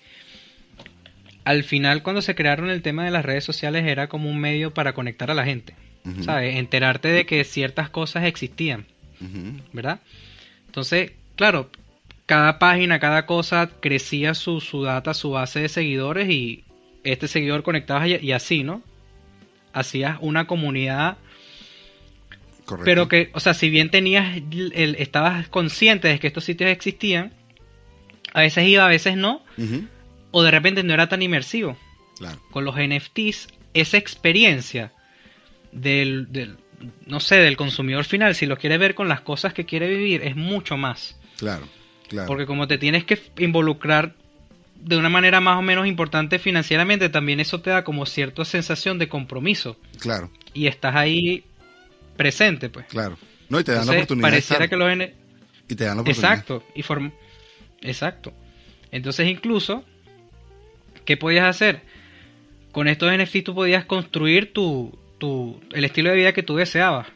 al 1.45 1.65
final 1.65 2.03
cuando 2.03 2.23
se 2.23 2.35
crearon 2.35 2.71
el 2.71 2.83
tema 2.83 3.05
de 3.05 3.11
las 3.11 3.25
redes 3.25 3.45
sociales 3.45 3.85
era 3.87 4.09
como 4.09 4.31
un 4.31 4.39
medio 4.39 4.73
para 4.73 4.95
conectar 4.95 5.31
a 5.31 5.35
la 5.35 5.45
gente. 5.45 5.75
¿Sabes? 6.25 6.57
Enterarte 6.57 7.09
de 7.09 7.27
que 7.27 7.45
ciertas 7.45 7.89
cosas 7.91 8.25
existían. 8.25 8.87
¿verdad? 9.73 10.01
Entonces, 10.67 11.13
claro, 11.37 11.71
cada 12.27 12.59
página, 12.59 12.99
cada 12.99 13.25
cosa 13.27 13.71
crecía 13.81 14.35
su, 14.35 14.61
su 14.61 14.83
data, 14.83 15.15
su 15.15 15.31
base 15.31 15.61
de 15.61 15.69
seguidores 15.69 16.29
y 16.29 16.65
este 17.05 17.29
seguidor 17.29 17.63
conectabas 17.63 18.09
y, 18.09 18.17
y 18.17 18.33
así, 18.33 18.63
¿no? 18.63 18.83
Hacías 19.73 20.19
una 20.21 20.47
comunidad, 20.47 21.17
Correcto. 22.65 22.85
pero 22.85 23.09
que, 23.09 23.31
o 23.33 23.41
sea, 23.41 23.55
si 23.55 23.71
bien 23.71 23.91
tenías, 23.91 24.37
el, 24.37 24.97
estabas 24.99 25.49
consciente 25.49 26.09
de 26.09 26.19
que 26.19 26.27
estos 26.27 26.45
sitios 26.45 26.71
existían, 26.71 27.33
a 28.35 28.41
veces 28.41 28.67
iba, 28.67 28.85
a 28.85 28.89
veces 28.89 29.17
no, 29.17 29.43
o 30.31 30.43
de 30.43 30.51
repente 30.51 30.83
no 30.83 30.95
era 30.95 31.09
tan 31.09 31.23
inmersivo. 31.23 31.77
Claro, 32.19 32.41
Con 32.51 32.65
los 32.65 32.77
NFTs, 32.77 33.49
esa 33.75 33.97
experiencia 33.97 34.93
del, 35.73 36.31
del, 36.31 36.57
no 37.07 37.19
sé, 37.21 37.37
del 37.37 37.57
consumidor 37.57 38.05
final, 38.05 38.35
si 38.35 38.47
lo 38.47 38.57
quiere 38.59 38.79
ver 38.79 38.95
con 38.95 39.09
las 39.09 39.23
cosas 39.23 39.53
que 39.55 39.65
quiere 39.67 39.89
vivir, 39.89 40.23
es 40.23 40.37
mucho 40.37 40.77
más. 40.77 41.19
claro, 41.39 41.67
claro. 42.09 42.29
Porque 42.29 42.47
como 42.47 42.69
te 42.69 42.79
tienes 42.79 43.05
que 43.05 43.19
involucrar 43.39 44.15
de 44.85 44.97
una 44.97 45.09
manera 45.09 45.41
más 45.41 45.59
o 45.59 45.63
menos 45.63 45.87
importante 45.87 46.39
financieramente, 46.39 47.09
también 47.09 47.41
eso 47.41 47.61
te 47.61 47.71
da 47.71 47.85
como 47.85 48.05
cierta 48.07 48.45
sensación 48.45 48.99
de 48.99 49.09
compromiso. 49.09 49.77
Claro, 49.99 50.31
Y 50.55 50.67
estás 50.67 50.95
ahí 50.97 51.45
presente, 52.17 52.69
pues. 52.69 52.87
claro. 52.87 53.17
No, 53.49 53.61
y 53.61 53.65
te 53.65 53.73
dan 53.73 53.79
la 53.87 53.93
Entonces, 53.93 54.03
oportunidad 54.03 54.27
de 54.29 54.31
pareciera 54.33 54.65
estar. 54.65 54.69
que 54.79 54.99
los 54.99 55.09
Y 55.69 55.75
te 55.75 55.85
dan 55.85 55.97
la 55.97 56.03
oportunidad. 56.03 56.33
Exacto. 56.33 56.65
Y 56.75 56.83
form- 56.83 57.13
Exacto. 57.83 58.33
Entonces 58.91 59.29
incluso, 59.29 59.85
¿qué 61.05 61.17
podías 61.17 61.45
hacer? 61.47 61.83
Con 62.73 62.89
estos 62.89 63.13
NFT 63.13 63.43
tú 63.45 63.55
podías 63.55 63.85
construir 63.85 64.53
tu, 64.53 64.99
tu, 65.19 65.61
el 65.73 65.85
estilo 65.85 66.11
de 66.11 66.17
vida 66.17 66.33
que 66.33 66.43
tú 66.43 66.57
deseabas. 66.57 67.09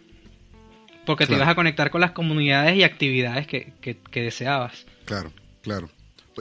Porque 1.06 1.26
te 1.26 1.34
ibas 1.34 1.48
a 1.48 1.54
conectar 1.54 1.90
con 1.90 2.00
las 2.00 2.10
comunidades 2.10 2.76
y 2.76 2.82
actividades 2.82 3.46
que, 3.46 3.72
que, 3.80 3.96
que 4.10 4.22
deseabas. 4.22 4.86
Claro, 5.04 5.32
claro. 5.62 5.88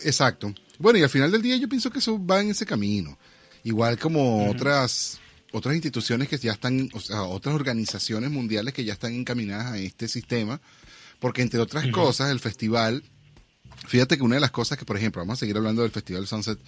Exacto. 0.03 0.53
Bueno, 0.79 0.99
y 0.99 1.03
al 1.03 1.09
final 1.09 1.31
del 1.31 1.41
día 1.41 1.57
yo 1.57 1.69
pienso 1.69 1.89
que 1.89 1.99
eso 1.99 2.23
va 2.23 2.41
en 2.41 2.51
ese 2.51 2.65
camino. 2.65 3.17
Igual 3.63 3.97
como 3.97 4.49
otras 4.49 5.19
otras 5.55 5.73
instituciones 5.73 6.27
que 6.27 6.38
ya 6.38 6.51
están, 6.51 6.89
o 6.93 6.99
sea, 6.99 7.23
otras 7.23 7.55
organizaciones 7.55 8.29
mundiales 8.29 8.73
que 8.73 8.83
ya 8.83 8.93
están 8.93 9.13
encaminadas 9.13 9.67
a 9.67 9.77
este 9.77 10.09
sistema, 10.09 10.59
porque 11.19 11.41
entre 11.41 11.61
otras 11.61 11.88
cosas 11.88 12.29
el 12.31 12.41
festival, 12.41 13.03
fíjate 13.88 14.17
que 14.17 14.23
una 14.23 14.35
de 14.35 14.41
las 14.41 14.51
cosas 14.51 14.77
que, 14.77 14.83
por 14.83 14.97
ejemplo, 14.97 15.21
vamos 15.21 15.38
a 15.38 15.39
seguir 15.39 15.55
hablando 15.55 15.81
del 15.81 15.91
Festival 15.91 16.27
Sunset 16.27 16.59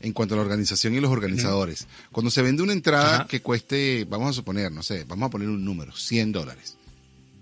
en 0.00 0.12
cuanto 0.12 0.34
a 0.34 0.38
la 0.38 0.42
organización 0.42 0.94
y 0.94 1.00
los 1.00 1.10
organizadores, 1.10 1.86
cuando 2.10 2.30
se 2.30 2.42
vende 2.42 2.62
una 2.62 2.72
entrada 2.72 3.16
Ajá. 3.16 3.26
que 3.26 3.42
cueste, 3.42 4.06
vamos 4.08 4.30
a 4.30 4.32
suponer, 4.32 4.72
no 4.72 4.82
sé, 4.82 5.04
vamos 5.04 5.26
a 5.26 5.30
poner 5.30 5.48
un 5.48 5.64
número, 5.64 5.94
100 5.94 6.32
dólares. 6.32 6.76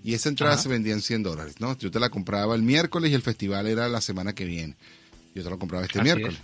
Y 0.03 0.15
esa 0.15 0.29
entrada 0.29 0.55
Ajá. 0.55 0.63
se 0.63 0.69
vendía 0.69 0.93
en 0.93 1.03
100 1.03 1.23
dólares, 1.23 1.55
¿no? 1.61 1.79
Yo 1.79 1.91
te 1.91 2.01
la 2.01 2.11
compraba 2.11 2.55
el 2.55 2.63
miércoles 2.63 3.13
y 3.13 3.15
el 3.15 3.23
festival 3.23 3.67
era 3.67 3.89
la 3.89 4.01
semana 4.01 4.35
que 4.35 4.45
viene. 4.45 4.77
Yo 5.35 5.43
te 5.45 5.51
la 5.51 5.57
compraba 5.57 5.85
este 5.85 5.99
Así 6.01 6.05
miércoles. 6.05 6.39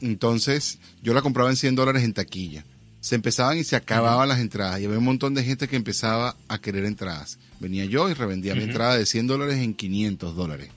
Entonces, 0.00 0.78
yo 1.02 1.14
la 1.14 1.22
compraba 1.22 1.50
en 1.50 1.56
100 1.56 1.74
dólares 1.74 2.02
en 2.02 2.12
taquilla. 2.12 2.64
Se 3.00 3.14
empezaban 3.16 3.58
y 3.58 3.64
se 3.64 3.74
acababan 3.76 4.28
las 4.28 4.38
entradas. 4.38 4.80
Y 4.80 4.84
había 4.84 4.98
un 4.98 5.04
montón 5.04 5.34
de 5.34 5.42
gente 5.44 5.66
que 5.68 5.76
empezaba 5.76 6.36
a 6.48 6.58
querer 6.60 6.84
entradas. 6.84 7.38
Venía 7.60 7.84
yo 7.84 8.08
y 8.08 8.14
revendía 8.14 8.54
mi 8.54 8.62
entrada 8.64 8.96
de 8.96 9.06
100 9.06 9.26
dólares 9.26 9.56
en 9.58 9.74
500 9.74 10.36
dólares. 10.36 10.70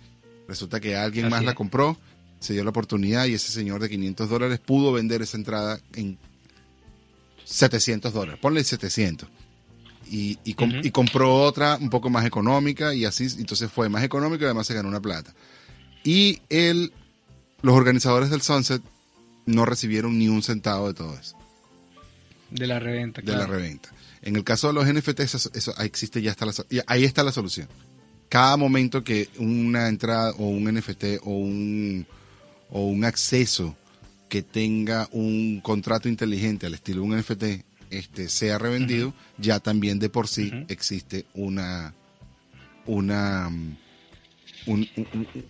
Resulta 0.47 0.79
que 0.79 0.95
alguien 0.95 1.25
Así 1.25 1.31
más 1.31 1.43
la 1.43 1.53
compró, 1.55 1.97
se 2.39 2.53
dio 2.53 2.63
la 2.63 2.69
oportunidad 2.71 3.25
y 3.25 3.33
ese 3.33 3.51
señor 3.51 3.81
de 3.81 3.89
500 3.89 4.29
dólares 4.29 4.59
pudo 4.59 4.91
vender 4.91 5.21
esa 5.21 5.37
entrada 5.37 5.79
en 5.93 6.17
700 7.45 8.13
dólares. 8.13 8.39
Ponle 8.41 8.63
700. 8.63 9.29
Y, 10.09 10.37
y, 10.43 10.53
com- 10.53 10.69
Ujú. 10.69 10.79
y 10.83 10.91
compró 10.91 11.35
otra 11.35 11.77
un 11.81 11.89
poco 11.89 12.09
más 12.09 12.25
económica 12.25 12.93
y 12.93 13.05
así, 13.05 13.27
entonces 13.39 13.71
fue 13.71 13.89
más 13.89 14.03
económico 14.03 14.43
y 14.43 14.45
además 14.45 14.67
se 14.67 14.73
ganó 14.75 14.87
una 14.89 15.01
plata. 15.01 15.33
Y 16.03 16.41
el, 16.49 16.93
los 17.61 17.75
organizadores 17.75 18.29
del 18.29 18.41
Sunset 18.41 18.81
no 19.45 19.65
recibieron 19.65 20.17
ni 20.17 20.27
un 20.27 20.43
centavo 20.43 20.87
de 20.87 20.93
todo 20.93 21.17
eso, 21.17 21.37
De 22.49 22.67
la 22.67 22.79
reventa, 22.79 23.21
de 23.21 23.31
la 23.31 23.39
claro. 23.39 23.53
reventa. 23.53 23.89
En 24.21 24.35
el 24.35 24.43
caso 24.43 24.67
de 24.67 24.73
los 24.73 24.87
NFTs, 24.87 25.51
eso, 25.53 25.77
existe, 25.79 26.21
ya 26.21 26.31
está 26.31 26.45
la, 26.45 26.53
ahí 26.87 27.03
está 27.03 27.23
la 27.23 27.31
solución. 27.31 27.67
Cada 28.27 28.57
momento 28.57 29.03
que 29.03 29.29
una 29.37 29.87
entrada 29.87 30.31
o 30.31 30.47
un 30.47 30.63
NFT 30.73 31.21
o 31.23 31.29
un, 31.29 32.07
o 32.71 32.85
un 32.87 33.05
acceso 33.05 33.75
que 34.29 34.41
tenga 34.41 35.07
un 35.11 35.61
contrato 35.61 36.09
inteligente 36.09 36.65
al 36.65 36.73
estilo 36.73 37.01
de 37.01 37.07
un 37.07 37.17
NFT 37.19 37.43
este, 37.91 38.29
sea 38.29 38.57
revendido, 38.57 39.13
ya 39.37 39.59
también 39.59 39.99
de 39.99 40.09
por 40.09 40.27
sí 40.27 40.51
existe 40.67 41.25
una, 41.35 41.93
una, 42.85 43.49
mm, 43.49 43.77
un- 44.67 44.87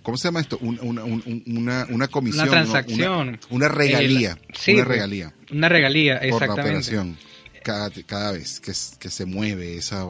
¿cómo 0.01 0.17
se 0.17 0.28
llama 0.28 0.41
esto? 0.41 0.58
Un- 0.62 0.80
una, 0.82 1.04
un- 1.04 1.86
una, 1.89 2.08
comisión. 2.08 2.43
Una 2.43 2.51
transacción. 2.51 3.30
Una, 3.30 3.39
una 3.49 3.67
regalía. 3.69 4.38
Sí, 4.54 4.73
una 4.73 4.84
pues, 4.86 4.95
regalía 4.95 5.34
Una 5.51 5.69
regalía, 5.69 6.13
por 6.15 6.21
la 6.23 6.28
exactamente. 6.28 6.62
operación. 6.69 7.17
Cada, 7.63 7.89
cada 8.06 8.32
vez 8.34 8.60
que, 8.60 8.73
se 9.10 9.25
mueve 9.25 9.75
esa 9.78 10.06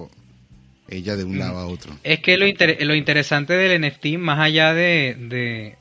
ella 0.90 1.16
de 1.16 1.24
un 1.24 1.40
lado 1.40 1.58
a 1.58 1.66
otro. 1.68 1.98
Es 2.04 2.20
que 2.20 2.38
lo, 2.38 2.46
inter- 2.46 2.78
lo 2.86 2.94
interesante 2.96 3.54
del 3.54 3.82
NFT, 3.82 4.18
más 4.20 4.40
allá 4.40 4.74
de, 4.74 5.16
de, 5.18 5.76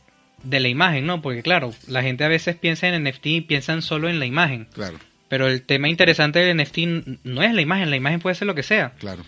de 0.45 0.61
la 0.61 0.69
imagen, 0.69 1.05
¿no? 1.07 1.21
Porque 1.21 1.43
claro, 1.43 1.75
la 1.89 2.03
gente 2.03 2.25
a 2.25 2.29
veces 2.29 2.57
piensa 2.57 2.89
en 2.89 3.03
NFT 3.05 3.27
y 3.27 3.41
piensan 3.43 3.83
solo 3.83 4.09
en 4.09 4.19
la 4.19 4.27
imagen. 4.27 4.67
Claro, 4.73 4.99
Pero 5.29 5.49
el 5.49 5.63
tema 5.63 5.89
interesante 5.89 6.39
del 6.39 6.57
NFT 6.57 6.79
no 7.25 7.43
es 7.43 7.53
la 7.53 7.61
imagen, 7.61 7.91
la 7.91 7.97
imagen 7.97 8.21
puede 8.21 8.35
ser 8.37 8.47
lo 8.47 8.55
que 8.55 8.63
sea. 8.63 8.93
claro. 8.99 9.25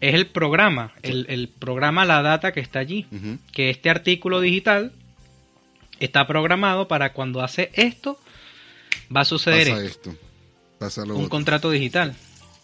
Es 0.00 0.14
el 0.14 0.26
programa, 0.26 0.92
el, 1.02 1.26
el 1.28 1.48
programa, 1.48 2.04
la 2.06 2.22
data 2.22 2.52
que 2.52 2.60
está 2.60 2.78
allí. 2.78 3.06
Que 3.52 3.70
este 3.70 3.90
artículo 3.90 4.40
digital 4.40 4.92
está 5.98 6.26
programado 6.26 6.88
para 6.88 7.12
cuando 7.12 7.42
hace 7.42 7.70
esto, 7.74 8.18
va 9.14 9.20
a 9.20 9.24
suceder 9.24 9.68
Pasa 9.68 9.84
esto. 9.84 10.10
esto. 10.10 10.22
Pasa 10.78 11.00
lo 11.04 11.14
un 11.14 11.20
otro. 11.24 11.28
contrato 11.30 11.70
digital. 11.70 12.14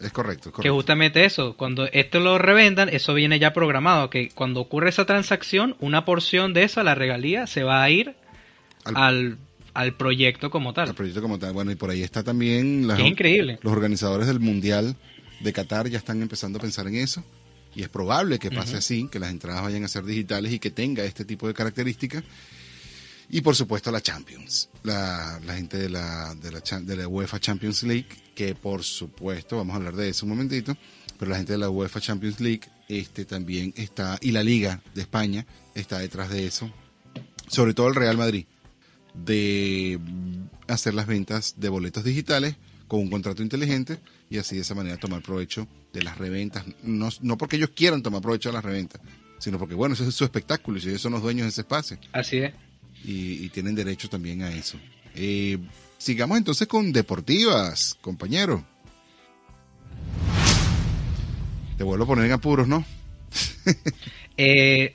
Es 0.01 0.13
correcto, 0.13 0.49
es 0.49 0.53
Que 0.53 0.57
correcto. 0.57 0.75
justamente 0.75 1.25
eso, 1.25 1.57
cuando 1.57 1.87
esto 1.93 2.21
lo 2.21 2.39
revendan, 2.39 2.89
eso 2.91 3.13
viene 3.15 3.39
ya 3.39 3.53
programado, 3.53 4.09
que 4.11 4.29
cuando 4.31 4.61
ocurre 4.61 4.89
esa 4.91 5.05
transacción, 5.07 5.75
una 5.81 6.05
porción 6.05 6.53
de 6.55 6.65
esa, 6.65 6.83
la 6.83 6.95
regalía, 6.95 7.47
se 7.47 7.63
va 7.63 7.83
a 7.83 7.91
ir 7.91 8.15
Al- 8.85 8.97
al, 8.97 9.39
al 9.75 9.93
proyecto 9.95 10.51
como 10.51 10.73
tal. 10.75 10.95
proyecto 10.95 11.21
como 11.23 11.39
tal. 11.39 11.53
Bueno, 11.55 11.71
y 11.71 11.77
por 11.77 11.91
ahí 11.91 12.03
está 12.03 12.23
también 12.23 12.87
las- 12.87 12.99
Es 12.99 13.07
increíble. 13.07 13.59
los 13.63 13.73
organizadores 13.73 14.27
del 14.27 14.41
Mundial 14.41 14.97
de 15.41 15.53
Qatar 15.53 15.89
ya 15.89 15.99
están 15.99 16.23
empezando 16.23 16.59
a 16.59 16.63
pensar 16.63 16.87
en 16.87 16.97
eso. 16.97 17.25
Y 17.75 17.83
es 17.83 17.89
probable 17.91 18.39
que 18.39 18.51
pase 18.51 18.77
así, 18.77 19.07
que 19.11 19.19
las 19.19 19.31
entradas 19.31 19.63
vayan 19.63 19.85
a 19.85 19.89
ser 19.89 20.05
digitales 20.05 20.51
y 20.51 20.59
que 20.59 20.71
tenga 20.71 21.05
este 21.05 21.27
tipo 21.27 21.47
de 21.47 21.53
características. 21.53 22.25
Y 23.29 23.43
por 23.43 23.55
supuesto 23.55 23.91
la 23.91 24.01
Champions, 24.01 24.71
la, 24.83 25.41
la 25.45 25.57
gente 25.57 25.77
de 25.77 25.91
la, 25.91 26.35
de, 26.37 26.53
la, 26.53 26.61
de 26.61 26.97
la 26.97 27.09
UEFA 27.09 27.41
Champions 27.41 27.83
League, 27.83 28.07
que 28.35 28.55
por 28.55 28.83
supuesto, 28.83 29.57
vamos 29.57 29.75
a 29.75 29.77
hablar 29.77 29.97
de 29.97 30.09
eso 30.09 30.25
un 30.25 30.31
momentito, 30.31 30.77
pero 31.19 31.31
la 31.31 31.37
gente 31.37 31.53
de 31.53 31.59
la 31.59 31.69
UEFA 31.69 32.01
Champions 32.01 32.41
League 32.41 32.63
este, 32.89 33.25
también 33.25 33.75
está, 33.77 34.17
y 34.23 34.31
la 34.31 34.45
Liga 34.45 34.81
de 34.95 35.03
España 35.03 35.45
está 35.75 35.99
detrás 35.99 36.31
de 36.31 36.47
eso, 36.47 36.73
sobre 37.49 37.75
todo 37.75 37.89
el 37.89 37.97
Real 37.97 38.17
Madrid, 38.17 38.47
de 39.13 39.99
hacer 40.69 40.95
las 40.95 41.07
ventas 41.07 41.55
de 41.57 41.69
boletos 41.69 42.05
digitales 42.05 42.57
con 42.87 43.01
un 43.01 43.11
contrato 43.11 43.43
inteligente 43.43 43.99
y 44.31 44.39
así 44.39 44.57
de 44.57 44.63
esa 44.63 44.75
manera 44.75 44.97
tomar 44.97 45.23
provecho 45.23 45.67
de 45.93 46.03
las 46.03 46.19
reventas, 46.19 46.65
no, 46.83 47.09
no 47.23 47.39
porque 47.39 47.57
ellos 47.57 47.71
quieran 47.75 48.03
tomar 48.03 48.21
provecho 48.23 48.49
de 48.49 48.55
las 48.55 48.65
reventas, 48.65 49.01
sino 49.39 49.59
porque 49.59 49.75
bueno, 49.75 49.95
ese 49.95 50.09
es 50.09 50.15
su 50.15 50.25
espectáculo 50.25 50.79
y 50.79 50.89
ellos 50.89 51.01
son 51.01 51.13
los 51.13 51.23
dueños 51.23 51.45
de 51.45 51.49
ese 51.51 51.61
espacio 51.63 51.99
Así 52.13 52.39
es. 52.39 52.53
y, 53.05 53.45
y 53.45 53.49
tienen 53.51 53.75
derecho 53.75 54.09
también 54.09 54.43
a 54.43 54.51
eso. 54.53 54.79
Eh, 55.15 55.59
sigamos 55.99 56.39
entonces 56.39 56.67
con 56.69 56.93
deportivas, 56.93 57.97
compañero. 58.01 58.65
Te 61.79 61.85
vuelvo 61.85 62.05
a 62.05 62.07
poner 62.07 62.25
en 62.27 62.33
apuros, 62.33 62.69
¿no? 62.69 62.85
Eh, 64.39 64.95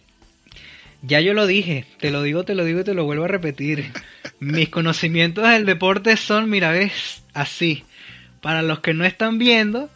ya 1.01 1.19
yo 1.19 1.33
lo 1.33 1.47
dije, 1.47 1.87
te 1.99 2.11
lo 2.11 2.21
digo, 2.21 2.43
te 2.45 2.53
lo 2.53 2.63
digo 2.63 2.81
y 2.81 2.83
te 2.83 2.93
lo 2.93 3.05
vuelvo 3.05 3.23
a 3.25 3.27
repetir. 3.27 3.91
Mis 4.39 4.69
conocimientos 4.69 5.49
del 5.49 5.65
deporte 5.65 6.15
son, 6.15 6.47
mira, 6.47 6.69
ves, 6.69 7.23
así. 7.33 7.83
Para 8.41 8.61
los 8.63 8.79
que 8.79 8.93
no 8.93 9.05
están 9.05 9.37
viendo, 9.37 9.89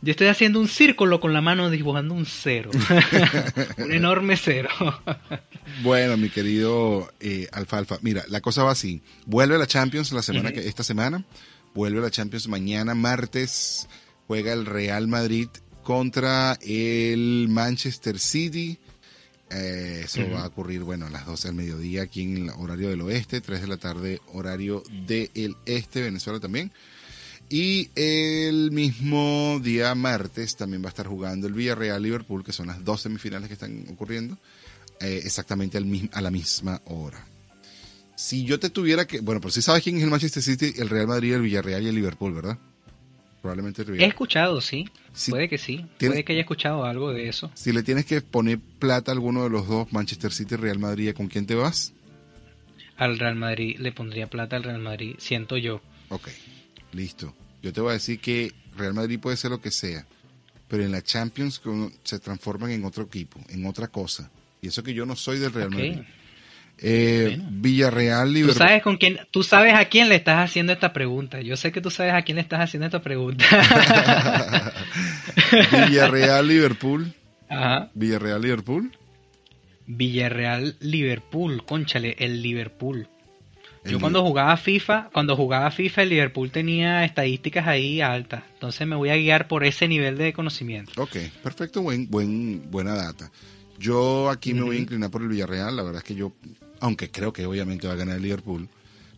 yo 0.00 0.10
estoy 0.10 0.26
haciendo 0.26 0.58
un 0.58 0.66
círculo 0.66 1.20
con 1.20 1.32
la 1.32 1.40
mano 1.40 1.70
dibujando 1.70 2.14
un 2.14 2.26
cero. 2.26 2.70
un 3.78 3.92
enorme 3.92 4.36
cero. 4.36 4.68
Bueno, 5.82 6.16
mi 6.16 6.28
querido 6.28 7.12
eh, 7.20 7.48
Alfalfa, 7.52 7.98
mira, 8.02 8.24
la 8.28 8.40
cosa 8.40 8.64
va 8.64 8.72
así. 8.72 9.02
Vuelve 9.26 9.56
la 9.58 9.68
Champions 9.68 10.10
la 10.12 10.22
semana 10.22 10.50
que 10.50 10.66
esta 10.66 10.82
semana. 10.82 11.24
Vuelve 11.74 12.00
la 12.00 12.10
Champions 12.10 12.48
mañana 12.48 12.94
martes. 12.94 13.88
Juega 14.26 14.52
el 14.52 14.66
Real 14.66 15.06
Madrid 15.06 15.48
contra 15.84 16.58
el 16.60 17.46
Manchester 17.48 18.18
City. 18.18 18.78
Eh, 19.50 20.02
eso 20.04 20.28
va 20.30 20.44
a 20.44 20.46
ocurrir, 20.46 20.80
bueno, 20.80 21.06
a 21.06 21.10
las 21.10 21.26
12 21.26 21.48
del 21.48 21.56
mediodía 21.56 22.02
aquí 22.02 22.22
en 22.22 22.36
el 22.38 22.50
horario 22.50 22.88
del 22.88 23.02
oeste, 23.02 23.40
3 23.40 23.60
de 23.60 23.66
la 23.66 23.76
tarde 23.76 24.20
horario 24.32 24.82
del 25.06 25.56
este, 25.66 26.02
Venezuela 26.02 26.40
también. 26.40 26.72
Y 27.54 27.90
el 27.96 28.70
mismo 28.70 29.60
día 29.62 29.94
martes 29.94 30.56
también 30.56 30.82
va 30.82 30.86
a 30.86 30.88
estar 30.88 31.06
jugando 31.06 31.46
el 31.46 31.52
Villarreal 31.52 32.02
Liverpool, 32.02 32.42
que 32.42 32.50
son 32.50 32.68
las 32.68 32.82
dos 32.82 33.02
semifinales 33.02 33.48
que 33.48 33.52
están 33.52 33.84
ocurriendo, 33.90 34.38
eh, 35.02 35.20
exactamente 35.22 35.76
al 35.76 35.84
a 36.14 36.22
la 36.22 36.30
misma 36.30 36.80
hora. 36.86 37.22
Si 38.16 38.46
yo 38.46 38.58
te 38.58 38.70
tuviera 38.70 39.06
que, 39.06 39.20
bueno, 39.20 39.38
pero 39.42 39.50
sí 39.50 39.60
sabes 39.60 39.82
quién 39.82 39.98
es 39.98 40.02
el 40.02 40.08
Manchester 40.08 40.42
City, 40.42 40.72
el 40.78 40.88
Real 40.88 41.06
Madrid, 41.06 41.34
el 41.34 41.42
Villarreal 41.42 41.82
y 41.82 41.88
el 41.88 41.94
Liverpool, 41.94 42.32
¿verdad? 42.32 42.56
Probablemente 43.42 43.82
el 43.82 43.88
He 43.88 43.92
Villarreal. 43.92 44.10
escuchado, 44.12 44.60
sí. 44.62 44.88
Sí. 45.12 45.30
Puede 45.30 45.50
que 45.50 45.58
sí. 45.58 45.84
Puede 45.98 46.24
que 46.24 46.32
haya 46.32 46.40
escuchado 46.40 46.86
algo 46.86 47.12
de 47.12 47.28
eso. 47.28 47.50
Si 47.52 47.70
le 47.70 47.82
tienes 47.82 48.06
que 48.06 48.22
poner 48.22 48.60
plata 48.78 49.10
a 49.10 49.14
alguno 49.14 49.42
de 49.42 49.50
los 49.50 49.68
dos, 49.68 49.92
Manchester 49.92 50.32
City 50.32 50.56
Real 50.56 50.78
Madrid, 50.78 51.12
¿con 51.14 51.28
quién 51.28 51.44
te 51.44 51.54
vas? 51.54 51.92
Al 52.96 53.18
Real 53.18 53.36
Madrid 53.36 53.76
le 53.78 53.92
pondría 53.92 54.26
plata 54.26 54.56
al 54.56 54.62
Real 54.62 54.80
Madrid, 54.80 55.16
siento 55.18 55.58
yo. 55.58 55.82
Ok, 56.08 56.28
listo. 56.92 57.34
Yo 57.62 57.72
te 57.72 57.80
voy 57.80 57.90
a 57.90 57.94
decir 57.94 58.18
que 58.20 58.52
Real 58.76 58.94
Madrid 58.94 59.18
puede 59.20 59.36
ser 59.36 59.50
lo 59.50 59.60
que 59.60 59.70
sea, 59.70 60.04
pero 60.68 60.84
en 60.84 60.92
la 60.92 61.02
Champions 61.02 61.60
se 62.02 62.18
transforman 62.18 62.70
en 62.70 62.84
otro 62.84 63.04
equipo, 63.04 63.38
en 63.48 63.64
otra 63.66 63.88
cosa. 63.88 64.30
Y 64.60 64.68
eso 64.68 64.82
que 64.82 64.94
yo 64.94 65.06
no 65.06 65.16
soy 65.16 65.38
del 65.38 65.52
Real. 65.52 65.70
Madrid. 65.70 65.98
Eh, 66.78 67.36
Bueno. 67.36 67.48
Villarreal, 67.52 68.28
Tú 68.28 68.32
Liverpool. 68.34 68.56
sabes 68.58 68.82
con 68.82 68.96
quién, 68.96 69.20
tú 69.30 69.42
sabes 69.44 69.74
a 69.74 69.84
quién 69.84 70.08
le 70.08 70.16
estás 70.16 70.38
haciendo 70.38 70.72
esta 70.72 70.92
pregunta. 70.92 71.40
Yo 71.40 71.56
sé 71.56 71.70
que 71.70 71.80
tú 71.80 71.90
sabes 71.90 72.14
a 72.14 72.22
quién 72.22 72.36
le 72.36 72.42
estás 72.42 72.60
haciendo 72.60 72.86
esta 72.86 73.00
pregunta. 73.02 73.44
Villarreal, 75.88 76.46
Liverpool. 76.48 77.12
Ajá. 77.48 77.90
Villarreal, 77.94 78.40
Liverpool. 78.42 78.90
Villarreal, 79.86 80.76
Liverpool, 80.80 81.64
conchale, 81.66 82.16
el 82.18 82.40
Liverpool. 82.42 83.08
Yo 83.84 83.98
cuando 83.98 84.22
jugaba 84.22 84.56
FIFA, 84.56 85.10
cuando 85.12 85.36
jugaba 85.36 85.70
FIFA, 85.70 86.02
el 86.02 86.08
Liverpool 86.10 86.50
tenía 86.50 87.04
estadísticas 87.04 87.66
ahí 87.66 88.00
altas. 88.00 88.44
Entonces 88.54 88.86
me 88.86 88.94
voy 88.94 89.10
a 89.10 89.16
guiar 89.16 89.48
por 89.48 89.64
ese 89.64 89.88
nivel 89.88 90.16
de 90.16 90.32
conocimiento. 90.32 90.92
Ok, 91.02 91.16
perfecto, 91.42 91.82
buen, 91.82 92.08
buen, 92.08 92.70
buena 92.70 92.94
data. 92.94 93.30
Yo 93.78 94.30
aquí 94.30 94.54
me 94.54 94.62
voy 94.62 94.76
a 94.76 94.80
inclinar 94.80 95.10
por 95.10 95.22
el 95.22 95.28
Villarreal, 95.28 95.74
la 95.74 95.82
verdad 95.82 95.98
es 95.98 96.04
que 96.04 96.14
yo, 96.14 96.32
aunque 96.78 97.10
creo 97.10 97.32
que 97.32 97.44
obviamente 97.46 97.88
va 97.88 97.94
a 97.94 97.96
ganar 97.96 98.16
el 98.16 98.22
Liverpool, 98.22 98.68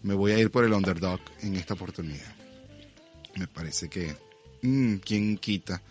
me 0.03 0.15
voy 0.15 0.33
a 0.33 0.39
ir 0.39 0.51
por 0.51 0.65
el 0.65 0.73
underdog 0.73 1.21
en 1.43 1.57
esta 1.57 1.75
oportunidad. 1.75 2.35
Me 3.37 3.47
parece 3.47 3.89
que, 3.89 4.17
mm, 4.63 4.97
¿quién 4.97 5.37
quita 5.37 5.83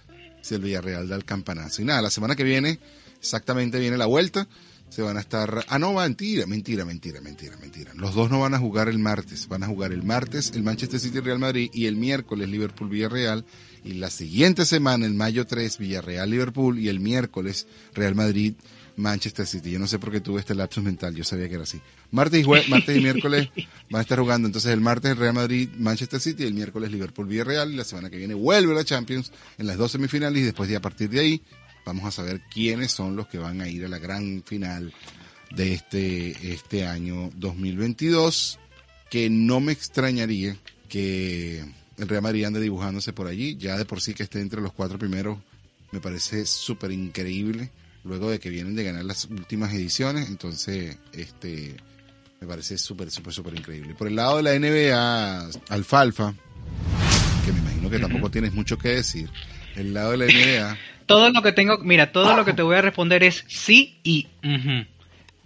si 0.41 0.55
el 0.55 0.61
Villarreal 0.61 1.07
da 1.07 1.15
el 1.15 1.25
campanazo? 1.25 1.83
Y 1.83 1.85
nada, 1.85 2.01
la 2.01 2.09
semana 2.09 2.35
que 2.35 2.43
viene, 2.43 2.79
exactamente 3.19 3.79
viene 3.79 3.97
la 3.97 4.07
vuelta, 4.07 4.47
se 4.93 5.01
van 5.01 5.17
a 5.17 5.21
estar, 5.21 5.65
ah 5.69 5.79
no, 5.79 5.93
mentira, 5.93 6.45
mentira, 6.45 6.85
mentira, 6.85 7.19
mentira, 7.19 7.57
mentira. 7.57 7.91
Los 7.95 8.13
dos 8.13 8.29
no 8.29 8.41
van 8.41 8.53
a 8.53 8.59
jugar 8.59 8.89
el 8.89 8.99
martes, 8.99 9.47
van 9.47 9.63
a 9.63 9.67
jugar 9.67 9.91
el 9.91 10.03
martes 10.03 10.51
el 10.53 10.61
Manchester 10.61 10.99
City 10.99 11.19
Real 11.19 11.39
Madrid 11.39 11.71
y 11.73 11.87
el 11.87 11.95
miércoles 11.95 12.47
Liverpool 12.47 12.89
Villarreal 12.89 13.43
y 13.83 13.93
la 13.93 14.11
siguiente 14.11 14.65
semana, 14.65 15.07
el 15.07 15.15
mayo 15.15 15.47
3, 15.47 15.79
Villarreal 15.79 16.29
Liverpool 16.29 16.77
y 16.77 16.89
el 16.89 16.99
miércoles 16.99 17.65
Real 17.95 18.13
Madrid 18.13 18.53
Manchester 18.95 19.47
City. 19.47 19.71
Yo 19.71 19.79
no 19.79 19.87
sé 19.87 19.97
por 19.97 20.11
qué 20.11 20.21
tuve 20.21 20.39
este 20.41 20.53
lapsus 20.53 20.83
mental, 20.83 21.15
yo 21.15 21.23
sabía 21.23 21.49
que 21.49 21.55
era 21.55 21.63
así. 21.63 21.81
Martes 22.11 22.41
y, 22.41 22.43
jue- 22.43 22.67
martes 22.67 22.95
y 22.95 23.01
miércoles 23.01 23.49
van 23.89 23.99
a 23.99 24.01
estar 24.03 24.19
jugando 24.19 24.47
entonces 24.47 24.71
el 24.71 24.81
martes 24.81 25.17
Real 25.17 25.33
Madrid 25.33 25.69
Manchester 25.79 26.19
City, 26.19 26.43
el 26.43 26.53
miércoles 26.53 26.91
Liverpool 26.91 27.25
Villarreal 27.27 27.73
y 27.73 27.77
la 27.77 27.83
semana 27.83 28.11
que 28.11 28.17
viene 28.17 28.35
vuelve 28.35 28.75
la 28.75 28.83
Champions 28.85 29.31
en 29.57 29.65
las 29.65 29.77
dos 29.77 29.91
semifinales 29.91 30.39
y 30.43 30.45
después 30.45 30.69
de 30.69 30.75
a 30.75 30.81
partir 30.81 31.09
de 31.09 31.19
ahí 31.19 31.41
vamos 31.85 32.05
a 32.05 32.11
saber 32.11 32.41
quiénes 32.51 32.91
son 32.91 33.15
los 33.15 33.27
que 33.27 33.37
van 33.37 33.61
a 33.61 33.67
ir 33.67 33.85
a 33.85 33.89
la 33.89 33.99
gran 33.99 34.43
final 34.45 34.93
de 35.51 35.73
este, 35.73 36.53
este 36.53 36.85
año 36.85 37.29
2022 37.35 38.59
que 39.09 39.29
no 39.29 39.59
me 39.59 39.71
extrañaría 39.71 40.57
que 40.89 41.63
el 41.97 42.07
Real 42.07 42.23
Madrid 42.23 42.45
ande 42.45 42.59
dibujándose 42.59 43.13
por 43.13 43.27
allí, 43.27 43.55
ya 43.57 43.77
de 43.77 43.85
por 43.85 44.01
sí 44.01 44.15
que 44.15 44.23
esté 44.23 44.41
entre 44.41 44.61
los 44.61 44.73
cuatro 44.73 44.97
primeros, 44.97 45.37
me 45.91 45.99
parece 45.99 46.47
súper 46.47 46.91
increíble, 46.91 47.69
luego 48.03 48.31
de 48.31 48.39
que 48.39 48.49
vienen 48.49 48.75
de 48.75 48.83
ganar 48.83 49.05
las 49.05 49.25
últimas 49.25 49.71
ediciones, 49.73 50.29
entonces, 50.29 50.97
este, 51.11 51.75
me 52.41 52.47
parece 52.47 52.77
súper, 52.79 53.11
súper, 53.11 53.33
súper 53.33 53.55
increíble. 53.55 53.93
Por 53.93 54.07
el 54.07 54.15
lado 54.15 54.37
de 54.37 54.43
la 54.43 54.57
NBA, 54.57 55.49
Alfalfa, 55.69 56.33
que 57.45 57.51
me 57.53 57.59
imagino 57.59 57.89
que 57.91 57.99
tampoco 57.99 58.31
tienes 58.31 58.53
mucho 58.53 58.79
que 58.79 58.89
decir, 58.89 59.29
el 59.75 59.93
lado 59.93 60.11
de 60.11 60.17
la 60.17 60.25
NBA, 60.25 60.77
Todo 61.13 61.29
lo 61.29 61.41
que 61.41 61.51
tengo, 61.51 61.77
mira, 61.79 62.11
todo 62.11 62.35
lo 62.35 62.43
que 62.45 62.53
te 62.53 62.61
voy 62.63 62.75
a 62.75 62.81
responder 62.81 63.23
es 63.23 63.43
sí 63.47 63.99
y 64.03 64.27
ujú. 64.43 64.85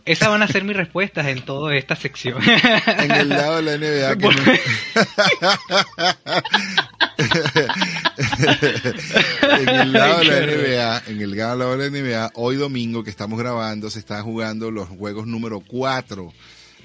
Esas 0.06 0.30
van 0.30 0.42
a 0.42 0.48
ser 0.48 0.64
mis 0.64 0.78
respuestas 0.78 1.28
en 1.28 1.42
toda 1.44 1.76
esta 1.76 1.98
sección. 1.98 2.42
en 3.00 3.12
el 3.12 3.28
lado 3.28 3.62
de 3.62 3.64
la 3.64 3.78
NBA, 3.78 4.18
que 4.18 4.26
no- 4.26 4.32
en 9.60 9.70
el 9.70 9.94
lado 9.94 10.20
de 10.20 10.26
la 10.26 10.46
NBA, 10.46 11.04
en 11.12 11.22
el 11.22 11.36
lado 11.36 11.78
de 11.78 11.90
la 11.90 11.98
NBA, 11.98 12.32
hoy 12.36 12.56
domingo 12.56 13.04
que 13.04 13.10
estamos 13.10 13.40
grabando, 13.40 13.90
se 13.90 14.00
están 14.00 14.24
jugando 14.24 14.72
los 14.72 14.88
juegos 14.90 15.28
número 15.28 15.60
4 15.60 16.32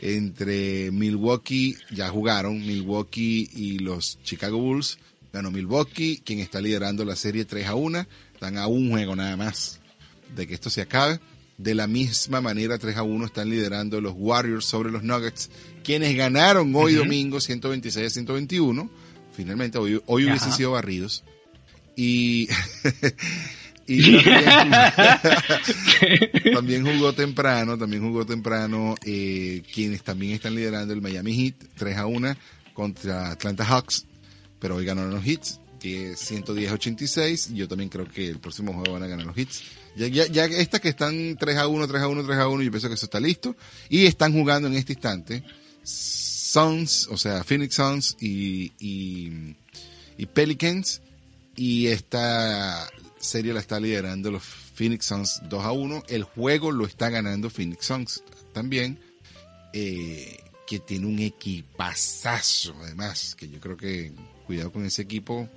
entre 0.00 0.90
Milwaukee, 0.90 1.76
ya 1.90 2.08
jugaron 2.08 2.58
Milwaukee 2.66 3.48
y 3.54 3.78
los 3.78 4.18
Chicago 4.24 4.58
Bulls. 4.58 4.98
Ganó 5.32 5.50
Milwaukee, 5.50 6.20
quien 6.24 6.40
está 6.40 6.60
liderando 6.60 7.04
la 7.04 7.16
serie 7.16 7.44
3 7.44 7.66
a 7.68 7.74
1. 7.74 8.06
Están 8.42 8.58
a 8.58 8.66
un 8.66 8.90
juego 8.90 9.14
nada 9.14 9.36
más 9.36 9.78
de 10.34 10.48
que 10.48 10.54
esto 10.54 10.68
se 10.68 10.80
acabe. 10.80 11.20
De 11.58 11.76
la 11.76 11.86
misma 11.86 12.40
manera, 12.40 12.76
3 12.76 12.96
a 12.96 13.04
1 13.04 13.26
están 13.26 13.48
liderando 13.48 14.00
los 14.00 14.14
Warriors 14.16 14.64
sobre 14.64 14.90
los 14.90 15.04
Nuggets, 15.04 15.48
quienes 15.84 16.16
ganaron 16.16 16.74
hoy 16.74 16.94
Ujú. 16.94 17.04
domingo 17.04 17.40
126 17.40 18.04
a 18.04 18.10
121. 18.10 18.90
Finalmente, 19.32 19.78
hoy, 19.78 20.02
hoy 20.06 20.24
hubiesen 20.24 20.48
Ajá. 20.48 20.56
sido 20.56 20.72
barridos. 20.72 21.22
Y, 21.94 22.48
y 23.86 24.16
también, 24.24 24.72
también 26.52 26.84
jugó 26.84 27.12
temprano, 27.12 27.78
también 27.78 28.02
jugó 28.02 28.26
temprano, 28.26 28.96
eh, 29.06 29.62
quienes 29.72 30.02
también 30.02 30.32
están 30.32 30.56
liderando 30.56 30.92
el 30.92 31.00
Miami 31.00 31.32
Heat, 31.32 31.54
3 31.76 31.96
a 31.96 32.06
1 32.06 32.34
contra 32.74 33.30
Atlanta 33.30 33.64
Hawks, 33.64 34.04
pero 34.58 34.74
hoy 34.74 34.84
ganaron 34.84 35.12
los 35.12 35.24
Heats, 35.24 35.60
que 35.82 36.12
es 36.12 36.20
110 36.20 36.70
a 36.70 36.74
86, 36.74 37.50
y 37.50 37.56
yo 37.56 37.66
también 37.66 37.90
creo 37.90 38.08
que 38.08 38.28
el 38.28 38.38
próximo 38.38 38.72
juego 38.72 38.92
van 38.92 39.02
a 39.02 39.08
ganar 39.08 39.26
los 39.26 39.36
Heats. 39.36 39.64
Ya, 39.96 40.06
ya, 40.06 40.26
ya 40.26 40.44
estas 40.44 40.80
que 40.80 40.88
están 40.88 41.36
3 41.36 41.56
a 41.56 41.66
1, 41.66 41.88
3 41.88 42.02
a 42.02 42.06
1, 42.06 42.24
3 42.24 42.38
a 42.38 42.48
1, 42.48 42.62
yo 42.62 42.70
pienso 42.70 42.86
que 42.86 42.94
eso 42.94 43.06
está 43.06 43.18
listo, 43.18 43.56
y 43.88 44.06
están 44.06 44.32
jugando 44.32 44.68
en 44.68 44.74
este 44.74 44.92
instante 44.92 45.42
Suns, 45.82 47.08
o 47.10 47.16
sea, 47.16 47.42
Phoenix 47.42 47.74
Suns 47.74 48.16
y, 48.20 48.70
y, 48.78 49.56
y 50.16 50.26
Pelicans, 50.26 51.02
y 51.56 51.88
esta 51.88 52.88
serie 53.18 53.52
la 53.52 53.58
está 53.58 53.80
liderando 53.80 54.30
los 54.30 54.44
Phoenix 54.44 55.06
Suns 55.06 55.40
2 55.48 55.64
a 55.64 55.72
1. 55.72 56.04
El 56.08 56.22
juego 56.22 56.70
lo 56.70 56.86
está 56.86 57.10
ganando 57.10 57.50
Phoenix 57.50 57.86
Suns 57.86 58.22
también, 58.52 59.00
eh, 59.72 60.38
que 60.64 60.78
tiene 60.78 61.06
un 61.06 61.18
equipazazo 61.18 62.72
además, 62.82 63.34
que 63.34 63.48
yo 63.48 63.58
creo 63.58 63.76
que 63.76 64.12
cuidado 64.46 64.70
con 64.70 64.84
ese 64.84 65.02
equipo 65.02 65.48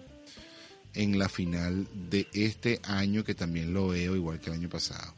en 0.95 1.19
la 1.19 1.29
final 1.29 1.88
de 2.10 2.27
este 2.34 2.79
año, 2.84 3.23
que 3.23 3.36
también 3.36 3.73
lo 3.73 3.89
veo 3.89 4.15
igual 4.15 4.39
que 4.39 4.49
el 4.49 4.55
año 4.58 4.69
pasado. 4.69 5.13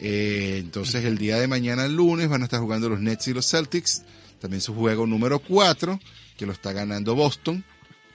Eh, 0.00 0.58
entonces 0.60 1.04
el 1.04 1.16
día 1.18 1.38
de 1.38 1.46
mañana, 1.46 1.84
el 1.84 1.94
lunes, 1.94 2.28
van 2.28 2.42
a 2.42 2.44
estar 2.44 2.60
jugando 2.60 2.88
los 2.88 3.00
Nets 3.00 3.28
y 3.28 3.34
los 3.34 3.46
Celtics. 3.48 4.02
También 4.40 4.60
su 4.60 4.74
juego 4.74 5.06
número 5.06 5.38
4, 5.38 6.00
que 6.36 6.46
lo 6.46 6.52
está 6.52 6.72
ganando 6.72 7.14
Boston. 7.14 7.64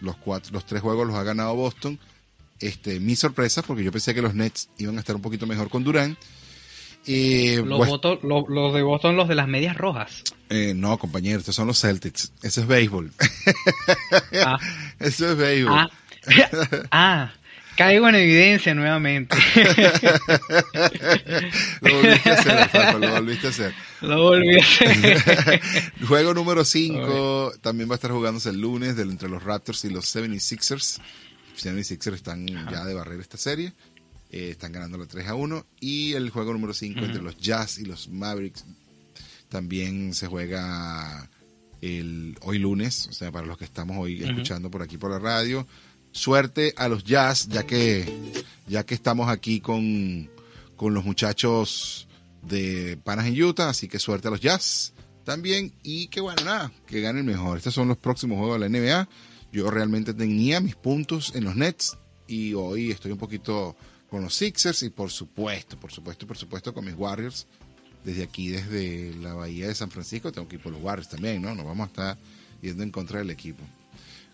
Los, 0.01 0.17
cuatro, 0.17 0.51
los 0.53 0.65
tres 0.65 0.81
juegos 0.81 1.07
los 1.07 1.15
ha 1.15 1.23
ganado 1.23 1.55
Boston. 1.55 1.97
Este, 2.59 2.99
mi 2.99 3.15
sorpresa, 3.15 3.61
porque 3.61 3.83
yo 3.83 3.91
pensé 3.91 4.13
que 4.13 4.21
los 4.21 4.33
Nets 4.35 4.69
iban 4.77 4.97
a 4.97 4.99
estar 4.99 5.15
un 5.15 5.21
poquito 5.21 5.47
mejor 5.47 5.69
con 5.69 5.83
Durán. 5.83 6.17
Eh, 7.05 7.61
Los, 7.65 7.79
West- 7.87 8.03
lo- 8.23 8.45
los 8.49 8.73
de 8.73 8.81
Boston, 8.81 9.15
los 9.15 9.29
de 9.29 9.35
las 9.35 9.47
medias 9.47 9.77
rojas. 9.77 10.23
eh, 10.49 10.73
no, 10.75 10.97
compañero, 10.99 11.39
estos 11.39 11.55
son 11.55 11.67
los 11.67 11.79
Celtics. 11.79 12.33
Eso 12.43 12.61
es 12.61 12.67
béisbol. 12.67 13.11
Ah, 14.45 14.57
Eso 14.99 15.31
es 15.31 15.37
béisbol. 15.37 15.73
ah, 15.73 15.89
ah. 16.91 17.31
Caigo 17.77 18.09
en 18.09 18.15
evidencia 18.15 18.73
nuevamente. 18.73 19.37
lo 21.81 21.95
volviste 21.95 22.29
a 22.31 22.33
hacer, 22.33 22.95
lo 22.99 23.11
volviste 23.11 23.45
a 23.45 23.49
hacer. 23.51 23.73
Lo 24.01 24.23
volví 24.23 24.55
a 24.59 24.63
hacer. 24.63 25.61
Juego 26.07 26.33
número 26.33 26.65
5 26.65 27.53
también 27.61 27.87
va 27.87 27.93
a 27.93 27.97
estar 27.97 28.09
jugándose 28.09 28.49
el 28.49 28.59
lunes 28.59 28.95
del, 28.95 29.11
entre 29.11 29.29
los 29.29 29.43
Raptors 29.43 29.85
y 29.85 29.91
los 29.91 30.05
76ers. 30.05 30.99
76ers 31.55 32.15
están 32.15 32.47
ya 32.47 32.83
de 32.83 32.95
barrer 32.95 33.19
esta 33.19 33.37
serie. 33.37 33.73
Eh, 34.31 34.49
están 34.51 34.71
ganando 34.71 34.97
la 34.97 35.05
3 35.05 35.27
a 35.27 35.35
1. 35.35 35.63
Y 35.79 36.13
el 36.13 36.31
juego 36.31 36.53
número 36.53 36.73
5 36.73 36.99
entre 36.99 37.21
los 37.21 37.37
Jazz 37.37 37.77
y 37.77 37.85
los 37.85 38.09
Mavericks 38.09 38.65
también 39.49 40.15
se 40.15 40.25
juega 40.25 41.29
el 41.81 42.35
hoy 42.41 42.57
lunes, 42.57 43.07
o 43.07 43.13
sea, 43.13 43.31
para 43.31 43.45
los 43.45 43.57
que 43.59 43.65
estamos 43.65 43.97
hoy 43.99 44.23
escuchando 44.23 44.71
por 44.71 44.81
aquí 44.81 44.97
por 44.97 45.11
la 45.11 45.19
radio. 45.19 45.67
Suerte 46.17 46.73
a 46.77 46.87
los 46.87 47.03
Jazz, 47.03 47.47
ya 47.47 47.67
que 47.67 48.11
ya 48.67 48.83
que 48.83 48.95
estamos 48.95 49.29
aquí 49.29 49.61
con, 49.61 50.27
con 50.75 50.95
los 50.95 51.05
muchachos 51.05 52.07
de 52.41 52.97
Panas 53.03 53.27
en 53.27 53.39
Utah, 53.39 53.69
así 53.69 53.87
que 53.87 53.99
suerte 53.99 54.27
a 54.27 54.31
los 54.31 54.41
Jazz 54.41 54.93
también 55.23 55.71
y 55.83 56.07
que 56.07 56.19
bueno, 56.19 56.43
nada, 56.43 56.71
que 56.87 57.01
ganen 57.01 57.23
mejor. 57.23 57.57
Estos 57.57 57.75
son 57.75 57.87
los 57.87 57.97
próximos 57.97 58.39
juegos 58.39 58.59
de 58.59 58.67
la 58.67 58.79
NBA. 58.79 59.07
Yo 59.51 59.69
realmente 59.69 60.15
tenía 60.15 60.59
mis 60.59 60.75
puntos 60.75 61.35
en 61.35 61.43
los 61.43 61.55
Nets 61.55 61.95
y 62.27 62.55
hoy 62.55 62.89
estoy 62.89 63.11
un 63.11 63.19
poquito 63.19 63.75
con 64.09 64.23
los 64.23 64.33
Sixers 64.33 64.81
y 64.81 64.89
por 64.89 65.11
supuesto, 65.11 65.79
por 65.79 65.91
supuesto, 65.91 66.25
por 66.25 66.37
supuesto 66.37 66.73
con 66.73 66.83
mis 66.83 66.95
Warriors. 66.95 67.45
Desde 68.03 68.23
aquí, 68.23 68.47
desde 68.47 69.13
la 69.21 69.35
bahía 69.35 69.67
de 69.67 69.75
San 69.75 69.91
Francisco, 69.91 70.31
tengo 70.31 70.47
que 70.47 70.55
ir 70.55 70.63
por 70.63 70.71
los 70.71 70.81
Warriors 70.81 71.09
también, 71.09 71.43
¿no? 71.43 71.53
Nos 71.53 71.65
vamos 71.67 71.85
a 71.85 71.89
estar 71.91 72.17
yendo 72.63 72.81
en 72.81 72.89
contra 72.89 73.19
del 73.19 73.29
equipo. 73.29 73.63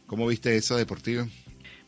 ¿Cómo 0.07 0.27
viste 0.27 0.55
esa 0.55 0.77
deportiva? 0.77 1.27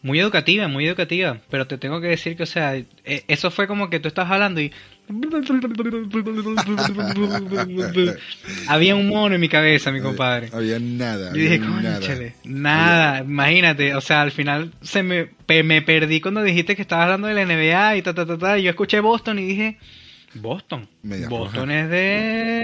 Muy 0.02 0.20
educativa, 0.20 0.68
muy 0.68 0.88
educativa, 0.88 1.40
pero 1.50 1.68
te 1.68 1.78
tengo 1.78 2.00
que 2.00 2.08
decir 2.08 2.38
que, 2.38 2.44
o 2.44 2.46
sea, 2.46 2.76
eh, 2.76 2.86
eso 3.28 3.50
fue 3.50 3.68
como 3.68 3.90
que 3.90 4.00
tú 4.00 4.08
estás 4.08 4.30
hablando 4.30 4.62
y... 4.62 4.72
Había 8.68 8.96
un 8.96 9.08
mono 9.08 9.36
en 9.36 9.42
mi 9.42 9.50
cabeza, 9.50 9.92
mi 9.92 10.02
compadre. 10.02 10.50
Había 10.52 10.80
nada. 10.80 11.30
Yo 11.32 11.42
dije, 11.42 11.60
nada. 11.60 12.00
"Cónchale, 12.00 12.34
nada, 12.44 13.20
imagínate, 13.22 13.96
o 13.96 14.02
sea, 14.02 14.22
al 14.22 14.32
final 14.32 14.72
se 14.82 15.04
me, 15.04 15.30
me 15.64 15.82
perdí 15.82 16.22
cuando 16.22 16.44
dijiste 16.44 16.76
que 16.76 16.82
estabas 16.82 17.04
hablando 17.06 17.28
de 17.28 17.34
la 17.36 17.46
NBA 17.46 17.98
y 17.98 18.02
ta, 18.02 18.14
ta, 18.14 18.26
ta, 18.26 18.38
ta, 18.38 18.58
y 18.58 18.64
yo 18.64 18.70
escuché 18.72 19.00
Boston 19.00 19.40
y 19.40 19.44
dije, 19.44 19.78
Boston, 20.36 20.88
Media 21.04 21.30
Boston 21.30 21.70
roja. 21.70 21.80
es 21.82 21.90
de, 21.90 22.64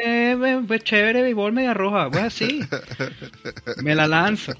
pues 0.68 0.84
chévere, 0.84 1.22
béisbol 1.22 1.54
media 1.54 1.74
roja, 1.74 2.10
pues 2.10 2.24
así, 2.24 2.62
me 3.84 3.96
la 3.96 4.08
lanzo, 4.08 4.54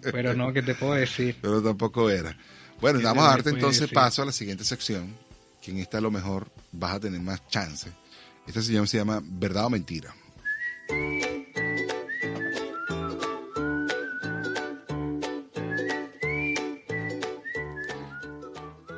pero 0.00 0.34
no, 0.34 0.52
¿qué 0.52 0.62
te 0.62 0.74
puedo 0.74 0.94
decir? 0.94 1.36
Pero 1.40 1.62
tampoco 1.62 2.10
era. 2.10 2.36
Bueno, 2.80 3.00
vamos 3.02 3.24
a 3.24 3.30
darte 3.30 3.50
entonces 3.50 3.82
decir. 3.82 3.94
paso 3.94 4.22
a 4.22 4.26
la 4.26 4.32
siguiente 4.32 4.64
sección, 4.64 5.14
que 5.60 5.70
en 5.70 5.78
esta 5.78 5.98
a 5.98 6.00
lo 6.00 6.10
mejor 6.10 6.48
vas 6.72 6.94
a 6.94 7.00
tener 7.00 7.20
más 7.20 7.46
chance. 7.48 7.90
Esta 8.46 8.62
sección 8.62 8.86
se 8.86 8.98
llama 8.98 9.20
Verdad 9.22 9.66
o 9.66 9.70
Mentira. 9.70 10.14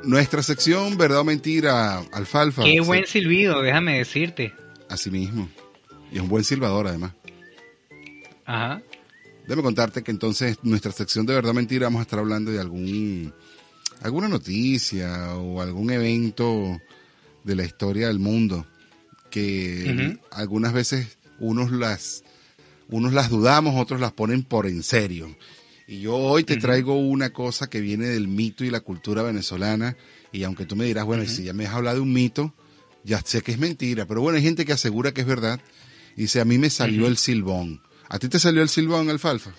Nuestra 0.02 0.42
sección 0.42 0.96
Verdad 0.96 1.20
o 1.20 1.24
Mentira, 1.24 1.98
Alfalfa. 2.12 2.64
Qué 2.64 2.80
buen 2.80 3.06
silbido, 3.06 3.62
déjame 3.62 3.98
decirte. 3.98 4.52
Así 4.88 5.10
mismo. 5.10 5.48
Y 6.12 6.16
es 6.16 6.22
un 6.22 6.28
buen 6.28 6.44
silbador 6.44 6.88
además. 6.88 7.12
Ajá. 8.44 8.82
Déjame 9.42 9.62
contarte 9.62 10.02
que 10.02 10.10
entonces 10.10 10.58
nuestra 10.62 10.92
sección 10.92 11.26
de 11.26 11.34
verdad 11.34 11.52
mentira 11.52 11.86
vamos 11.86 12.00
a 12.00 12.02
estar 12.02 12.18
hablando 12.18 12.50
de 12.50 12.60
algún 12.60 13.32
alguna 14.02 14.28
noticia 14.28 15.34
o 15.34 15.60
algún 15.60 15.90
evento 15.90 16.80
de 17.44 17.56
la 17.56 17.64
historia 17.64 18.08
del 18.08 18.18
mundo 18.18 18.66
que 19.30 20.18
algunas 20.30 20.72
veces 20.72 21.18
unos 21.38 21.70
las 21.72 22.24
unos 22.88 23.12
las 23.12 23.30
dudamos, 23.30 23.80
otros 23.80 24.00
las 24.00 24.12
ponen 24.12 24.42
por 24.42 24.66
en 24.66 24.82
serio. 24.82 25.34
Y 25.86 26.00
yo 26.00 26.16
hoy 26.16 26.44
te 26.44 26.56
traigo 26.56 26.94
una 26.94 27.30
cosa 27.30 27.68
que 27.68 27.80
viene 27.80 28.06
del 28.06 28.28
mito 28.28 28.64
y 28.64 28.70
la 28.70 28.80
cultura 28.80 29.22
venezolana 29.22 29.96
y 30.32 30.44
aunque 30.44 30.66
tú 30.66 30.76
me 30.76 30.84
dirás, 30.84 31.04
bueno, 31.04 31.22
y 31.22 31.26
si 31.26 31.44
ya 31.44 31.52
me 31.52 31.66
has 31.66 31.74
hablado 31.74 31.96
de 31.96 32.02
un 32.02 32.12
mito, 32.12 32.54
ya 33.04 33.20
sé 33.24 33.42
que 33.42 33.52
es 33.52 33.58
mentira, 33.58 34.06
pero 34.06 34.20
bueno, 34.20 34.36
hay 34.36 34.42
gente 34.44 34.64
que 34.64 34.72
asegura 34.72 35.12
que 35.12 35.22
es 35.22 35.26
verdad. 35.26 35.60
Y 36.16 36.22
dice, 36.22 36.40
a 36.40 36.44
mí 36.44 36.58
me 36.58 36.70
salió 36.70 37.06
el 37.06 37.16
silbón. 37.16 37.80
¿A 38.08 38.18
ti 38.18 38.28
te 38.28 38.38
salió 38.38 38.62
el 38.62 38.68
silbón, 38.68 39.08
alfalfa? 39.10 39.52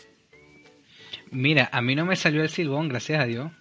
Mira, 1.32 1.70
a 1.72 1.82
mí 1.82 1.96
no 1.96 2.06
me 2.06 2.16
salió 2.16 2.44
el 2.44 2.50
silbón, 2.50 2.90
gracias 2.90 3.22
a 3.22 3.26
Dios. 3.26 3.52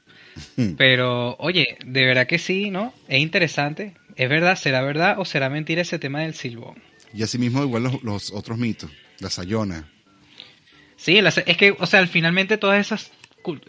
Pero, 0.76 1.36
oye, 1.38 1.76
de 1.84 2.04
verdad 2.06 2.26
que 2.26 2.38
sí, 2.38 2.70
¿no? 2.70 2.92
Es 3.08 3.20
interesante. 3.20 3.94
¿Es 4.16 4.28
verdad? 4.28 4.56
¿Será 4.56 4.82
verdad 4.82 5.16
o 5.18 5.24
será 5.24 5.48
mentira 5.50 5.82
ese 5.82 5.98
tema 5.98 6.20
del 6.22 6.34
silbón? 6.34 6.82
Y 7.14 7.22
asimismo 7.22 7.62
igual 7.62 7.84
los, 7.84 8.02
los 8.02 8.30
otros 8.32 8.58
mitos, 8.58 8.90
la 9.20 9.30
sayona. 9.30 9.88
Sí, 10.96 11.20
la- 11.20 11.30
es 11.30 11.56
que, 11.56 11.74
o 11.78 11.86
sea, 11.86 12.06
finalmente 12.06 12.58
todas 12.58 12.80
esas... 12.80 13.10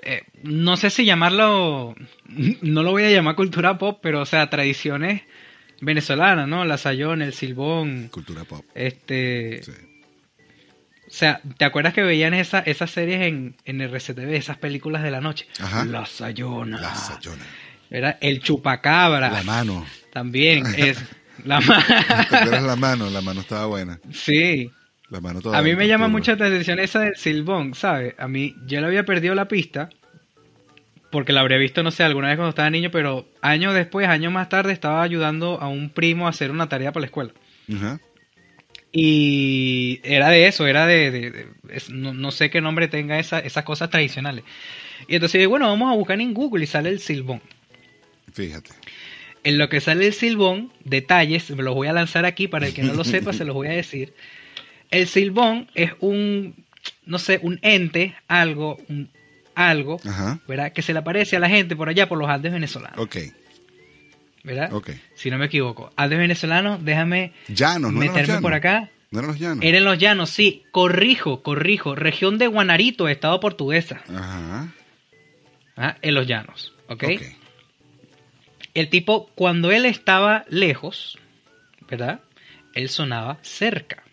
eh, 0.03 0.23
no 0.43 0.77
sé 0.77 0.89
si 0.89 1.05
llamarlo... 1.05 1.95
No 2.61 2.83
lo 2.83 2.91
voy 2.91 3.03
a 3.03 3.11
llamar 3.11 3.35
cultura 3.35 3.77
pop, 3.77 3.99
pero, 4.01 4.21
o 4.21 4.25
sea, 4.25 4.49
tradiciones 4.49 5.21
venezolanas, 5.81 6.47
¿no? 6.47 6.63
La 6.65 6.77
sayona, 6.77 7.25
el 7.25 7.33
silbón, 7.33 8.07
Cultura 8.11 8.43
pop. 8.45 8.63
este... 8.75 9.61
Sí. 9.63 9.71
O 11.07 11.13
sea, 11.13 11.41
¿te 11.57 11.65
acuerdas 11.65 11.93
que 11.93 12.03
veían 12.03 12.33
esa, 12.33 12.59
esas 12.59 12.89
series 12.89 13.21
en, 13.23 13.57
en 13.65 13.81
RCTV, 13.81 14.33
esas 14.33 14.57
películas 14.57 15.03
de 15.03 15.11
la 15.11 15.19
noche? 15.19 15.45
Ajá. 15.59 15.83
La 15.83 16.05
sayona. 16.05 16.79
La 16.79 16.95
sayona. 16.95 17.43
Era 17.89 18.17
el 18.21 18.39
chupacabra. 18.39 19.29
La 19.29 19.43
mano. 19.43 19.85
También 20.13 20.65
es 20.77 21.03
la 21.43 21.59
mano. 21.59 21.83
¿Te 22.29 22.35
acuerdas 22.37 22.63
la 22.63 22.75
mano? 22.77 23.09
La 23.09 23.19
mano 23.21 23.41
estaba 23.41 23.65
buena. 23.65 23.99
sí. 24.11 24.71
La 25.09 25.19
mano 25.19 25.39
A 25.39 25.41
todavía. 25.41 25.73
mí 25.73 25.77
me 25.77 25.89
llama 25.89 26.07
mucho 26.07 26.33
la 26.37 26.45
atención 26.45 26.79
esa 26.79 27.01
del 27.01 27.17
silbón, 27.17 27.73
¿sabes? 27.75 28.15
A 28.17 28.29
mí, 28.29 28.55
yo 28.65 28.79
le 28.79 28.87
había 28.87 29.03
perdido 29.03 29.35
la 29.35 29.49
pista. 29.49 29.89
Porque 31.11 31.33
la 31.33 31.41
habría 31.41 31.57
visto, 31.57 31.83
no 31.83 31.91
sé, 31.91 32.03
alguna 32.03 32.27
vez 32.29 32.37
cuando 32.37 32.49
estaba 32.51 32.69
niño, 32.69 32.89
pero 32.89 33.27
años 33.41 33.73
después, 33.75 34.07
años 34.07 34.31
más 34.31 34.47
tarde, 34.49 34.71
estaba 34.73 35.03
ayudando 35.03 35.59
a 35.61 35.67
un 35.67 35.89
primo 35.89 36.25
a 36.25 36.29
hacer 36.29 36.51
una 36.51 36.69
tarea 36.69 36.91
para 36.93 37.01
la 37.01 37.05
escuela. 37.07 37.31
Y 38.93 39.99
era 40.03 40.29
de 40.29 40.47
eso, 40.47 40.67
era 40.67 40.85
de, 40.85 41.11
de- 41.11 41.31
de- 41.31 41.47
es- 41.69 41.89
no, 41.89 42.13
no 42.13 42.31
sé 42.31 42.49
qué 42.49 42.59
nombre 42.61 42.87
tenga 42.87 43.19
esa, 43.19 43.39
esas 43.39 43.63
cosas 43.63 43.89
tradicionales. 43.89 44.43
Y 45.07 45.15
entonces, 45.15 45.47
bueno, 45.47 45.67
vamos 45.67 45.91
a 45.91 45.95
buscar 45.95 46.19
en 46.19 46.33
Google 46.33 46.63
y 46.63 46.67
sale 46.67 46.89
el 46.89 46.99
silbón. 46.99 47.41
Fíjate. 48.33 48.71
En 49.43 49.57
lo 49.57 49.69
que 49.69 49.79
sale 49.81 50.05
el 50.07 50.13
silbón, 50.13 50.71
detalles, 50.83 51.49
me 51.51 51.63
los 51.63 51.73
voy 51.73 51.87
a 51.87 51.93
lanzar 51.93 52.25
aquí 52.25 52.47
para 52.47 52.67
el 52.67 52.73
que 52.73 52.83
no 52.83 52.93
lo 52.93 53.03
sepa, 53.11 53.33
se 53.33 53.45
los 53.45 53.55
voy 53.55 53.67
a 53.67 53.71
decir. 53.71 54.13
El 54.91 55.07
silbón 55.07 55.69
es 55.73 55.91
un, 55.99 56.55
no 57.05 57.17
sé, 57.17 57.39
un 57.41 57.59
ente, 57.61 58.13
algo, 58.27 58.77
un, 58.89 59.09
algo, 59.69 59.99
Ajá. 60.07 60.39
¿verdad? 60.47 60.71
Que 60.73 60.81
se 60.81 60.93
le 60.93 60.99
aparece 60.99 61.35
a 61.35 61.39
la 61.39 61.49
gente 61.49 61.75
por 61.75 61.89
allá, 61.89 62.07
por 62.09 62.17
los 62.17 62.29
Andes 62.29 62.51
venezolanos, 62.51 62.97
Ok. 62.99 63.17
¿verdad? 64.43 64.73
Ok. 64.73 64.91
Si 65.15 65.29
no 65.29 65.37
me 65.37 65.45
equivoco. 65.45 65.91
Andes 65.95 66.17
venezolanos, 66.19 66.83
déjame 66.83 67.33
Llanos, 67.47 67.91
¿no 67.93 68.01
eran 68.01 68.07
los 68.07 68.15
meterme 68.15 68.27
llanos? 68.27 68.41
por 68.41 68.53
acá. 68.53 68.89
¿No 69.11 69.19
eran 69.19 69.31
los 69.31 69.39
llanos? 69.39 69.63
Eran 69.65 69.83
los 69.83 69.97
llanos, 69.97 70.29
sí. 70.29 70.63
Corrijo, 70.71 71.43
corrijo. 71.43 71.95
Región 71.95 72.37
de 72.37 72.47
Guanarito, 72.47 73.07
estado 73.07 73.39
portuguesa. 73.39 74.01
Ajá. 74.09 74.67
¿ah? 75.77 75.97
En 76.01 76.15
los 76.15 76.27
llanos, 76.27 76.73
¿ok? 76.87 77.03
Ok. 77.15 77.21
El 78.73 78.89
tipo, 78.89 79.29
cuando 79.35 79.71
él 79.71 79.85
estaba 79.85 80.45
lejos, 80.49 81.17
¿verdad? 81.89 82.21
Él 82.73 82.87
sonaba 82.87 83.37
cerca. 83.41 84.03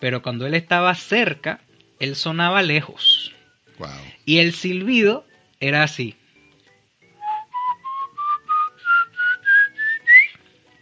Pero 0.00 0.22
cuando 0.22 0.46
él 0.46 0.54
estaba 0.54 0.94
cerca, 0.94 1.60
él 2.00 2.16
sonaba 2.16 2.62
lejos. 2.62 3.31
Wow. 3.78 3.88
Y 4.24 4.38
el 4.38 4.52
silbido 4.52 5.26
era 5.60 5.82
así. 5.82 6.16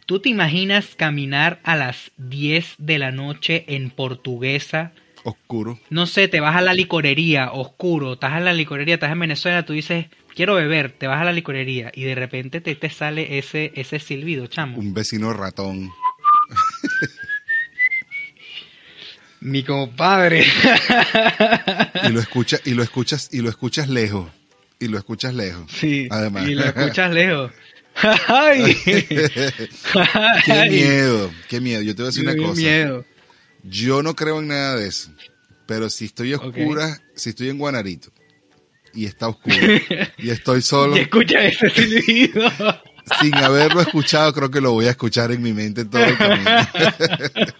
¿Tú 0.06 0.18
te 0.18 0.28
imaginas 0.28 0.96
caminar 0.96 1.60
a 1.62 1.76
las 1.76 2.10
10 2.16 2.74
de 2.78 2.98
la 2.98 3.12
noche 3.12 3.64
en 3.68 3.90
portuguesa? 3.90 4.92
Oscuro. 5.22 5.78
No 5.88 6.06
sé, 6.06 6.26
te 6.26 6.40
vas 6.40 6.56
a 6.56 6.62
la 6.62 6.74
licorería, 6.74 7.52
oscuro, 7.52 8.14
estás 8.14 8.36
en 8.36 8.44
la 8.44 8.52
licorería, 8.52 8.94
estás 8.94 9.12
en 9.12 9.20
Venezuela, 9.20 9.64
tú 9.64 9.72
dices, 9.72 10.06
quiero 10.34 10.56
beber, 10.56 10.90
te 10.90 11.06
vas 11.06 11.20
a 11.20 11.24
la 11.24 11.32
licorería 11.32 11.92
y 11.94 12.02
de 12.02 12.16
repente 12.16 12.60
te, 12.60 12.74
te 12.74 12.90
sale 12.90 13.38
ese, 13.38 13.70
ese 13.76 14.00
silbido, 14.00 14.48
chamo. 14.48 14.78
Un 14.78 14.94
vecino 14.94 15.32
ratón. 15.32 15.90
Mi 19.40 19.62
compadre. 19.62 20.44
Y 22.04 22.08
lo 22.10 22.20
escucha, 22.20 22.58
y 22.64 22.72
lo 22.74 22.82
escuchas, 22.82 23.28
y 23.32 23.40
lo 23.40 23.48
escuchas 23.48 23.88
lejos. 23.88 24.30
Y 24.78 24.88
lo 24.88 24.98
escuchas 24.98 25.34
lejos. 25.34 25.70
sí, 25.70 26.08
Además. 26.10 26.48
y 26.48 26.54
lo 26.54 26.64
escuchas 26.64 27.12
lejos. 27.12 27.52
Ay. 28.28 28.76
Qué 28.84 30.66
miedo, 30.70 31.30
qué 31.48 31.60
miedo. 31.60 31.82
Yo 31.82 31.94
te 31.94 32.02
voy 32.02 32.06
a 32.08 32.10
decir 32.12 32.28
una 32.28 32.36
cosa. 32.36 32.60
miedo. 32.60 33.04
Yo 33.62 34.02
no 34.02 34.14
creo 34.14 34.38
en 34.40 34.48
nada 34.48 34.76
de 34.76 34.88
eso. 34.88 35.10
Pero 35.66 35.90
si 35.90 36.06
estoy 36.06 36.32
a 36.32 36.36
oscuras, 36.38 37.02
si 37.14 37.30
estoy 37.30 37.48
en 37.50 37.58
Guanarito 37.58 38.10
y 38.94 39.06
está 39.06 39.28
oscuro. 39.28 39.56
Y 40.18 40.30
estoy 40.30 40.62
solo. 40.62 40.96
Y 40.96 41.00
escucha 41.00 41.42
ese 41.44 41.70
silbido. 41.70 42.50
Sin 43.20 43.34
haberlo 43.34 43.80
escuchado, 43.80 44.32
creo 44.32 44.50
que 44.50 44.60
lo 44.60 44.72
voy 44.72 44.86
a 44.86 44.90
escuchar 44.90 45.32
en 45.32 45.42
mi 45.42 45.52
mente 45.52 45.84
todo 45.84 46.02
el 46.04 46.16
camino. 46.16 46.50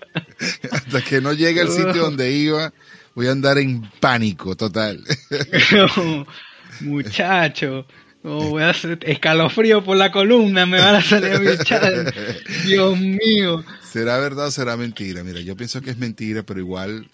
Hasta 0.70 1.02
que 1.02 1.20
no 1.20 1.32
llegue 1.32 1.60
al 1.60 1.68
sitio 1.70 2.02
donde 2.02 2.30
iba, 2.32 2.72
voy 3.14 3.26
a 3.28 3.32
andar 3.32 3.58
en 3.58 3.82
pánico 4.00 4.56
total. 4.56 5.02
No, 5.72 6.26
muchacho. 6.80 7.86
No, 8.22 8.36
voy 8.50 8.62
a 8.62 8.70
hacer 8.70 8.98
escalofrío 9.02 9.82
por 9.82 9.96
la 9.96 10.12
columna, 10.12 10.66
me 10.66 10.78
van 10.78 10.96
a 10.96 11.02
salir 11.02 11.32
a 11.32 11.38
bichar. 11.38 12.12
Dios 12.66 12.98
mío. 12.98 13.64
¿Será 13.90 14.18
verdad 14.18 14.48
o 14.48 14.50
será 14.50 14.76
mentira? 14.76 15.24
Mira, 15.24 15.40
yo 15.40 15.56
pienso 15.56 15.80
que 15.80 15.90
es 15.90 15.96
mentira, 15.96 16.42
pero 16.42 16.60
igual 16.60 17.08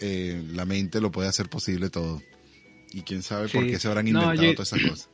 eh, 0.00 0.42
la 0.52 0.66
mente 0.66 1.00
lo 1.00 1.10
puede 1.10 1.28
hacer 1.28 1.48
posible 1.48 1.88
todo. 1.88 2.22
Y 2.92 3.02
quién 3.02 3.22
sabe 3.22 3.48
por 3.48 3.66
qué 3.66 3.78
se 3.78 3.88
habrán 3.88 4.04
No, 4.10 4.20
inventado 4.22 4.42
yo- 4.48 4.54
todas 4.54 4.72
esas 4.72 4.90
cosas. 4.90 5.08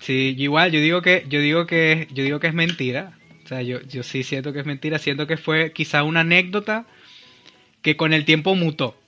Sí, 0.00 0.34
igual 0.38 0.70
yo 0.72 0.80
digo 0.80 1.02
que 1.02 1.24
yo 1.28 1.40
digo 1.40 1.66
que 1.66 2.08
yo 2.12 2.22
digo 2.24 2.38
que 2.40 2.46
es 2.48 2.54
mentira. 2.54 3.18
O 3.44 3.48
sea, 3.48 3.62
yo 3.62 3.80
yo 3.82 4.02
sí 4.02 4.22
siento 4.22 4.52
que 4.52 4.60
es 4.60 4.66
mentira, 4.66 4.98
siento 4.98 5.26
que 5.26 5.36
fue 5.36 5.72
quizá 5.72 6.02
una 6.02 6.20
anécdota 6.20 6.86
que 7.82 7.96
con 7.96 8.12
el 8.12 8.24
tiempo 8.24 8.54
mutó, 8.54 8.98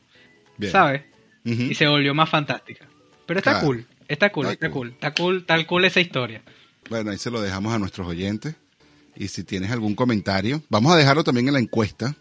Bien. 0.57 0.73
¿sabes? 0.73 1.03
Y 1.45 1.75
se 1.75 1.87
volvió 1.89 2.15
más 2.15 2.29
fantástica. 2.29 2.87
Pero 3.27 3.39
está 3.41 3.53
Claro. 3.53 3.67
cool, 3.67 3.87
está 4.07 4.31
cool, 4.31 4.47
Está 4.47 4.53
está 4.55 4.71
cool. 4.71 4.75
cool, 4.89 4.89
está 4.93 5.15
cool, 5.15 5.45
tal 5.47 5.67
cool 5.67 5.85
esa 5.87 6.01
historia. 6.01 6.43
Bueno, 6.91 7.11
ahí 7.11 7.19
se 7.19 7.31
lo 7.31 7.41
dejamos 7.41 7.73
a 7.73 7.79
nuestros 7.79 8.07
oyentes. 8.07 8.55
Y 9.17 9.29
si 9.29 9.43
tienes 9.45 9.71
algún 9.73 9.95
comentario, 9.95 10.63
vamos 10.69 10.93
a 10.93 10.97
dejarlo 10.97 11.25
también 11.25 11.49
en 11.49 11.55
la 11.55 11.61
encuesta 11.61 12.15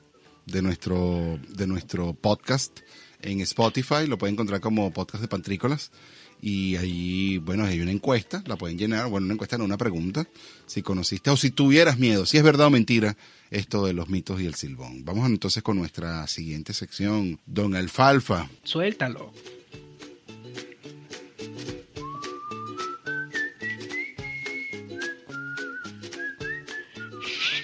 de 0.46 0.62
nuestro, 0.62 1.40
de 1.50 1.68
nuestro 1.68 2.14
podcast 2.14 2.80
en 3.22 3.42
Spotify. 3.42 4.08
Lo 4.08 4.18
pueden 4.18 4.34
encontrar 4.34 4.60
como 4.62 4.92
podcast 4.92 5.22
de 5.22 5.28
Pantrícolas. 5.28 5.92
Y 6.42 6.76
ahí, 6.76 7.40
bueno, 7.40 7.66
hay 7.66 7.80
una 7.80 7.92
encuesta, 7.92 8.44
la 8.46 8.58
pueden 8.58 8.78
llenar. 8.78 9.08
Bueno, 9.10 9.26
una 9.26 9.34
encuesta 9.34 9.58
no, 9.58 9.66
una 9.66 9.78
pregunta. 9.78 10.28
Si 10.66 10.82
conociste 10.82 11.30
o 11.30 11.38
si 11.38 11.52
tuvieras 11.52 11.98
miedo, 11.98 12.26
si 12.26 12.38
es 12.38 12.44
verdad 12.44 12.68
o 12.68 12.70
mentira 12.70 13.18
esto 13.50 13.86
de 13.86 13.94
los 13.94 14.10
mitos 14.10 14.40
y 14.42 14.46
el 14.46 14.56
silbón. 14.56 15.04
Vamos 15.04 15.28
entonces 15.28 15.64
con 15.64 15.78
nuestra 15.78 16.28
siguiente 16.28 16.74
sección, 16.74 17.40
Don 17.46 17.76
Alfalfa. 17.76 18.50
Suéltalo. 18.64 19.34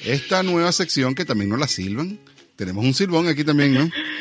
Esta 0.06 0.44
nueva 0.44 0.72
sección 0.74 1.16
que 1.16 1.24
también 1.24 1.50
nos 1.50 1.60
la 1.60 1.68
silban. 1.68 2.20
Tenemos 2.58 2.84
un 2.84 2.94
silbón 2.94 3.28
aquí 3.28 3.44
también, 3.44 3.74
¿no? 3.74 3.90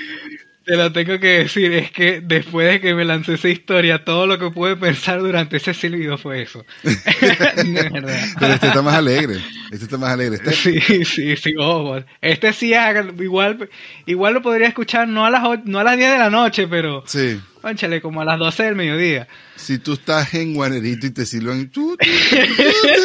Te 0.65 0.77
lo 0.77 0.93
tengo 0.93 1.19
que 1.19 1.39
decir, 1.39 1.73
es 1.73 1.91
que 1.91 2.21
después 2.21 2.69
de 2.71 2.81
que 2.81 2.95
me 2.95 3.05
lancé 3.05 3.35
esa 3.35 3.49
historia, 3.49 4.05
todo 4.05 4.27
lo 4.29 4.39
que 4.39 4.51
pude 4.51 4.77
pensar 4.77 5.21
durante 5.21 5.57
ese 5.57 5.75
silbido 5.75 6.17
fue 6.19 6.43
eso. 6.43 6.65
de 6.83 7.89
verdad. 7.91 8.21
Pero 8.39 8.55
este 8.55 8.67
está 8.69 8.83
más 8.83 8.95
alegre. 8.95 9.41
Este 9.73 9.85
está 9.87 9.99
más 9.99 10.11
alegre. 10.11 10.37
Este- 10.37 10.53
Sí, 10.53 11.05
sí, 11.05 11.37
sí, 11.37 11.55
ojo. 11.59 11.99
Este 12.21 12.53
sí, 12.53 12.73
igual, 13.19 13.69
igual 14.07 14.35
lo 14.35 14.43
podría 14.43 14.69
escuchar 14.69 15.09
no 15.09 15.27
a 15.27 15.31
las 15.31 15.43
no 15.65 15.79
a 15.81 15.85
las 15.85 15.97
10 15.97 16.13
de 16.13 16.19
la 16.19 16.31
noche, 16.31 16.69
pero, 16.69 17.03
Sí. 17.07 17.41
Cónchale, 17.63 18.03
como 18.03 18.21
a 18.21 18.25
las 18.25 18.39
12 18.39 18.63
del 18.65 18.75
mediodía. 18.75 19.29
Si 19.57 19.79
tú 19.79 19.95
estas 19.95 20.35
en 20.35 20.55
Guanerito 20.55 21.07
y 21.07 21.11
te 21.11 21.25
silban, 21.25 21.71
tú, 21.71 21.97
tú, 21.97 22.07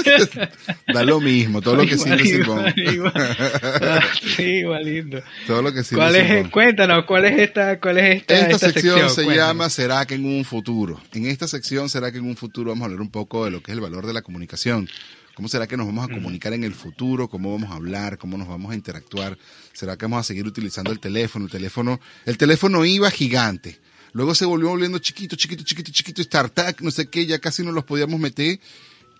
tú, 0.04 0.28
tú, 0.28 0.40
da 0.94 1.04
lo 1.04 1.22
mismo, 1.22 1.62
todo 1.62 1.76
lo 1.76 1.86
que 1.86 1.98
sirve 1.98 2.28
Igual, 2.28 2.74
igual, 2.76 3.14
sí, 4.36 4.44
igualito. 4.44 5.20
Todo 5.46 5.62
lo 5.62 5.74
que 5.74 5.84
sirve 5.84 6.02
¿Cuál 6.02 6.16
es, 6.16 6.50
cuéntanos, 6.50 7.06
¿cuál 7.06 7.26
es 7.26 7.40
esta, 7.40 7.80
cuál 7.80 8.00
es 8.00 8.18
esta, 8.18 8.34
Esta, 8.34 8.52
esta 8.52 8.72
sección, 8.72 9.10
se 9.10 9.24
Cuéntanos. 9.24 9.36
llama 9.36 9.70
¿Será 9.70 10.06
que 10.06 10.16
en 10.16 10.26
un 10.26 10.44
futuro? 10.44 11.00
En 11.14 11.28
esta 11.28 11.48
sección 11.48 11.90
será 11.90 12.12
que 12.12 12.18
en 12.18 12.26
un 12.26 12.36
futuro 12.36 12.72
vamos 12.72 12.82
a 12.82 12.86
hablar 12.86 13.02
un 13.02 13.12
poco 13.12 13.46
de 13.46 13.52
lo 13.52 13.62
que 13.62 13.72
es 13.72 13.76
el 13.76 13.82
valor 13.82 14.06
de 14.06 14.14
la 14.14 14.22
comunicación. 14.22 14.90
¿Cómo 15.38 15.48
será 15.50 15.68
que 15.68 15.78
nos 15.78 15.86
vamos 15.86 16.10
a 16.10 16.12
comunicar 16.12 16.54
en 16.54 16.64
el 16.64 16.74
futuro? 16.74 17.30
¿Cómo 17.30 17.52
vamos 17.52 17.70
a 17.70 17.76
hablar? 17.76 18.18
¿Cómo 18.18 18.40
nos 18.40 18.48
vamos 18.48 18.72
a 18.72 18.76
interactuar? 18.76 19.38
¿Será 19.72 19.96
que 19.96 20.06
vamos 20.06 20.22
a 20.22 20.24
seguir 20.24 20.48
utilizando 20.48 20.92
el 20.92 21.00
teléfono? 21.00 21.46
El 21.46 21.52
teléfono, 21.52 22.00
el 22.26 22.40
teléfono 22.40 22.84
iba 22.84 23.12
gigante. 23.12 23.78
Luego 24.14 24.36
se 24.36 24.46
volvió 24.46 24.70
volviendo 24.70 25.00
chiquito, 25.00 25.36
chiquito, 25.36 25.64
chiquito, 25.64 25.92
chiquito, 25.92 26.24
StarTAC, 26.24 26.82
no 26.82 26.92
sé 26.92 27.08
qué, 27.08 27.26
ya 27.26 27.40
casi 27.40 27.64
no 27.64 27.72
los 27.72 27.84
podíamos 27.84 28.20
meter 28.20 28.60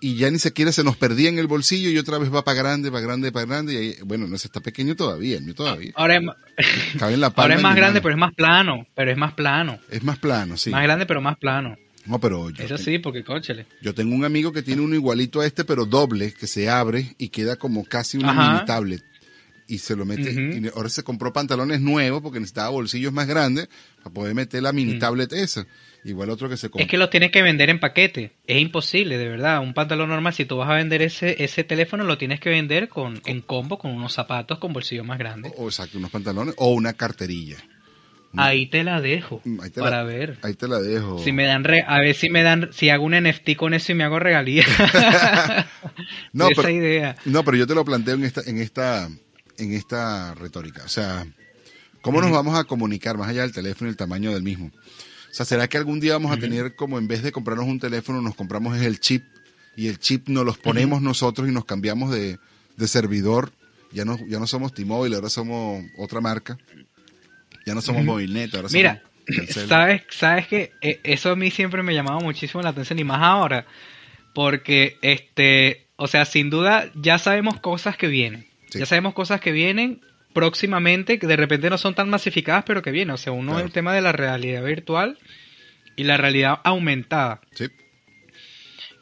y 0.00 0.16
ya 0.16 0.30
ni 0.30 0.38
siquiera 0.38 0.72
se 0.72 0.84
nos 0.84 0.96
perdía 0.96 1.28
en 1.28 1.38
el 1.38 1.46
bolsillo 1.46 1.90
y 1.90 1.98
otra 1.98 2.18
vez 2.18 2.32
va 2.32 2.44
para 2.44 2.56
grande, 2.56 2.90
para 2.90 3.02
grande, 3.02 3.32
para 3.32 3.46
grande. 3.46 3.74
Y 3.74 3.76
ahí, 3.76 3.96
bueno, 4.04 4.26
no 4.26 4.38
se 4.38 4.46
está 4.48 4.60
pequeño 4.60 4.94
todavía, 4.96 5.38
el 5.38 5.44
mío 5.44 5.54
todavía. 5.54 5.92
Ahora 5.94 6.16
es, 6.16 6.22
Cabe 6.98 7.14
en 7.14 7.20
la 7.20 7.30
palma 7.30 7.42
ahora 7.44 7.56
es 7.56 7.62
más 7.62 7.76
grande, 7.76 8.00
mano. 8.00 8.02
pero 8.02 8.14
es 8.14 8.18
más 8.18 8.34
plano, 8.34 8.86
pero 8.94 9.10
es 9.10 9.16
más 9.16 9.32
plano. 9.34 9.78
Es 9.90 10.02
más 10.02 10.18
plano, 10.18 10.56
sí. 10.56 10.70
Más 10.70 10.82
grande, 10.82 11.06
pero 11.06 11.20
más 11.20 11.36
plano. 11.38 11.76
No, 12.06 12.18
pero 12.20 12.48
yo, 12.50 12.64
Eso 12.64 12.78
sí, 12.78 12.98
porque 12.98 13.22
cónchale. 13.22 13.66
yo 13.82 13.94
tengo 13.94 14.14
un 14.14 14.24
amigo 14.24 14.52
que 14.52 14.62
tiene 14.62 14.80
uno 14.80 14.94
igualito 14.94 15.40
a 15.40 15.46
este, 15.46 15.64
pero 15.64 15.84
doble, 15.84 16.32
que 16.32 16.46
se 16.46 16.70
abre 16.70 17.14
y 17.18 17.28
queda 17.28 17.56
como 17.56 17.84
casi 17.84 18.16
una 18.16 18.32
mini 18.32 18.64
tablet. 18.64 19.04
Y 19.70 19.78
se 19.78 19.94
lo 19.94 20.04
mete. 20.06 20.32
Y 20.32 20.66
ahora 20.74 20.88
se 20.88 21.02
compró 21.04 21.32
pantalones 21.32 21.80
nuevos 21.82 22.22
porque 22.22 22.40
necesitaba 22.40 22.70
bolsillos 22.70 23.12
más 23.12 23.26
grandes 23.26 23.68
para 24.02 24.14
poder 24.14 24.34
meter 24.34 24.62
la 24.62 24.72
mini 24.72 24.98
tablet 24.98 25.30
esa. 25.34 25.66
Igual 26.04 26.30
otro 26.30 26.48
que 26.48 26.56
se 26.56 26.70
compró. 26.70 26.82
Es 26.84 26.90
que 26.90 26.96
los 26.96 27.10
tienes 27.10 27.30
que 27.30 27.42
vender 27.42 27.68
en 27.68 27.78
paquete. 27.78 28.32
Es 28.46 28.60
imposible, 28.62 29.18
de 29.18 29.28
verdad. 29.28 29.60
Un 29.60 29.74
pantalón 29.74 30.08
normal, 30.08 30.32
si 30.32 30.46
tú 30.46 30.56
vas 30.56 30.70
a 30.70 30.74
vender 30.74 31.02
ese, 31.02 31.44
ese 31.44 31.64
teléfono, 31.64 32.04
lo 32.04 32.16
tienes 32.16 32.40
que 32.40 32.48
vender 32.48 32.88
con, 32.88 33.20
en 33.26 33.42
combo, 33.42 33.78
con 33.78 33.90
unos 33.92 34.14
zapatos 34.14 34.58
con 34.58 34.72
bolsillos 34.72 35.04
más 35.04 35.18
grandes. 35.18 35.52
O, 35.58 35.66
exacto, 35.66 35.98
unos 35.98 36.10
pantalones 36.10 36.54
o 36.56 36.72
una 36.72 36.94
carterilla. 36.94 37.56
Ahí 38.36 38.66
te 38.66 38.84
la 38.84 39.00
dejo. 39.00 39.40
Mm, 39.44 39.60
Ahí 39.60 39.70
te 39.70 39.80
para 39.80 39.98
la, 39.98 40.02
ver. 40.04 40.38
Ahí 40.42 40.54
te 40.54 40.68
la 40.68 40.78
dejo. 40.80 41.18
Si 41.22 41.32
me 41.32 41.44
dan 41.44 41.64
re- 41.64 41.84
a 41.86 41.98
ver 42.00 42.14
si 42.14 42.30
me 42.30 42.42
dan, 42.42 42.68
si 42.72 42.88
hago 42.90 43.04
un 43.04 43.12
NFT 43.18 43.56
con 43.56 43.74
eso 43.74 43.92
y 43.92 43.94
me 43.96 44.04
hago 44.04 44.18
regalía. 44.18 44.64
No, 46.32 46.48
Esa 46.50 46.62
pero- 46.62 46.70
idea. 46.74 47.16
No, 47.24 47.44
pero 47.44 47.56
yo 47.56 47.66
te 47.66 47.74
lo 47.74 47.84
planteo 47.84 48.14
en 48.14 48.24
esta, 48.24 48.42
en 48.46 48.58
esta, 48.58 49.08
en 49.58 49.72
esta 49.72 50.34
retórica. 50.34 50.84
O 50.84 50.88
sea, 50.88 51.26
¿cómo 52.00 52.20
nos 52.20 52.30
vamos 52.30 52.58
a 52.58 52.64
comunicar 52.64 53.18
más 53.18 53.28
allá 53.28 53.42
del 53.42 53.52
teléfono 53.52 53.88
y 53.88 53.92
el 53.92 53.96
tamaño 53.96 54.32
del 54.32 54.42
mismo? 54.42 54.70
O 55.30 55.34
sea, 55.34 55.44
¿será 55.44 55.68
que 55.68 55.76
algún 55.76 56.00
día 56.00 56.14
vamos 56.14 56.32
a 56.32 56.38
tener 56.38 56.74
como 56.74 56.98
en 56.98 57.06
vez 57.06 57.22
de 57.22 57.32
comprarnos 57.32 57.66
un 57.66 57.78
teléfono, 57.78 58.22
nos 58.22 58.34
compramos 58.34 58.78
el 58.78 58.98
chip 58.98 59.24
y 59.76 59.88
el 59.88 59.98
chip 59.98 60.28
nos 60.28 60.44
los 60.44 60.58
ponemos 60.58 61.02
nosotros 61.02 61.48
y 61.48 61.52
nos 61.52 61.64
cambiamos 61.64 62.10
de, 62.10 62.38
de 62.76 62.88
servidor? 62.88 63.52
Ya 63.92 64.04
no, 64.04 64.18
ya 64.26 64.38
no 64.38 64.46
somos 64.46 64.72
T-Mobile, 64.74 65.16
ahora 65.16 65.28
somos 65.28 65.84
otra 65.96 66.20
marca. 66.20 66.58
Ya 67.66 67.74
no 67.74 67.82
somos 67.82 68.04
Movilnet, 68.04 68.54
ahora 68.54 68.68
Mira, 68.72 69.02
somos 69.52 69.68
sabes, 69.68 70.02
sabes 70.08 70.48
que 70.48 70.72
eso 70.80 71.30
a 71.30 71.36
mí 71.36 71.50
siempre 71.50 71.82
me 71.82 71.94
llamaba 71.94 72.20
muchísimo 72.20 72.62
la 72.62 72.70
atención 72.70 72.98
y 72.98 73.04
más 73.04 73.20
ahora, 73.20 73.66
porque 74.34 74.96
este, 75.02 75.86
o 75.96 76.06
sea, 76.08 76.24
sin 76.24 76.48
duda 76.48 76.90
ya 76.94 77.18
sabemos 77.18 77.60
cosas 77.60 77.96
que 77.98 78.06
vienen, 78.06 78.47
Sí. 78.70 78.78
ya 78.80 78.86
sabemos 78.86 79.14
cosas 79.14 79.40
que 79.40 79.52
vienen 79.52 80.00
próximamente 80.34 81.18
que 81.18 81.26
de 81.26 81.36
repente 81.36 81.70
no 81.70 81.78
son 81.78 81.94
tan 81.94 82.10
masificadas, 82.10 82.64
pero 82.66 82.82
que 82.82 82.90
vienen. 82.90 83.14
O 83.14 83.16
sea, 83.18 83.32
uno 83.32 83.52
Claro. 83.52 83.66
el 83.66 83.72
tema 83.72 83.94
de 83.94 84.00
la 84.02 84.12
realidad 84.12 84.62
virtual 84.64 85.18
y 85.96 86.04
la 86.04 86.16
realidad 86.16 86.60
aumentada, 86.64 87.40
Sí, 87.54 87.66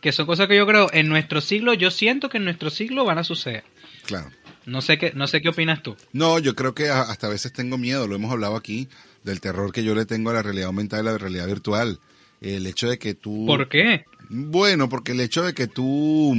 que 0.00 0.12
son 0.12 0.26
cosas 0.26 0.46
que 0.48 0.56
yo 0.56 0.66
creo 0.66 0.88
en 0.92 1.08
nuestro 1.08 1.40
siglo, 1.40 1.74
yo 1.74 1.90
siento 1.90 2.28
que 2.28 2.36
en 2.38 2.44
nuestro 2.44 2.70
siglo 2.70 3.04
van 3.04 3.18
a 3.18 3.24
suceder. 3.24 3.64
claro. 4.04 4.30
No 4.66 4.80
sé 4.82 4.98
qué, 4.98 5.12
no 5.14 5.28
sé 5.28 5.40
qué 5.42 5.48
opinas 5.50 5.80
tú. 5.80 5.96
No, 6.12 6.40
yo 6.40 6.56
creo 6.56 6.74
que 6.74 6.88
hasta 6.88 7.28
a 7.28 7.30
veces 7.30 7.52
tengo 7.52 7.78
miedo, 7.78 8.08
lo 8.08 8.16
hemos 8.16 8.32
hablado 8.32 8.56
aquí, 8.56 8.88
del 9.22 9.40
terror 9.40 9.72
que 9.72 9.84
yo 9.84 9.94
le 9.94 10.06
tengo 10.06 10.30
a 10.30 10.34
la 10.34 10.42
realidad 10.42 10.66
aumentada 10.66 11.02
y 11.02 11.04
la 11.06 11.18
realidad 11.18 11.46
virtual. 11.46 12.00
El 12.40 12.66
hecho 12.66 12.88
de 12.88 12.98
que 12.98 13.14
tú... 13.14 13.46
¿Por 13.46 13.68
qué? 13.68 14.04
Bueno, 14.28 14.88
porque 14.88 15.12
el 15.12 15.20
hecho 15.20 15.44
de 15.44 15.54
que 15.54 15.68
tú 15.68 16.34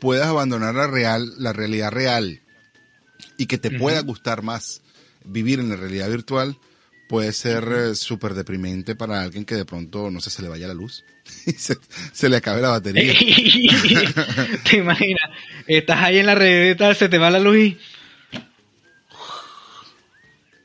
puedas 0.00 0.28
abandonar 0.28 0.74
la 0.74 0.86
real, 0.86 1.30
la 1.38 1.52
realidad 1.52 1.90
real 1.90 2.40
y 3.36 3.46
que 3.46 3.58
te 3.58 3.70
pueda 3.70 4.00
gustar 4.00 4.42
más 4.42 4.82
vivir 5.24 5.60
en 5.60 5.68
la 5.68 5.76
realidad 5.76 6.08
virtual 6.10 6.56
puede 7.08 7.32
ser 7.32 7.64
eh, 7.70 7.94
súper 7.94 8.32
deprimente 8.34 8.94
para 8.94 9.20
alguien 9.22 9.44
que 9.44 9.54
de 9.54 9.64
pronto, 9.66 10.10
no 10.10 10.20
sé, 10.20 10.30
se 10.30 10.40
le 10.42 10.48
vaya 10.48 10.66
la 10.68 10.74
luz 10.74 11.04
y 11.46 11.52
se, 11.52 11.76
se 12.12 12.28
le 12.28 12.36
acabe 12.38 12.62
la 12.62 12.70
batería. 12.70 13.12
¿Te 14.70 14.76
imaginas? 14.78 15.30
Estás 15.66 16.02
ahí 16.02 16.18
en 16.18 16.26
la 16.26 16.34
red 16.34 16.70
y 16.70 16.74
tal, 16.76 16.96
se 16.96 17.08
te 17.08 17.18
va 17.18 17.30
la 17.30 17.38
luz 17.40 17.56
y 17.58 17.78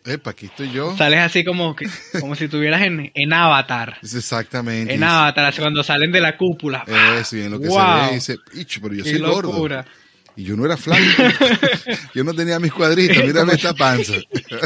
Epa, 0.05 0.30
aquí 0.32 0.45
estoy 0.45 0.72
yo. 0.72 0.95
sales 0.95 1.20
así 1.20 1.43
como 1.43 1.76
que, 1.76 1.86
como 2.22 2.34
si 2.34 2.45
estuvieras 2.45 2.82
en, 2.84 3.12
en 3.14 3.34
Avatar. 3.34 3.97
Es 4.01 4.14
exactamente. 4.16 4.93
En 4.93 5.03
Avatar, 5.03 5.43
así 5.47 5.60
cuando 5.60 5.84
salen 5.84 6.14
de 6.14 6.22
la 6.22 6.38
cúpula. 6.38 6.86
Eso, 6.88 7.36
y 7.36 7.41
en 7.41 7.51
lo 7.51 7.60
que 7.60 7.68
Wow. 7.68 7.78
se 7.78 8.05
ve, 8.08 8.14
dice, 8.14 8.38
"Ich, 8.53 8.80
pero 8.82 8.93
yo 8.93 9.03
¡Qué 9.03 9.10
soy 9.10 9.20
gordo. 9.20 9.51
Y 10.38 10.43
yo 10.43 10.55
no 10.55 10.65
era 10.65 10.77
flaco. 10.77 11.01
yo 12.13 12.23
no 12.23 12.33
tenía 12.33 12.59
mis 12.59 12.71
cuadritos. 12.71 13.17
Mírame 13.25 13.53
esta 13.53 13.73
panza. 13.73 14.13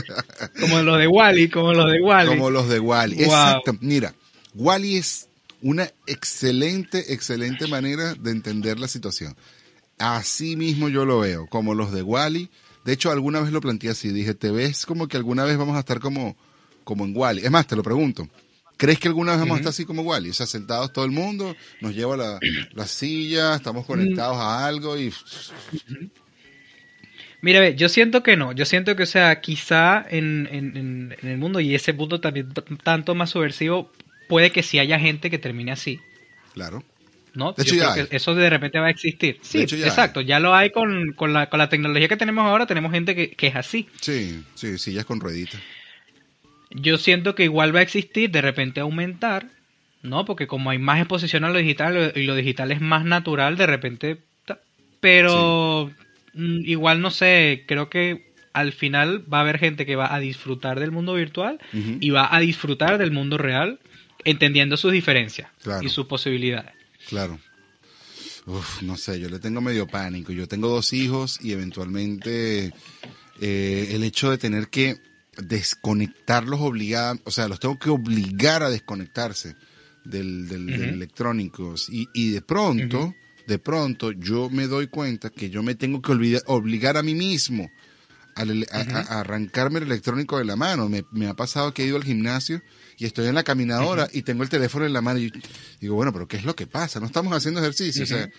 Como 0.59 0.82
los 0.82 0.99
de 0.99 1.07
Wally, 1.07 1.49
como 1.49 1.74
los 1.74 1.89
de 1.89 2.01
Wally. 2.01 2.28
Como 2.28 2.49
los 2.49 2.67
de 2.67 2.80
Wally. 2.80 3.15
Wow. 3.15 3.24
Exacto. 3.24 3.78
Mira, 3.80 4.13
Wally 4.53 4.97
es 4.97 5.30
una 5.61 5.89
excelente, 6.07 7.13
excelente 7.13 7.67
manera 7.67 8.15
de 8.15 8.32
entender 8.32 8.80
la 8.80 8.89
situación. 8.89 9.36
Así 9.97 10.57
mismo 10.57 10.89
yo 10.89 11.05
lo 11.05 11.19
veo, 11.19 11.47
como 11.47 11.74
los 11.74 11.93
de 11.93 12.01
Wally. 12.01 12.49
De 12.84 12.91
hecho, 12.91 13.09
alguna 13.09 13.39
vez 13.39 13.53
lo 13.53 13.61
planteé 13.61 13.91
así. 13.91 14.09
Dije, 14.09 14.34
¿te 14.34 14.51
ves 14.51 14.86
como 14.86 15.07
que 15.07 15.15
alguna 15.15 15.45
vez 15.45 15.57
vamos 15.57 15.78
a 15.78 15.80
estar 15.80 16.01
como, 16.01 16.36
como 16.84 17.05
en 17.05 17.15
Wally? 17.15 17.45
Es 17.45 17.51
más, 17.51 17.65
te 17.65 17.78
lo 17.78 17.84
pregunto. 17.84 18.28
¿Crees 18.82 18.98
que 18.98 19.10
alguna 19.10 19.34
vez 19.34 19.42
vamos 19.42 19.58
a 19.58 19.60
estar 19.60 19.70
así 19.70 19.86
como 19.86 20.02
igual? 20.02 20.28
O 20.28 20.34
sea, 20.34 20.48
sentados 20.48 20.92
todo 20.92 21.06
el 21.06 21.12
mundo, 21.12 21.56
nos 21.82 21.94
lleva 21.94 22.18
la, 22.18 22.40
la 22.74 22.88
silla, 22.88 23.54
estamos 23.54 23.86
conectados 23.86 24.38
a 24.38 24.66
algo 24.66 24.98
y... 24.98 25.14
Mira, 27.42 27.60
ve, 27.60 27.76
yo 27.76 27.90
siento 27.90 28.24
que 28.24 28.36
no, 28.38 28.54
yo 28.54 28.66
siento 28.66 28.96
que, 28.96 29.04
o 29.04 29.06
sea, 29.06 29.40
quizá 29.40 30.04
en, 30.10 30.50
en, 30.52 31.16
el 31.22 31.38
mundo 31.38 31.60
y 31.60 31.76
ese 31.76 31.94
punto 31.94 32.22
también 32.22 32.52
tanto 32.82 33.14
más 33.14 33.30
subversivo, 33.30 33.92
puede 34.28 34.52
que 34.52 34.64
sí 34.64 34.80
haya 34.80 34.98
gente 34.98 35.30
que 35.30 35.38
termine 35.38 35.72
así, 35.72 36.00
Claro. 36.56 36.84
¿no? 37.36 37.54
De 37.54 37.62
hecho, 37.62 37.76
Yo 37.76 37.82
ya 37.84 37.92
creo 37.94 38.06
hay. 38.06 38.10
que 38.10 38.18
eso 38.18 38.34
de 38.34 38.50
repente 38.50 38.80
va 38.80 38.88
a 38.88 38.90
existir. 38.90 39.38
Sí, 39.44 39.62
hecho, 39.62 39.76
ya 39.76 39.86
exacto, 39.86 40.22
ya 40.22 40.40
lo 40.40 40.56
hay 40.56 40.72
con, 40.72 41.14
con, 41.14 41.34
la, 41.34 41.52
con 41.52 41.60
la 41.60 41.70
tecnología 41.70 42.08
que 42.08 42.18
tenemos 42.18 42.46
ahora, 42.46 42.66
tenemos 42.66 42.92
gente 42.92 43.14
que, 43.14 43.30
que 43.30 43.46
es 43.46 43.56
así. 43.56 43.88
Sí, 44.02 44.44
sí, 44.56 44.80
sí, 44.80 44.92
ya 44.92 45.02
es 45.02 45.06
con 45.06 45.20
rueditas. 45.20 45.62
Yo 46.74 46.97
siento 46.97 47.36
que 47.36 47.43
igual 47.43 47.76
va 47.76 47.80
a 47.80 47.84
existir, 47.84 48.32
de 48.32 48.41
repente 48.41 48.80
aumentar, 48.80 49.47
¿no? 50.03 50.26
Porque 50.26 50.47
como 50.47 50.69
hay 50.69 50.78
más 50.80 50.99
exposición 50.99 51.43
a 51.43 51.49
lo 51.49 51.57
digital 51.59 52.13
y 52.15 52.24
lo 52.24 52.36
digital 52.36 52.72
es 52.72 52.82
más 52.82 53.05
natural, 53.05 53.57
de 53.57 53.67
repente... 53.67 54.17
Pero 54.99 55.91
mm, 56.34 56.59
igual 56.65 57.01
no 57.01 57.09
sé, 57.11 57.63
creo 57.67 57.89
que 57.89 58.32
al 58.53 58.72
final 58.74 59.26
va 59.32 59.39
a 59.39 59.41
haber 59.41 59.57
gente 59.57 59.86
que 59.86 59.95
va 59.95 60.13
a 60.13 60.19
disfrutar 60.19 60.80
del 60.80 60.91
mundo 60.91 61.13
virtual 61.15 61.59
y 61.74 62.09
va 62.11 62.34
a 62.36 62.39
disfrutar 62.39 62.97
del 62.97 63.11
mundo 63.11 63.38
real, 63.38 63.80
entendiendo 64.26 64.78
sus 64.78 64.91
diferencias 64.91 65.49
Claro. 65.63 65.84
y 65.84 65.89
sus 65.89 66.05
posibilidades. 66.05 66.72
Claro. 67.07 67.39
Uf, 68.45 68.82
no 68.82 68.97
sé, 68.97 69.19
yo 69.19 69.30
le 69.30 69.39
tengo 69.39 69.61
medio 69.61 69.88
pánico. 69.88 70.32
Yo 70.34 70.47
tengo 70.47 70.67
dos 70.67 70.93
hijos 70.93 71.39
y 71.41 71.53
eventualmente 71.53 72.72
eh, 73.39 73.88
el 73.91 74.03
hecho 74.03 74.30
de 74.30 74.38
tener 74.38 74.67
que 74.67 74.97
desconectarlos 75.38 76.60
obligada, 76.62 77.18
o 77.24 77.32
sea, 77.32 77.48
los 77.48 77.60
tengo 77.60 77.78
que 77.80 77.90
obligar 77.90 78.64
a 78.64 78.70
desconectarse 78.70 79.56
del, 80.04 80.48
del, 80.48 80.70
electrónicos 80.70 81.88
y, 81.90 82.08
y 82.14 82.32
de 82.32 82.42
pronto, 82.42 83.14
de 83.48 83.60
pronto 83.60 84.12
yo 84.12 84.50
me 84.50 84.68
doy 84.68 84.88
cuenta 84.88 85.30
que 85.30 85.50
yo 85.50 85.64
me 85.64 85.76
tengo 85.76 86.02
que 86.02 86.12
olvida- 86.12 86.42
obligar 86.48 86.98
a 86.98 87.04
mí 87.04 87.16
mismo 87.16 87.70
a, 88.36 89.20
arrancarme 89.20 89.80
el 89.80 89.86
electrónico 89.86 90.38
de 90.38 90.46
la 90.46 90.56
mano. 90.56 90.90
Me, 90.90 91.04
me 91.12 91.28
ha 91.28 91.34
pasado 91.34 91.74
que 91.74 91.84
he 91.84 91.88
ido 91.88 91.98
al 91.98 92.04
gimnasio 92.04 92.62
y 92.98 93.06
estoy 93.06 93.28
en 93.28 93.36
la 93.36 93.44
caminadora 93.44 94.10
y 94.12 94.24
tengo 94.24 94.44
el 94.44 94.50
teléfono 94.50 94.86
en 94.86 94.94
la 94.94 95.02
mano 95.02 95.20
y 95.20 95.32
digo, 95.80 95.96
bueno, 95.96 96.12
pero 96.14 96.28
¿qué 96.28 96.38
es 96.38 96.46
lo 96.46 96.56
que 96.56 96.66
pasa? 96.68 97.00
No 97.00 97.06
estamos 97.06 97.34
haciendo 97.34 97.60
ejercicio. 97.60 98.04
O 98.04 98.06
sea, 98.08 98.30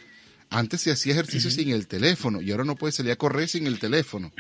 antes 0.50 0.80
se 0.82 0.90
hacía 0.90 1.12
ejercicio 1.12 1.50
sin 1.50 1.70
el 1.70 1.86
teléfono 1.86 2.40
y 2.42 2.50
ahora 2.50 2.64
no 2.64 2.74
puedes 2.76 2.96
salir 2.96 3.12
a 3.12 3.16
correr 3.16 3.48
sin 3.48 3.66
el 3.66 3.78
teléfono. 3.78 4.32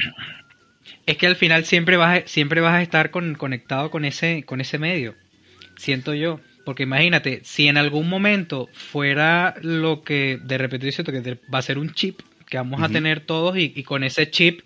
Es 1.06 1.16
que 1.16 1.26
al 1.26 1.36
final 1.36 1.64
siempre 1.64 1.96
vas 1.96 2.18
a, 2.22 2.26
siempre 2.26 2.60
vas 2.60 2.74
a 2.74 2.82
estar 2.82 3.10
con- 3.10 3.34
conectado 3.34 3.90
con 3.90 4.04
ese, 4.04 4.44
con 4.44 4.60
ese 4.60 4.78
medio, 4.78 5.14
siento 5.76 6.14
yo. 6.14 6.40
Porque 6.64 6.84
imagínate, 6.84 7.40
si 7.42 7.66
en 7.66 7.76
algún 7.76 8.08
momento 8.08 8.68
fuera 8.72 9.54
lo 9.62 10.02
que 10.02 10.38
de 10.42 10.58
repente 10.58 10.92
siento 10.92 11.10
que 11.10 11.38
va 11.52 11.58
a 11.58 11.62
ser 11.62 11.76
un 11.78 11.92
chip 11.92 12.20
que 12.48 12.56
vamos 12.56 12.82
a 12.82 12.88
tener 12.88 13.20
todos 13.20 13.56
y, 13.56 13.72
y 13.74 13.82
con 13.82 14.04
ese 14.04 14.30
chip, 14.30 14.60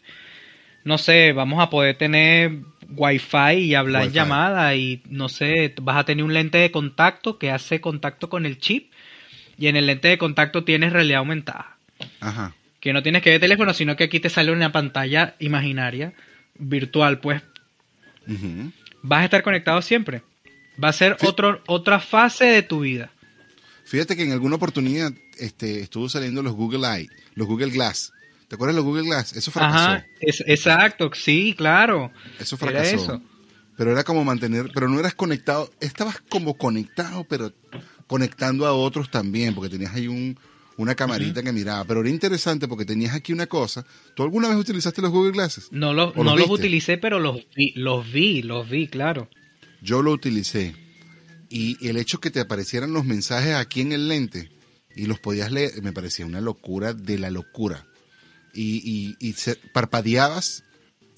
no 0.85 0.99
sé, 0.99 1.33
vamos 1.33 1.63
a 1.63 1.71
poder 1.71 1.97
tener 1.97 2.53
wifi 2.89 3.55
y 3.61 3.75
hablar 3.75 4.03
en 4.03 4.09
Wi-Fi. 4.09 4.15
llamada 4.19 4.75
y 4.75 5.03
no 5.09 5.29
sé, 5.29 5.75
vas 5.81 5.97
a 5.97 6.05
tener 6.05 6.25
un 6.25 6.35
lente 6.35 6.59
de 6.59 6.71
contacto 6.71 7.39
que 7.39 7.51
hace 7.51 7.81
contacto 7.81 8.29
con 8.29 8.45
el 8.45 8.59
chip 8.59 8.93
y 9.59 9.69
en 9.69 9.77
el 9.77 9.87
lente 9.87 10.09
de 10.09 10.19
contacto 10.19 10.65
tienes 10.65 10.93
realidad 10.93 11.19
aumentada 11.21 11.77
Ajá. 12.21 12.55
Que 12.81 12.93
no 12.93 13.03
tienes 13.03 13.23
que 13.23 13.31
ver 13.31 13.41
teléfono, 13.41 13.73
sino 13.75 13.97
que 13.97 14.05
aquí 14.05 14.21
te 14.21 14.31
sale 14.31 14.53
una 14.53 14.73
pantalla 14.73 15.35
imaginaria, 15.39 16.13
virtual, 16.59 17.21
pues 17.21 17.43
vas 19.03 19.21
a 19.23 19.25
estar 19.25 19.43
conectado 19.43 19.83
siempre. 19.83 20.23
Va 20.83 20.89
a 20.89 20.93
ser 20.93 21.17
Sí. 21.19 21.27
otro, 21.27 21.63
otra 21.67 22.01
fase 22.01 22.45
de 22.47 22.63
tu 22.63 22.81
vida. 22.81 23.11
Fíjate 23.85 24.17
que 24.17 24.25
en 24.25 24.33
alguna 24.33 24.57
oportunidad 24.57 25.13
este, 25.39 25.81
estuvo 25.81 26.09
saliendo 26.09 26.43
los 26.43 26.53
Google 26.55 26.87
Eye, 26.87 27.09
los 27.35 27.47
Google 27.47 27.71
Glass. 27.71 28.13
¿Te 28.49 28.55
acuerdas 28.57 28.75
de 28.77 28.83
los 28.83 28.85
Google 28.85 29.05
Glass? 29.05 29.33
Eso 29.35 29.51
fracasó. 29.51 29.77
Ajá, 29.79 30.07
es, 30.21 30.43
exacto, 30.47 31.11
sí, 31.15 31.55
claro. 31.57 32.13
Eso 32.39 32.57
Era 32.61 32.71
fracasó. 32.73 32.97
eso. 32.97 33.23
Pero 33.77 33.93
era 33.93 34.05
como 34.05 34.25
mantener, 34.25 34.71
pero 34.73 34.89
no 34.89 34.99
eras 34.99 35.15
conectado, 35.15 35.71
estabas 35.81 36.21
como 36.29 36.55
conectado, 36.57 37.25
pero 37.25 37.53
conectando 38.07 38.67
a 38.67 38.73
otros 38.73 39.11
también, 39.11 39.55
porque 39.55 39.69
tenías 39.71 39.95
ahí 39.95 40.09
un, 40.09 40.39
una 40.77 40.95
camarita 40.95 41.43
que 41.43 41.53
miraba. 41.53 41.85
Pero 41.85 42.01
era 42.01 42.11
interesante 42.11 42.69
porque 42.69 42.85
tenías 42.85 43.15
aquí 43.15 43.33
una 43.33 43.47
cosa. 43.47 43.87
¿Tú 44.15 44.23
alguna 44.23 44.49
vez 44.49 44.59
utilizaste 44.59 45.01
los 45.03 45.11
Google 45.11 45.33
Glasses? 45.33 45.69
No, 45.71 45.93
los, 45.95 46.13
¿O 46.17 46.23
los 46.23 46.25
no 46.25 46.37
los 46.37 46.51
utilicé, 46.51 46.99
pero 46.99 47.19
los 47.19 47.41
vi, 47.55 47.73
los 47.77 48.11
vi, 48.13 48.43
los 48.43 48.69
vi, 48.69 48.87
claro. 48.89 49.29
Yo 49.83 50.03
lo 50.03 50.13
utilicé. 50.13 50.75
Y 51.49 51.87
el 51.89 51.97
hecho 51.97 52.19
que 52.21 52.31
te 52.31 52.41
aparecieran 52.41 52.93
los 52.93 53.05
mensajes 53.05 53.55
aquí 53.55 53.81
en 53.81 53.93
el 53.93 54.09
lente 54.09 54.51
y 54.95 55.07
los 55.07 55.21
podías 55.21 55.53
leer, 55.53 55.83
me 55.83 55.93
parecía 55.93 56.27
una 56.27 56.41
locura 56.41 56.93
de 56.93 57.19
la 57.19 57.31
locura. 57.31 57.87
Y, 58.55 58.81
y, 58.85 59.17
y 59.29 59.33
se- 59.35 59.57
parpadeabas 59.73 60.65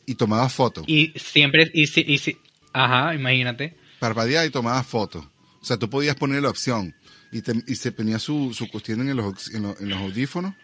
y 0.06 0.14
tomabas 0.16 0.52
fotos. 0.52 0.84
Y 0.86 1.12
siempre, 1.16 1.70
y 1.72 1.86
si, 1.86 2.00
y 2.06 2.18
si, 2.18 2.36
ajá, 2.72 3.14
imagínate. 3.14 3.76
Parpadeaba 4.00 4.44
y 4.46 4.50
tomabas 4.50 4.86
fotos. 4.86 5.24
O 5.61 5.64
sea, 5.64 5.76
tú 5.76 5.88
podías 5.90 6.16
poner 6.16 6.42
la 6.42 6.50
opción 6.50 6.94
y, 7.33 7.43
te- 7.43 7.62
y 7.66 7.74
se 7.76 7.93
ponía 7.93 8.18
su, 8.18 8.53
su 8.55 8.68
cuestión 8.68 9.01
en 9.09 9.16
los, 9.16 9.53
en 9.55 9.62
los, 9.62 9.81
en 9.81 9.89
los 9.91 9.99
audífonos 9.99 10.55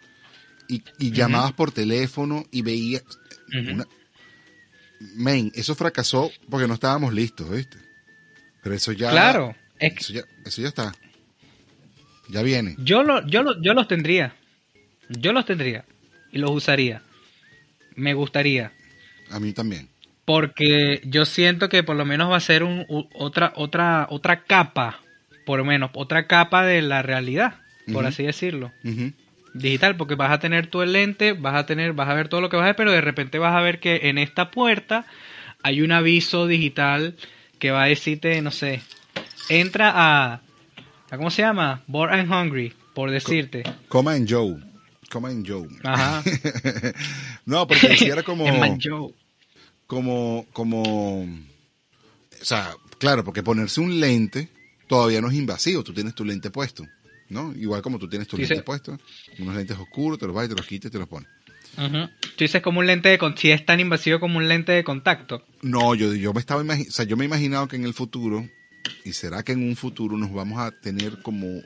y, 0.69 0.83
y 0.99 1.11
llamabas 1.13 1.53
por 1.53 1.73
teléfono 1.73 2.45
y 2.51 2.63
veías... 2.63 3.03
Una... 3.53 3.87
Men, 5.17 5.53
eso 5.55 5.75
fracasó 5.75 6.31
porque 6.49 6.67
no 6.67 6.75
estábamos 6.75 7.13
listos, 7.13 7.51
¿viste? 7.51 7.77
Pero 8.63 8.75
eso 8.75 8.93
ya... 8.93 9.11
Claro, 9.11 9.55
es 9.79 9.93
que 9.95 10.01
Eso 10.01 10.13
ya, 10.15 10.23
eso 10.47 10.63
ya 10.63 10.69
está. 10.69 10.95
Ya 12.29 12.43
viene. 12.43 12.75
yo, 12.79 13.03
lo, 13.03 13.27
yo, 13.27 13.43
lo- 13.43 13.61
yo 13.61 13.75
los 13.75 13.87
tendría. 13.87 14.35
Yo 15.11 15.33
los 15.35 15.45
tendría. 15.45 15.85
Y 16.33 16.39
los 16.39 16.51
usaría. 16.53 17.03
Me 17.97 18.15
gustaría. 18.15 18.73
A 19.31 19.39
mí 19.39 19.53
también. 19.53 19.89
Porque 20.25 21.03
yo 21.05 21.27
siento 21.27 21.69
que 21.69 21.83
por 21.83 21.97
lo 21.97 22.07
menos 22.07 22.31
va 22.31 22.37
a 22.37 22.41
ser 22.41 22.63
un, 22.63 22.87
otra, 23.15 23.53
otra, 23.57 24.07
otra 24.09 24.43
capa, 24.45 25.01
por 25.45 25.59
lo 25.59 25.65
menos, 25.65 25.91
otra 25.95 26.27
capa 26.27 26.65
de 26.65 26.83
la 26.83 27.03
realidad, 27.03 27.57
por 27.93 28.07
así 28.07 28.25
decirlo. 28.25 28.73
Digital, 29.55 29.97
porque 29.97 30.15
vas 30.15 30.33
a 30.33 30.41
tener 30.41 30.67
tú 30.67 30.83
el 30.83 30.93
lente, 30.93 31.33
vas 31.33 31.55
a 31.55 31.67
tener, 31.67 31.93
vas 31.93 32.09
a 32.09 32.15
ver 32.15 32.29
todo 32.29 32.41
lo 32.41 32.49
que 32.49 32.57
vas 32.57 32.65
a 32.65 32.69
ver, 32.69 32.77
pero 32.77 32.93
de 32.93 33.01
repente 33.01 33.39
vas 33.39 33.55
a 33.55 33.61
ver 33.61 33.79
que 33.79 34.09
en 34.09 34.19
esta 34.19 34.51
puerta 34.51 35.07
hay 35.63 35.81
un 35.81 35.93
aviso 35.93 36.47
digital 36.47 37.15
que 37.59 37.71
va 37.71 37.85
a 37.85 37.87
decirte, 37.87 38.41
no 38.43 38.51
sé, 38.51 38.83
entra 39.49 39.93
a, 39.95 40.41
a 41.11 41.17
¿cómo 41.17 41.31
se 41.31 41.43
llama? 41.43 41.83
Bored 41.87 42.19
and 42.19 42.31
Hungry, 42.31 42.73
por 42.95 43.11
decirte. 43.11 43.63
Coma 43.89 44.17
en 44.17 44.27
Joe. 44.29 44.57
Coma 45.11 45.31
en 45.31 45.47
Joe. 45.47 45.69
Ajá. 45.85 46.23
no, 47.47 47.67
porque 47.67 47.89
decía 47.89 48.15
era 48.15 48.23
como... 48.23 48.45
Como, 49.87 50.47
como, 50.55 51.23
o 51.23 51.27
sea, 52.45 52.75
claro, 52.99 53.23
porque 53.23 53.43
ponerse 53.43 53.83
un 53.83 54.01
lente 54.01 54.49
todavía 54.87 55.21
no 55.21 55.29
es 55.29 55.35
invasivo, 55.35 55.83
tú 55.83 55.93
tienes 55.93 56.15
tu 56.15 56.25
lente 56.25 56.51
puesto, 56.51 56.87
¿no? 57.29 57.53
Igual 57.57 57.83
como 57.83 57.99
tú 57.99 58.09
tienes 58.09 58.29
tu 58.29 58.37
Sí, 58.37 58.43
lente 58.43 58.57
sí. 58.57 58.63
puesto, 58.63 58.99
unos 59.39 59.55
lentes 59.57 59.77
oscuros, 59.79 60.19
te 60.19 60.27
los 60.27 60.35
vas 60.35 60.47
y 60.47 60.49
te 60.49 60.55
los 60.55 60.67
quitas 60.67 60.89
y 60.89 60.93
te 60.93 60.99
los 60.99 61.09
pones. 61.09 61.29
Ujú. 61.77 62.09
Tú 62.37 62.45
dices 62.45 62.63
como 62.63 62.81
un 62.81 62.87
lente 62.87 63.09
de 63.09 63.19
si 63.37 63.51
es 63.51 63.65
tan 63.65 63.81
invasivo 63.81 64.21
como 64.21 64.39
un 64.39 64.49
lente 64.49 64.73
de 64.73 64.85
contacto. 64.85 65.43
No, 65.63 65.95
yo, 65.95 66.15
yo 66.15 66.33
me 66.33 66.41
estaba 66.41 66.63
o 66.63 66.91
sea, 66.91 67.05
yo 67.05 67.17
me 67.17 67.25
he 67.25 67.27
imaginado 67.27 67.69
que 67.69 67.77
en 67.77 67.85
el 67.85 67.95
futuro, 67.95 68.49
y 69.05 69.13
será 69.13 69.43
que 69.43 69.53
en 69.53 69.67
un 69.67 69.77
futuro 69.77 70.17
nos 70.17 70.33
vamos 70.33 70.59
a 70.59 70.71
tener 70.71 71.23
como, 71.23 71.63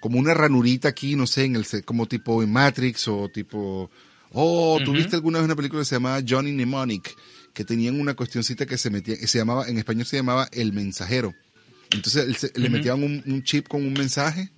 como 0.00 0.18
una 0.18 0.34
ranurita 0.34 0.88
aquí, 0.88 1.16
no 1.16 1.26
sé, 1.26 1.44
en 1.44 1.56
el, 1.56 1.66
como 1.84 2.06
tipo 2.06 2.42
en 2.42 2.52
Matrix 2.52 3.08
o 3.08 3.28
tipo, 3.30 3.90
oh, 4.32 4.78
¿tú 4.84 4.90
Ujú. 4.90 4.98
viste 4.98 5.16
alguna 5.16 5.38
vez 5.38 5.46
una 5.46 5.56
película 5.56 5.80
que 5.82 5.86
se 5.86 5.96
llamaba 5.96 6.22
Johnny 6.26 6.52
Mnemonic? 6.52 7.16
Que 7.54 7.64
tenían 7.64 8.00
una 8.00 8.14
cuestioncita 8.14 8.66
que 8.66 8.78
se 8.78 8.90
metía, 8.90 9.16
que 9.18 9.26
se 9.26 9.38
llamaba, 9.38 9.68
en 9.68 9.78
español 9.78 10.06
se 10.06 10.16
llamaba 10.16 10.48
El 10.52 10.72
Mensajero. 10.72 11.34
Entonces 11.94 12.26
él 12.26 12.36
se- 12.36 12.52
le 12.58 12.68
metían 12.70 13.02
un, 13.02 13.22
un 13.26 13.42
chip 13.42 13.68
con 13.68 13.84
un 13.84 13.92
mensaje 13.92 14.50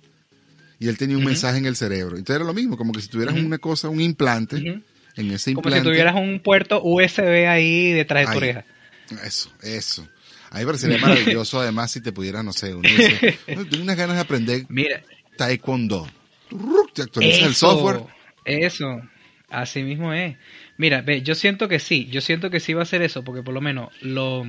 y 0.79 0.87
él 0.87 0.97
tenía 0.97 1.17
un 1.17 1.23
mensaje 1.23 1.57
en 1.57 1.65
el 1.65 1.75
cerebro. 1.75 2.17
Entonces 2.17 2.35
era 2.37 2.45
lo 2.45 2.53
mismo, 2.53 2.77
como 2.77 2.91
que 2.93 3.01
si 3.01 3.07
tuvieras 3.07 3.35
una 3.35 3.57
cosa, 3.57 3.89
un 3.89 4.01
implante, 4.01 4.57
en 5.15 5.31
ese 5.31 5.53
Como 5.53 5.61
implante. 5.69 5.79
si 5.79 5.83
tuvieras 5.93 6.15
un 6.15 6.39
puerto 6.41 6.81
USB 6.83 7.47
ahí 7.47 7.91
detrás 7.93 8.27
de 8.27 8.31
tu 8.33 8.37
oreja. 8.37 8.65
Eso, 9.23 9.51
eso. 9.61 10.07
A 10.49 10.55
mí 10.55 10.61
me 10.61 10.65
parecería 10.67 10.97
maravilloso, 10.97 11.59
además, 11.59 11.91
si 11.91 12.01
te 12.01 12.11
pudieras, 12.11 12.43
no 12.43 12.53
sé, 12.53 12.73
uno 12.73 12.87
dice, 12.89 13.37
"No, 13.55 13.65
tengo 13.67 13.83
unas 13.83 13.97
ganas 13.97 14.15
de 14.15 14.21
aprender 14.21 14.65
Mira, 14.69 15.01
taekwondo. 15.37 16.07
Te 16.93 17.01
actualizas 17.03 17.41
el 17.47 17.55
software. 17.55 18.01
Eso, 18.45 19.01
así 19.49 19.83
mismo 19.83 20.13
es. 20.13 20.37
Mira, 20.77 21.01
ve, 21.01 21.21
yo 21.21 21.35
siento 21.35 21.67
que 21.67 21.79
sí, 21.79 22.07
yo 22.11 22.21
siento 22.21 22.49
que 22.49 22.59
sí 22.59 22.73
va 22.73 22.83
a 22.83 22.85
ser 22.85 23.01
eso, 23.01 23.23
porque 23.23 23.43
por 23.43 23.53
lo 23.53 23.61
menos 23.61 23.89
lo, 24.01 24.45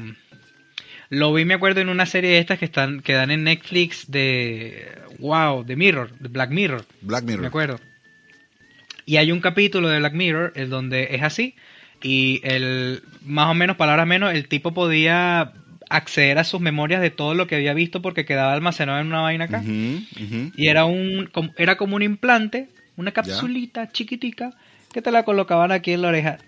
lo 1.08 1.32
vi, 1.32 1.44
me 1.44 1.54
acuerdo, 1.54 1.80
en 1.80 1.88
una 1.88 2.06
serie 2.06 2.30
de 2.30 2.38
estas 2.38 2.58
que 2.58 2.64
están, 2.64 3.00
que 3.00 3.12
dan 3.12 3.30
en 3.30 3.44
Netflix 3.44 4.10
de, 4.10 4.92
wow, 5.18 5.64
de 5.64 5.76
Mirror, 5.76 6.10
de 6.18 6.28
Black 6.28 6.50
Mirror, 6.50 6.84
Black 7.02 7.24
me 7.24 7.32
Mirror. 7.32 7.46
acuerdo. 7.46 7.80
Y 9.04 9.18
hay 9.18 9.30
un 9.30 9.40
capítulo 9.40 9.88
de 9.88 9.98
Black 9.98 10.14
Mirror 10.14 10.52
en 10.56 10.70
donde 10.70 11.08
es 11.12 11.22
así, 11.22 11.54
y 12.02 12.40
el, 12.44 13.02
más 13.22 13.48
o 13.48 13.54
menos, 13.54 13.76
palabras 13.76 14.06
menos, 14.06 14.34
el 14.34 14.48
tipo 14.48 14.74
podía 14.74 15.52
acceder 15.88 16.38
a 16.38 16.44
sus 16.44 16.60
memorias 16.60 17.00
de 17.00 17.10
todo 17.10 17.34
lo 17.34 17.46
que 17.46 17.54
había 17.56 17.72
visto 17.72 18.02
porque 18.02 18.24
quedaba 18.24 18.52
almacenado 18.52 19.00
en 19.00 19.06
una 19.06 19.20
vaina 19.20 19.44
acá. 19.44 19.62
Y 19.64 20.66
era 20.68 20.84
un 20.84 21.30
era 21.56 21.76
como 21.76 21.96
un 21.96 22.02
implante, 22.02 22.68
una 22.96 23.12
capsulita 23.12 23.90
chiquitica 23.92 24.52
que 24.92 25.02
te 25.02 25.12
la 25.12 25.24
colocaban 25.24 25.72
aquí 25.72 25.92
en 25.92 26.02
la 26.02 26.08
oreja. 26.08 26.38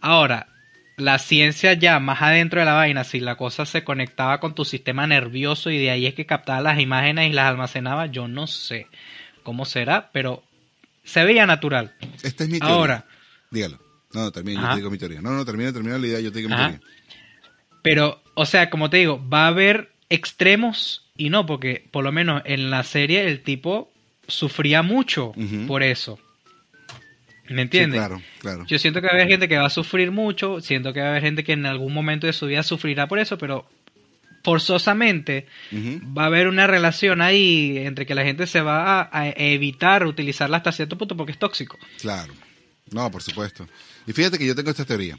Ahora, 0.00 0.48
la 0.96 1.18
ciencia 1.18 1.74
ya 1.74 1.98
más 1.98 2.22
adentro 2.22 2.60
de 2.60 2.66
la 2.66 2.74
vaina, 2.74 3.04
si 3.04 3.20
la 3.20 3.36
cosa 3.36 3.66
se 3.66 3.84
conectaba 3.84 4.40
con 4.40 4.54
tu 4.54 4.64
sistema 4.64 5.06
nervioso 5.06 5.70
y 5.70 5.78
de 5.78 5.90
ahí 5.90 6.06
es 6.06 6.14
que 6.14 6.26
captaba 6.26 6.60
las 6.60 6.80
imágenes 6.80 7.30
y 7.30 7.32
las 7.32 7.46
almacenaba, 7.46 8.06
yo 8.06 8.28
no 8.28 8.46
sé 8.46 8.86
cómo 9.42 9.64
será, 9.64 10.10
pero 10.12 10.42
se 11.02 11.24
veía 11.24 11.46
natural. 11.46 11.94
Esta 12.22 12.44
es 12.44 12.50
mi 12.50 12.58
teoría. 12.58 12.76
Ahora, 12.76 13.04
Dígalo. 13.54 13.78
No, 14.12 14.22
no, 14.22 14.32
termina, 14.32 14.60
yo 14.60 14.68
te 14.68 14.76
digo 14.76 14.90
mi 14.90 14.98
teoría. 14.98 15.20
No, 15.20 15.32
no, 15.32 15.44
termina, 15.44 15.72
termina 15.72 15.98
la 15.98 16.06
idea, 16.06 16.20
yo 16.20 16.32
te 16.32 16.38
digo 16.38 16.50
mi 16.50 16.56
teoría. 16.56 16.80
Pero, 17.82 18.22
o 18.34 18.46
sea, 18.46 18.70
como 18.70 18.90
te 18.90 18.98
digo, 18.98 19.22
va 19.28 19.44
a 19.44 19.48
haber 19.48 19.92
extremos 20.08 21.04
y 21.16 21.30
no, 21.30 21.46
porque 21.46 21.86
por 21.90 22.04
lo 22.04 22.12
menos 22.12 22.42
en 22.44 22.70
la 22.70 22.82
serie 22.82 23.26
el 23.26 23.42
tipo 23.42 23.92
sufría 24.26 24.82
mucho 24.82 25.32
por 25.66 25.82
eso. 25.82 26.18
¿Me 27.48 27.56
Sí, 27.56 27.60
entiendes? 27.62 27.98
claro, 28.00 28.22
claro. 28.40 28.64
Yo 28.66 28.78
siento 28.78 29.00
que 29.00 29.06
va 29.06 29.12
a 29.12 29.16
haber 29.16 29.28
gente 29.28 29.48
que 29.48 29.58
va 29.58 29.66
a 29.66 29.70
sufrir 29.70 30.10
mucho, 30.10 30.60
siento 30.60 30.92
que 30.92 31.00
va 31.00 31.06
a 31.06 31.10
haber 31.10 31.22
gente 31.22 31.44
que 31.44 31.52
en 31.52 31.66
algún 31.66 31.92
momento 31.92 32.26
de 32.26 32.32
su 32.32 32.46
vida 32.46 32.62
sufrirá 32.62 33.06
por 33.06 33.18
eso, 33.18 33.36
pero 33.38 33.68
forzosamente 34.42 35.46
va 35.72 36.24
a 36.24 36.26
haber 36.26 36.48
una 36.48 36.66
relación 36.66 37.22
ahí 37.22 37.78
entre 37.78 38.04
que 38.06 38.14
la 38.14 38.24
gente 38.24 38.46
se 38.46 38.60
va 38.60 39.00
a, 39.02 39.08
a 39.20 39.28
evitar 39.28 40.06
utilizarla 40.06 40.58
hasta 40.58 40.72
cierto 40.72 40.98
punto 40.98 41.16
porque 41.16 41.32
es 41.32 41.38
tóxico. 41.38 41.78
Claro. 42.00 42.34
No, 42.90 43.10
por 43.10 43.22
supuesto. 43.22 43.66
Y 44.06 44.12
fíjate 44.12 44.38
que 44.38 44.46
yo 44.46 44.54
tengo 44.54 44.70
esta 44.70 44.84
teoría. 44.84 45.18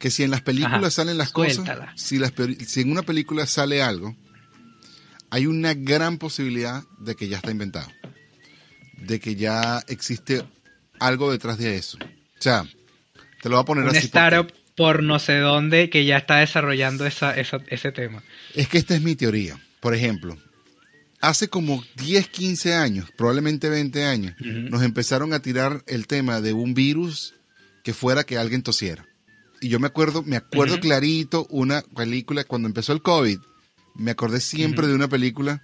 Que 0.00 0.10
si 0.10 0.22
en 0.22 0.30
las 0.30 0.40
películas 0.40 0.80
Ajá, 0.80 0.90
salen 0.90 1.18
las 1.18 1.30
suéltala. 1.30 1.86
cosas, 1.92 2.00
si, 2.00 2.18
las, 2.18 2.32
si 2.66 2.80
en 2.80 2.90
una 2.90 3.02
película 3.02 3.46
sale 3.46 3.82
algo, 3.82 4.16
hay 5.30 5.46
una 5.46 5.74
gran 5.74 6.16
posibilidad 6.18 6.82
de 6.98 7.14
que 7.14 7.28
ya 7.28 7.36
está 7.36 7.50
inventado. 7.50 7.88
De 8.96 9.20
que 9.20 9.34
ya 9.36 9.82
existe 9.88 10.42
algo 11.00 11.30
detrás 11.32 11.58
de 11.58 11.76
eso. 11.76 11.98
O 12.00 12.42
sea, 12.42 12.64
te 13.42 13.48
lo 13.48 13.56
voy 13.56 13.62
a 13.62 13.66
poner 13.66 13.84
Un 13.84 13.90
así. 13.90 13.98
porque- 14.00 14.06
startup 14.06 14.52
por 14.76 15.02
no 15.02 15.18
sé 15.18 15.38
dónde 15.38 15.88
que 15.90 16.04
ya 16.04 16.16
está 16.18 16.36
desarrollando 16.38 17.06
esa, 17.06 17.34
esa- 17.36 17.62
ese 17.68 17.92
tema. 17.92 18.22
Es 18.54 18.68
que 18.68 18.78
esta 18.78 18.94
es 18.94 19.02
mi 19.02 19.14
teoría. 19.14 19.58
Por 19.80 19.94
ejemplo, 19.94 20.36
hace 21.20 21.48
como 21.48 21.84
10, 21.96 22.28
15 22.28 22.74
años, 22.74 23.08
probablemente 23.16 23.68
20 23.68 24.04
años, 24.04 24.34
nos 24.40 24.82
empezaron 24.82 25.32
a 25.32 25.40
tirar 25.40 25.84
el 25.86 26.06
tema 26.06 26.40
de 26.40 26.52
un 26.52 26.74
virus 26.74 27.34
que 27.84 27.94
fuera 27.94 28.24
que 28.24 28.36
alguien 28.38 28.62
tosiera. 28.62 29.06
Y 29.60 29.68
yo 29.68 29.78
me 29.78 29.86
acuerdo, 29.86 30.22
me 30.22 30.36
acuerdo 30.36 30.80
clarito 30.80 31.46
una 31.50 31.82
película 31.82 32.44
cuando 32.44 32.66
empezó 32.68 32.92
el 32.92 33.00
COVID. 33.02 33.38
Me 33.94 34.10
acordé 34.10 34.40
siempre 34.40 34.86
de 34.88 34.94
una 34.94 35.08
película 35.08 35.62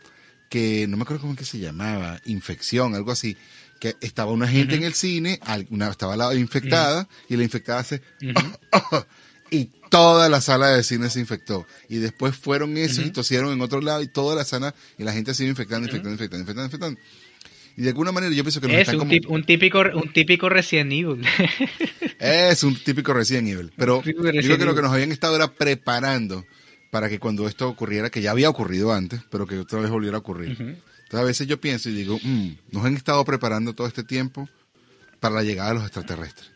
que 0.50 0.86
no 0.88 0.96
me 0.96 1.02
acuerdo 1.02 1.22
cómo 1.22 1.32
es 1.32 1.38
que 1.40 1.44
se 1.44 1.58
llamaba, 1.58 2.20
infección, 2.26 2.94
algo 2.94 3.10
así, 3.12 3.36
que 3.80 3.96
estaba 4.00 4.30
una 4.30 4.46
gente 4.46 4.76
en 4.76 4.84
el 4.84 4.94
cine, 4.94 5.40
una, 5.70 5.88
estaba 5.90 6.16
la 6.16 6.32
infectada 6.34 7.08
y 7.28 7.36
la 7.36 7.42
infectada 7.42 7.82
Ujú. 7.82 9.04
y 9.50 9.70
toda 9.88 10.28
la 10.28 10.40
sala 10.40 10.68
de 10.68 10.84
cine 10.84 11.10
se 11.10 11.18
infectó. 11.18 11.66
Y 11.88 11.96
después 11.96 12.36
fueron 12.36 12.76
esos 12.76 13.04
y 13.06 13.10
tosieron 13.10 13.52
en 13.52 13.60
otro 13.60 13.80
lado 13.80 14.02
y 14.02 14.06
toda 14.08 14.36
la 14.36 14.44
sala, 14.44 14.74
y 14.98 15.02
la 15.02 15.12
gente 15.12 15.34
se 15.34 15.42
iba 15.42 15.50
infectando, 15.50 15.88
infectando, 15.88 16.12
infectando, 16.12 16.42
infectando, 16.42 16.66
infectando. 16.66 17.00
Y 17.76 17.82
de 17.82 17.88
alguna 17.88 18.12
manera 18.12 18.34
yo 18.34 18.44
pienso 18.44 18.60
que 18.60 18.66
nos 18.68 18.76
Es 18.76 18.82
están 18.82 18.96
un, 18.96 19.00
como... 19.00 19.10
tip- 19.12 19.26
un 19.28 19.44
típico 19.44 19.80
un 19.80 20.12
típico 20.12 20.48
Resident 20.48 20.92
Evil. 20.92 21.24
Es 22.18 22.62
un 22.62 22.76
típico 22.76 23.12
Resident 23.14 23.48
Evil. 23.48 23.72
Pero 23.76 23.98
típico 24.02 24.24
yo 24.30 24.42
creo 24.42 24.58
que 24.58 24.64
lo 24.66 24.74
que 24.74 24.82
nos 24.82 24.92
habían 24.92 25.12
estado 25.12 25.36
era 25.36 25.52
preparando 25.54 26.44
para 26.90 27.08
que 27.08 27.18
cuando 27.18 27.48
esto 27.48 27.68
ocurriera, 27.68 28.10
que 28.10 28.20
ya 28.20 28.32
había 28.32 28.50
ocurrido 28.50 28.92
antes, 28.92 29.20
pero 29.30 29.46
que 29.46 29.58
otra 29.58 29.80
vez 29.80 29.90
volviera 29.90 30.16
a 30.16 30.20
ocurrir. 30.20 30.78
Entonces 31.10 31.24
a 31.24 31.26
veces 31.26 31.46
yo 31.48 31.60
pienso 31.60 31.88
y 31.90 31.94
digo, 31.94 32.18
"Mm, 32.22 32.50
nos 32.70 32.84
han 32.84 32.96
estado 32.96 33.24
preparando 33.24 33.72
todo 33.74 33.88
este 33.88 34.04
tiempo 34.04 34.48
para 35.18 35.34
la 35.34 35.42
llegada 35.42 35.70
de 35.70 35.74
los 35.74 35.82
extraterrestres. 35.84 36.52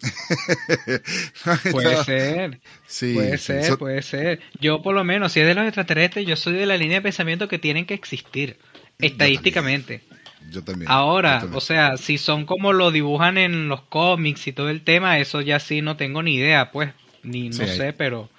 Puede 1.70 2.04
ser. 2.04 2.60
Sí, 2.86 3.12
puede 3.12 3.36
ser, 3.36 3.64
So- 3.64 3.78
puede 3.78 4.00
ser. 4.00 4.40
Yo 4.58 4.80
por 4.80 4.94
lo 4.94 5.04
menos, 5.04 5.32
si 5.32 5.40
es 5.40 5.46
de 5.46 5.54
los 5.54 5.64
extraterrestres, 5.66 6.26
yo 6.26 6.36
soy 6.36 6.54
de 6.54 6.64
la 6.64 6.78
línea 6.78 6.96
de 6.98 7.02
pensamiento 7.02 7.46
que 7.48 7.58
tienen 7.58 7.84
que 7.84 7.92
existir, 7.92 8.56
estadísticamente. 8.98 10.02
Yo 10.50 10.64
también. 10.64 10.90
Ahora, 10.90 11.34
yo 11.34 11.40
también. 11.40 11.58
o 11.58 11.60
sea, 11.60 11.96
si 11.98 12.16
son 12.16 12.46
como 12.46 12.72
lo 12.72 12.90
dibujan 12.90 13.36
en 13.36 13.68
los 13.68 13.82
cómics 13.82 14.46
y 14.46 14.52
todo 14.54 14.70
el 14.70 14.80
tema, 14.82 15.18
eso 15.18 15.42
ya 15.42 15.60
sí 15.60 15.82
no 15.82 15.98
tengo 15.98 16.22
ni 16.22 16.36
idea, 16.36 16.70
pues, 16.72 16.92
ni 17.22 17.50
no 17.50 17.66
Sí, 17.66 17.76
sé, 17.76 17.92
pero 17.92 18.30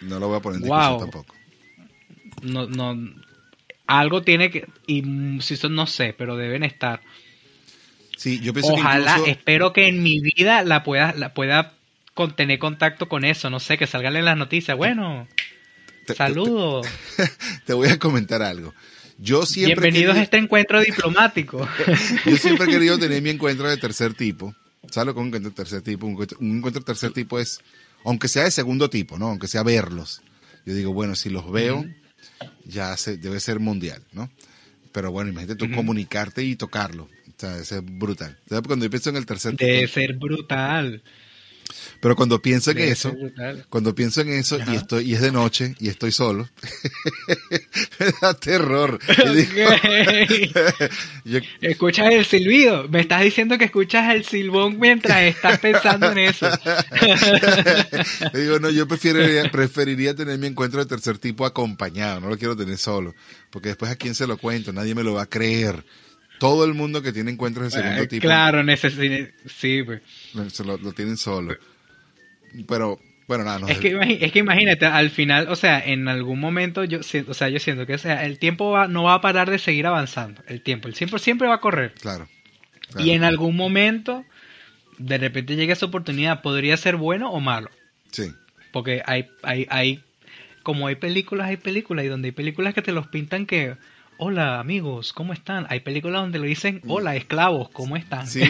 No 0.00 0.18
lo 0.18 0.28
voy 0.28 0.38
a 0.38 0.40
poner 0.40 0.62
en 0.62 0.68
Wow. 0.68 0.78
discusión 0.78 1.10
tampoco. 1.10 1.34
no, 2.40 2.66
no, 2.66 2.94
algo 3.98 4.22
tiene 4.22 4.50
que, 4.50 4.66
y 4.86 5.02
mm, 5.02 5.40
si 5.40 5.56
son, 5.56 5.74
no 5.74 5.86
sé, 5.86 6.14
pero 6.16 6.36
deben 6.36 6.62
estar. 6.62 7.00
Sí, 8.16 8.38
yo 8.40 8.52
pienso 8.52 8.72
Ojalá, 8.72 9.14
que 9.14 9.20
incluso... 9.20 9.38
espero 9.38 9.72
que 9.72 9.88
en 9.88 10.02
mi 10.02 10.20
vida 10.20 10.62
la 10.62 10.84
pueda, 10.84 11.12
la 11.14 11.34
pueda 11.34 11.74
con, 12.14 12.36
tener 12.36 12.58
contacto 12.58 13.08
con 13.08 13.24
eso, 13.24 13.50
no 13.50 13.58
sé, 13.58 13.78
que 13.78 13.86
salgan 13.86 14.16
en 14.16 14.26
las 14.26 14.36
noticias. 14.36 14.76
Bueno, 14.76 15.26
te- 16.06 16.14
saludos. 16.14 16.86
Te, 17.16 17.24
te 17.66 17.72
voy 17.72 17.88
a 17.88 17.98
comentar 17.98 18.42
algo. 18.42 18.74
Yo 19.18 19.44
siempre, 19.44 19.90
Bienvenidos 19.90 20.16
a 20.16 20.22
este 20.22 20.38
encuentro 20.38 20.80
diplomático. 20.80 21.68
yo 22.26 22.36
siempre 22.36 22.66
he 22.66 22.70
querido 22.70 22.98
tener 22.98 23.20
mi 23.20 23.30
encuentro 23.30 23.68
de 23.68 23.76
tercer 23.76 24.14
tipo. 24.14 24.54
¿Sabes 24.90 25.12
es 25.12 25.20
un 25.20 25.26
encuentro 25.26 25.50
de 25.50 25.56
tercer 25.56 25.82
tipo? 25.82 26.06
Un 26.06 26.12
encuentro, 26.12 26.38
un 26.40 26.56
encuentro 26.58 26.80
de 26.80 26.86
tercer 26.86 27.12
tipo 27.12 27.38
es, 27.38 27.60
aunque 28.04 28.28
sea 28.28 28.44
de 28.44 28.50
segundo 28.50 28.88
tipo, 28.88 29.18
¿no? 29.18 29.26
Aunque 29.28 29.46
sea 29.48 29.62
verlos. 29.62 30.22
Yo 30.64 30.74
digo, 30.74 30.92
bueno, 30.92 31.14
si 31.16 31.28
los 31.28 31.50
veo, 31.50 31.84
ya 32.64 32.96
se, 32.96 33.16
debe 33.16 33.40
ser 33.40 33.60
mundial, 33.60 34.02
¿no? 34.12 34.30
Pero 34.92 35.12
bueno, 35.12 35.30
imagínate 35.30 35.56
tú 35.56 35.66
comunicarte 35.74 35.76
comunicarte 35.76 36.44
y 36.44 36.56
tocarlo. 36.56 37.04
O 37.04 37.08
sea, 37.36 37.50
debe 37.50 37.64
ser 37.64 37.82
brutal. 37.82 38.38
¿Sabes? 38.48 38.66
Cuando 38.66 38.84
yo 38.84 38.90
pienso 38.90 39.10
en 39.10 39.16
el 39.16 39.26
tercer 39.26 39.56
Debe 39.56 39.86
ser 39.86 40.14
brutal. 40.14 41.02
Pero 42.00 42.16
cuando 42.16 42.40
pienso 42.40 42.70
en 42.70 42.78
eso. 42.78 43.14
Cuando 43.68 43.94
pienso 43.94 44.22
en 44.22 44.30
eso 44.30 44.56
Ajá. 44.60 44.72
y 44.72 44.76
estoy 44.76 45.10
y 45.10 45.14
es 45.14 45.20
de 45.20 45.32
noche 45.32 45.74
y 45.78 45.88
estoy 45.88 46.12
solo, 46.12 46.48
me 48.00 48.06
da 48.20 48.34
terror. 48.34 48.98
Yo- 51.24 51.40
Escuchas 51.60 52.12
el 52.12 52.24
silbido. 52.24 52.88
Me 52.88 53.00
estás 53.00 53.22
diciendo 53.22 53.58
que 53.58 53.64
escuchas 53.66 54.14
el 54.14 54.24
silbón 54.24 54.78
mientras 54.78 55.22
estás 55.22 55.58
pensando 55.58 56.10
en 56.12 56.18
eso. 56.18 56.48
digo, 58.34 58.58
no, 58.58 58.70
yo 58.70 58.86
preferiría, 58.88 59.50
preferiría 59.50 60.14
tener 60.14 60.38
mi 60.38 60.46
encuentro 60.46 60.80
de 60.80 60.86
tercer 60.86 61.18
tipo 61.18 61.44
acompañado, 61.46 62.20
no 62.20 62.28
lo 62.28 62.38
quiero 62.38 62.56
tener 62.56 62.78
solo, 62.78 63.14
porque 63.50 63.68
después 63.68 63.90
a 63.90 63.96
quién 63.96 64.14
se 64.14 64.26
lo 64.26 64.38
cuento, 64.38 64.72
nadie 64.72 64.94
me 64.94 65.02
lo 65.02 65.14
va 65.14 65.22
a 65.22 65.26
creer. 65.26 65.84
Todo 66.38 66.64
el 66.64 66.72
mundo 66.72 67.02
que 67.02 67.12
tiene 67.12 67.30
encuentros 67.30 67.70
de 67.70 67.78
segundo 67.82 68.02
Eh, 68.02 68.06
tipo 68.06 68.22
claro, 68.22 68.64
necesito. 68.64 69.30
Sí, 69.46 69.82
pues. 69.82 70.00
lo 70.32 70.92
tienen 70.94 71.18
solo. 71.18 71.54
Pero, 72.68 72.98
bueno, 73.26 73.44
nada, 73.44 73.58
no 73.60 73.68
Es 73.68 73.78
que, 73.78 73.94
imagi- 73.96 74.18
es 74.20 74.32
que 74.32 74.40
imagínate, 74.40 74.86
al 74.86 75.10
final, 75.10 75.48
o 75.48 75.56
sea, 75.56 75.80
en 75.84 76.08
algún 76.08 76.40
momento 76.40 76.84
yo 76.84 77.02
siento, 77.02 77.30
o 77.32 77.34
sea, 77.34 77.48
yo 77.48 77.58
siento 77.60 77.86
que 77.86 77.94
o 77.94 77.98
sea, 77.98 78.24
el 78.24 78.38
tiempo 78.38 78.70
va- 78.72 78.88
no 78.88 79.04
va 79.04 79.14
a 79.14 79.20
parar 79.20 79.50
de 79.50 79.58
seguir 79.58 79.86
avanzando. 79.86 80.42
El 80.46 80.62
tiempo, 80.62 80.88
el 80.88 80.94
tiempo 80.94 81.18
siempre 81.18 81.48
va 81.48 81.54
a 81.54 81.60
correr. 81.60 81.94
Claro. 82.00 82.28
claro. 82.90 83.06
Y 83.06 83.10
en 83.12 83.24
algún 83.24 83.56
momento, 83.56 84.24
de 84.98 85.18
repente 85.18 85.56
llega 85.56 85.72
esa 85.72 85.86
oportunidad, 85.86 86.42
podría 86.42 86.76
ser 86.76 86.96
bueno 86.96 87.30
o 87.30 87.40
malo. 87.40 87.70
Sí, 88.12 88.32
Porque 88.72 89.02
hay, 89.06 89.26
hay, 89.42 89.66
hay, 89.70 90.04
como 90.62 90.86
hay 90.88 90.96
películas, 90.96 91.48
hay 91.48 91.56
películas, 91.56 92.04
y 92.04 92.08
donde 92.08 92.28
hay 92.28 92.32
películas 92.32 92.74
que 92.74 92.82
te 92.82 92.92
los 92.92 93.06
pintan 93.08 93.46
que, 93.46 93.76
hola 94.22 94.60
amigos, 94.60 95.14
¿cómo 95.14 95.32
están? 95.32 95.66
Hay 95.70 95.80
películas 95.80 96.20
donde 96.20 96.38
lo 96.38 96.44
dicen, 96.44 96.82
hola 96.86 97.16
esclavos, 97.16 97.70
¿cómo 97.70 97.96
están? 97.96 98.26
Sí, 98.26 98.42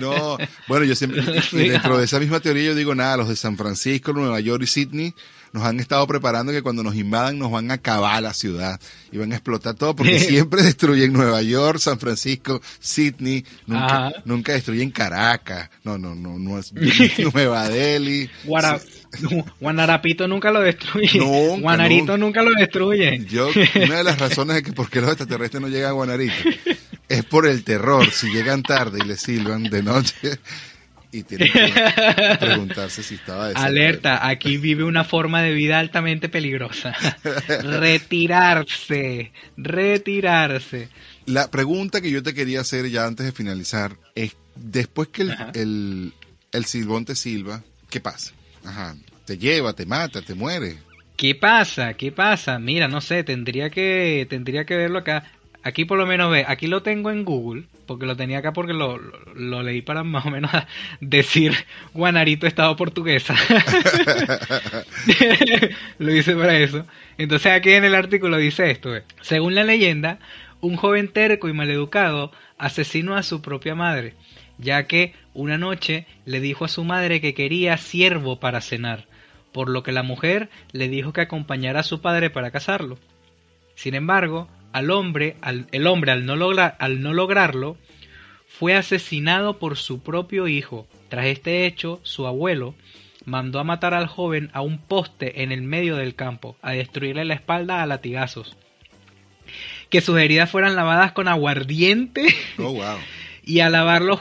no. 0.00 0.38
Bueno, 0.68 0.84
yo 0.84 0.94
siempre, 0.94 1.20
y- 1.20 1.30
y 1.38 1.40
Sí, 1.40 1.68
dentro 1.68 1.98
de 1.98 2.04
esa 2.04 2.20
misma 2.20 2.38
teoría 2.40 2.64
yo 2.64 2.74
digo, 2.76 2.94
nada, 2.94 3.16
los 3.16 3.28
de 3.28 3.34
San 3.36 3.56
Francisco, 3.56 4.12
Nueva 4.12 4.38
York 4.40 4.62
y 4.62 4.66
Sydney 4.68 5.14
nos 5.56 5.64
han 5.64 5.80
estado 5.80 6.06
preparando 6.06 6.52
que 6.52 6.60
cuando 6.60 6.82
nos 6.82 6.94
invadan 6.96 7.38
nos 7.38 7.50
van 7.50 7.70
a 7.70 7.74
acabar 7.74 8.22
la 8.22 8.34
ciudad 8.34 8.78
y 9.10 9.16
van 9.16 9.32
a 9.32 9.36
explotar 9.36 9.74
todo 9.74 9.96
porque 9.96 10.20
siempre 10.20 10.62
destruyen 10.62 11.14
Nueva 11.14 11.40
York, 11.40 11.78
San 11.78 11.98
Francisco, 11.98 12.60
Sydney, 12.78 13.42
nunca, 13.66 14.52
destruyen 14.52 14.90
Caracas, 14.90 15.70
no, 15.82 15.96
no, 15.96 16.14
no, 16.14 16.38
no 16.38 16.58
es 16.58 16.74
Nueva 17.32 17.70
Delhi. 17.70 18.28
Guanarapito 19.60 20.28
nunca 20.28 20.50
lo 20.50 20.60
destruye. 20.60 21.20
Nunca, 21.20 21.62
Guanarito 21.62 22.18
nunca 22.18 22.42
lo 22.42 22.50
destruye. 22.50 23.24
Yo, 23.24 23.48
una 23.76 23.96
de 23.96 24.04
las 24.04 24.18
razones 24.18 24.56
de 24.56 24.62
que 24.62 24.72
por 24.74 24.90
qué 24.90 25.00
los 25.00 25.08
extraterrestres 25.08 25.62
no 25.62 25.68
llegan 25.68 25.88
a 25.88 25.92
Guanarito 25.92 26.34
es 27.08 27.24
por 27.24 27.46
el 27.46 27.64
terror. 27.64 28.10
Si 28.10 28.28
llegan 28.28 28.62
tarde 28.62 28.98
y 29.02 29.08
les 29.08 29.20
silban 29.20 29.62
de 29.62 29.82
noche 29.82 30.38
y 31.18 31.22
tienen 31.22 31.50
que 31.50 32.36
preguntarse 32.40 33.02
si 33.02 33.16
estaba 33.16 33.48
de. 33.48 33.54
Alerta, 33.54 34.26
aquí 34.26 34.56
vive 34.56 34.84
una 34.84 35.04
forma 35.04 35.42
de 35.42 35.52
vida 35.52 35.78
altamente 35.78 36.28
peligrosa. 36.28 36.94
retirarse, 37.62 39.32
retirarse. 39.56 40.88
La 41.26 41.50
pregunta 41.50 42.00
que 42.00 42.10
yo 42.10 42.22
te 42.22 42.34
quería 42.34 42.60
hacer 42.60 42.88
ya 42.90 43.06
antes 43.06 43.26
de 43.26 43.32
finalizar 43.32 43.96
es, 44.14 44.36
después 44.54 45.08
que 45.08 45.22
el, 45.22 45.36
el, 45.54 46.12
el 46.52 46.64
silbón 46.64 47.04
te 47.04 47.16
silba, 47.16 47.62
¿qué 47.90 48.00
pasa? 48.00 48.32
Ajá, 48.64 48.96
te 49.24 49.38
lleva, 49.38 49.72
te 49.72 49.86
mata, 49.86 50.22
te 50.22 50.34
muere. 50.34 50.78
¿Qué 51.16 51.34
pasa? 51.34 51.94
¿Qué 51.94 52.12
pasa? 52.12 52.58
Mira, 52.58 52.88
no 52.88 53.00
sé, 53.00 53.24
tendría 53.24 53.70
que 53.70 54.26
tendría 54.28 54.64
que 54.64 54.76
verlo 54.76 54.98
acá. 54.98 55.24
Aquí 55.62 55.84
por 55.84 55.98
lo 55.98 56.06
menos 56.06 56.30
ve, 56.30 56.44
aquí 56.46 56.66
lo 56.66 56.82
tengo 56.82 57.10
en 57.10 57.24
Google, 57.24 57.64
porque 57.86 58.06
lo 58.06 58.16
tenía 58.16 58.38
acá 58.38 58.52
porque 58.52 58.72
lo, 58.72 58.98
lo, 59.34 59.62
leí 59.62 59.82
para 59.82 60.02
más 60.02 60.26
o 60.26 60.30
menos 60.30 60.50
decir 61.00 61.52
Guanarito 61.94 62.46
Estado 62.46 62.74
portuguesa. 62.76 63.34
lo 65.98 66.14
hice 66.14 66.34
para 66.34 66.58
eso. 66.58 66.84
Entonces 67.18 67.52
aquí 67.52 67.72
en 67.72 67.84
el 67.84 67.94
artículo 67.94 68.36
dice 68.36 68.70
esto, 68.70 68.90
ve. 68.90 69.04
según 69.22 69.54
la 69.54 69.64
leyenda, 69.64 70.18
un 70.60 70.76
joven 70.76 71.08
terco 71.08 71.48
y 71.48 71.52
maleducado 71.52 72.32
asesinó 72.58 73.16
a 73.16 73.22
su 73.22 73.42
propia 73.42 73.74
madre, 73.74 74.14
ya 74.58 74.86
que 74.86 75.14
una 75.34 75.58
noche 75.58 76.06
le 76.24 76.40
dijo 76.40 76.64
a 76.64 76.68
su 76.68 76.84
madre 76.84 77.20
que 77.20 77.34
quería 77.34 77.76
siervo 77.76 78.40
para 78.40 78.60
cenar, 78.60 79.06
por 79.52 79.68
lo 79.68 79.82
que 79.82 79.92
la 79.92 80.02
mujer 80.02 80.48
le 80.72 80.88
dijo 80.88 81.12
que 81.12 81.20
acompañara 81.20 81.80
a 81.80 81.84
su 81.84 82.00
padre 82.00 82.30
para 82.30 82.50
casarlo. 82.50 82.98
Sin 83.74 83.94
embargo, 83.94 84.48
al 84.76 84.90
hombre, 84.90 85.36
al, 85.40 85.66
el 85.72 85.86
hombre 85.86 86.12
al 86.12 86.26
no, 86.26 86.36
lograr, 86.36 86.76
al 86.80 87.00
no 87.00 87.14
lograrlo, 87.14 87.78
fue 88.46 88.74
asesinado 88.74 89.58
por 89.58 89.78
su 89.78 90.02
propio 90.02 90.48
hijo. 90.48 90.86
Tras 91.08 91.24
este 91.26 91.64
hecho, 91.64 91.98
su 92.02 92.26
abuelo 92.26 92.74
mandó 93.24 93.58
a 93.58 93.64
matar 93.64 93.94
al 93.94 94.06
joven 94.06 94.50
a 94.52 94.60
un 94.60 94.76
poste 94.76 95.42
en 95.42 95.50
el 95.50 95.62
medio 95.62 95.96
del 95.96 96.14
campo, 96.14 96.58
a 96.60 96.72
destruirle 96.72 97.24
la 97.24 97.32
espalda 97.32 97.82
a 97.82 97.86
latigazos. 97.86 98.54
Que 99.88 100.02
sus 100.02 100.18
heridas 100.18 100.50
fueran 100.50 100.76
lavadas 100.76 101.12
con 101.12 101.26
aguardiente 101.26 102.26
Oh, 102.58 102.74
wow. 102.74 102.98
y 103.44 103.60
a 103.60 103.70
lavarlo 103.70 104.20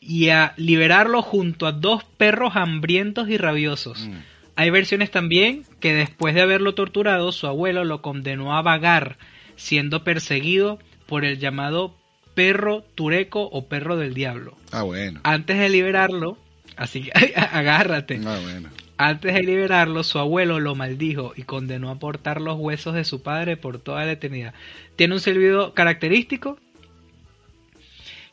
y 0.00 0.28
a 0.28 0.54
liberarlo 0.56 1.20
junto 1.20 1.66
a 1.66 1.72
dos 1.72 2.04
perros 2.04 2.54
hambrientos 2.54 3.28
y 3.28 3.38
rabiosos. 3.38 4.06
Mm. 4.06 4.18
Hay 4.54 4.70
versiones 4.70 5.10
también 5.10 5.64
que 5.80 5.94
después 5.94 6.32
de 6.36 6.42
haberlo 6.42 6.76
torturado, 6.76 7.32
su 7.32 7.48
abuelo 7.48 7.84
lo 7.84 8.02
condenó 8.02 8.56
a 8.56 8.62
vagar, 8.62 9.18
siendo 9.56 10.04
perseguido 10.04 10.78
por 11.06 11.24
el 11.24 11.38
llamado 11.38 11.96
perro 12.34 12.84
tureco 12.94 13.42
o 13.42 13.66
perro 13.66 13.96
del 13.96 14.14
diablo. 14.14 14.56
Ah, 14.70 14.82
bueno. 14.82 15.20
Antes 15.24 15.58
de 15.58 15.68
liberarlo, 15.68 16.38
así 16.76 17.02
que 17.02 17.12
agárrate. 17.36 18.20
Ah, 18.24 18.38
bueno. 18.42 18.68
Antes 18.98 19.34
de 19.34 19.42
liberarlo, 19.42 20.02
su 20.04 20.18
abuelo 20.18 20.58
lo 20.60 20.74
maldijo 20.74 21.32
y 21.36 21.42
condenó 21.42 21.90
a 21.90 21.98
portar 21.98 22.40
los 22.40 22.58
huesos 22.58 22.94
de 22.94 23.04
su 23.04 23.22
padre 23.22 23.56
por 23.56 23.78
toda 23.78 24.04
la 24.04 24.12
eternidad. 24.12 24.54
Tiene 24.96 25.14
un 25.14 25.20
silbido 25.20 25.74
característico 25.74 26.58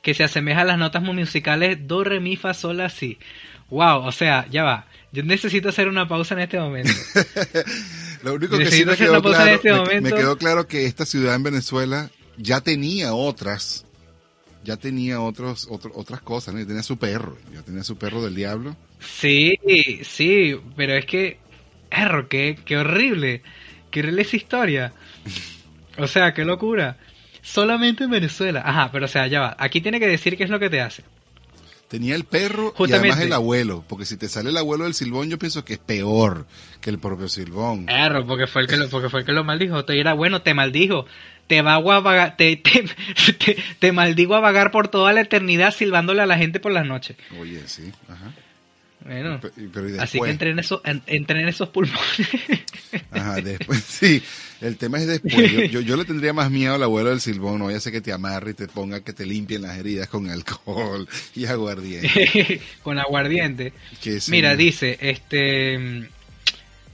que 0.01 0.13
se 0.13 0.23
asemeja 0.23 0.61
a 0.61 0.65
las 0.65 0.77
notas 0.77 1.01
musicales 1.01 1.87
do, 1.87 2.03
re, 2.03 2.19
mi, 2.19 2.35
fa, 2.35 2.53
sol, 2.53 2.77
la, 2.77 2.89
si. 2.89 3.17
Wow, 3.69 4.05
o 4.05 4.11
sea, 4.11 4.47
ya 4.49 4.63
va. 4.63 4.85
Yo 5.11 5.23
necesito 5.23 5.69
hacer 5.69 5.87
una 5.87 6.07
pausa 6.07 6.33
en 6.35 6.41
este 6.41 6.59
momento. 6.59 6.91
Lo 8.23 8.33
único 8.35 8.57
que 8.57 8.71
sí 8.71 8.85
me 8.85 8.95
quedó, 8.97 9.21
claro, 9.21 9.55
este 9.55 10.01
me 10.01 10.09
quedó 10.11 10.37
claro 10.37 10.67
que 10.67 10.85
esta 10.85 11.05
ciudad 11.05 11.35
en 11.35 11.43
Venezuela 11.43 12.09
ya 12.37 12.61
tenía 12.61 13.13
otras, 13.13 13.85
ya 14.63 14.77
tenía 14.77 15.19
otros, 15.21 15.67
otro- 15.69 15.91
otras 15.95 16.21
cosas, 16.21 16.53
¿no? 16.53 16.59
Ya 16.61 16.67
tenía 16.67 16.83
su 16.83 16.97
perro, 16.97 17.37
ya 17.53 17.61
tenía 17.63 17.83
su 17.83 17.97
perro 17.97 18.21
del 18.23 18.35
diablo. 18.35 18.75
Sí, 18.99 19.55
sí, 20.03 20.55
pero 20.75 20.93
es 20.95 21.05
que, 21.05 21.37
erro, 21.91 22.29
qué, 22.29 22.57
qué 22.65 22.77
horrible, 22.77 23.41
qué 23.91 23.99
horrible 23.99 24.21
esa 24.21 24.35
historia. 24.37 24.93
O 25.97 26.07
sea, 26.07 26.33
qué 26.33 26.45
locura. 26.45 26.97
Solamente 27.41 28.05
en 28.05 28.09
Venezuela. 28.11 28.63
Ajá, 28.65 28.89
pero 28.91 29.05
o 29.05 29.09
sea, 29.09 29.27
ya 29.27 29.41
va. 29.41 29.55
Aquí 29.59 29.81
tiene 29.81 29.99
que 29.99 30.07
decir 30.07 30.37
qué 30.37 30.45
es 30.45 30.49
lo 30.49 30.59
que 30.59 30.69
te 30.69 30.81
hace. 30.81 31.03
Tenía 31.93 32.15
el 32.15 32.23
perro 32.23 32.69
y 32.73 32.77
Justamente. 32.77 33.09
además 33.09 33.19
el 33.19 33.33
abuelo, 33.33 33.85
porque 33.87 34.05
si 34.05 34.17
te 34.17 34.27
sale 34.27 34.49
el 34.49 34.57
abuelo 34.57 34.85
del 34.85 34.95
silbón, 34.95 35.29
yo 35.29 35.37
pienso 35.37 35.63
que 35.63 35.73
es 35.73 35.79
peor 35.79 36.47
que 36.81 36.89
el 36.89 36.97
propio 36.97 37.29
silbón. 37.29 37.87
Erro, 37.87 38.25
porque 38.25 38.47
fue 38.47 38.63
el 38.63 38.67
que 38.67 38.77
lo, 38.77 38.89
porque 38.89 39.09
fue 39.09 39.19
el 39.19 39.27
que 39.27 39.31
lo 39.31 39.43
maldijo. 39.43 39.85
Te 39.85 39.99
era 39.99 40.15
bueno, 40.15 40.41
te 40.41 40.55
maldijo. 40.55 41.05
Te 41.45 41.61
vago 41.61 41.91
a 41.91 41.99
vagar, 41.99 42.35
te, 42.35 42.55
te, 42.57 42.83
te, 43.33 43.57
te 43.77 43.91
maldigo 43.91 44.33
a 44.33 44.39
vagar 44.39 44.71
por 44.71 44.87
toda 44.87 45.13
la 45.13 45.21
eternidad 45.21 45.71
silbándole 45.71 46.23
a 46.23 46.25
la 46.25 46.35
gente 46.35 46.59
por 46.59 46.71
las 46.71 46.87
noches. 46.87 47.15
Oye, 47.39 47.61
sí, 47.67 47.91
ajá. 48.09 48.33
Bueno, 49.05 49.39
Pero 49.41 49.89
y 49.89 49.97
así 49.97 50.19
que 50.19 50.27
después, 50.27 50.31
entren 50.31 50.59
entren 51.07 51.47
esos 51.47 51.69
pulmones. 51.69 52.29
ajá, 53.11 53.41
después, 53.41 53.83
sí, 53.83 54.23
el 54.61 54.77
tema 54.77 54.99
es 54.99 55.07
después. 55.07 55.51
Yo, 55.51 55.63
yo, 55.65 55.81
yo 55.81 55.97
le 55.97 56.05
tendría 56.05 56.31
más 56.31 56.49
miedo 56.49 56.75
al 56.75 56.83
abuelo 56.83 57.09
del 57.09 57.19
silbón, 57.19 57.59
no 57.59 57.65
vaya 57.65 57.77
a 57.77 57.81
ser 57.81 57.91
que 57.91 58.01
te 58.01 58.13
amarre 58.13 58.51
y 58.51 58.53
te 58.53 58.67
ponga 58.67 59.01
que 59.01 59.11
te 59.11 59.25
limpien 59.25 59.63
las 59.63 59.77
heridas 59.77 60.07
con 60.07 60.29
alcohol 60.29 61.07
y 61.35 61.45
aguardiente. 61.45 62.61
Con 62.83 62.99
aguardiente. 62.99 63.73
Mira, 64.27 64.55
dice, 64.55 64.97
este... 65.01 66.09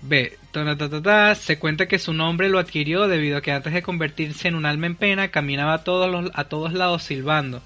Ve, 0.01 0.37
ta, 0.51 0.63
ta, 0.63 0.77
ta, 0.77 0.89
ta, 0.89 1.01
ta, 1.01 1.35
se 1.35 1.59
cuenta 1.59 1.87
que 1.87 1.99
su 1.99 2.13
nombre 2.13 2.47
lo 2.47 2.57
adquirió 2.57 3.07
debido 3.07 3.37
a 3.37 3.41
que 3.41 3.51
antes 3.51 3.73
de 3.73 3.81
convertirse 3.81 4.47
en 4.47 4.55
un 4.55 4.65
alma 4.65 4.87
en 4.87 4.95
pena 4.95 5.27
caminaba 5.27 5.73
a 5.73 5.83
todos, 5.83 6.09
los, 6.09 6.31
a 6.33 6.45
todos 6.45 6.73
lados 6.73 7.03
silbando. 7.03 7.61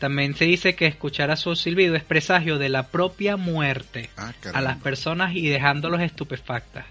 También 0.00 0.34
se 0.34 0.46
dice 0.46 0.74
que 0.74 0.86
escuchar 0.86 1.30
a 1.30 1.36
su 1.36 1.54
silbido 1.54 1.94
es 1.94 2.02
presagio 2.02 2.58
de 2.58 2.68
la 2.70 2.88
propia 2.88 3.36
muerte 3.36 4.10
Ah, 4.16 4.32
a 4.54 4.60
las 4.62 4.78
personas 4.78 5.36
y 5.36 5.46
dejándolos 5.48 6.00
estupefactas. 6.00 6.86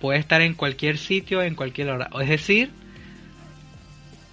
Puede 0.00 0.18
estar 0.20 0.40
en 0.42 0.54
cualquier 0.54 0.98
sitio, 0.98 1.42
en 1.42 1.54
cualquier 1.54 1.88
hora. 1.90 2.10
Es 2.20 2.28
decir, 2.28 2.70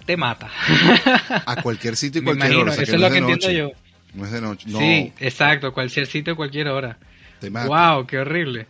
te 0.06 0.16
mata. 0.16 0.50
A 1.46 1.62
cualquier 1.62 1.96
sitio 1.96 2.20
y 2.20 2.24
Me 2.24 2.36
cualquier 2.36 2.52
imagino, 2.52 2.62
hora. 2.62 2.72
o 2.72 2.74
sea, 2.74 2.82
eso 2.84 2.92
que 2.92 2.96
es 2.96 3.00
no 3.00 3.08
lo 3.08 3.12
que 3.12 3.32
entiendo 3.32 3.50
yo. 3.50 3.76
No 4.14 4.24
es 4.26 4.32
de 4.32 4.40
noche. 4.40 4.66
No, 4.68 4.78
Sí, 4.80 5.12
exacto, 5.20 5.72
cualquier 5.72 6.06
sitio, 6.06 6.36
cualquier 6.36 6.68
hora. 6.68 6.98
te 7.40 7.48
mata. 7.50 7.68
Wow, 7.94 8.06
qué 8.06 8.18
horrible. 8.18 8.66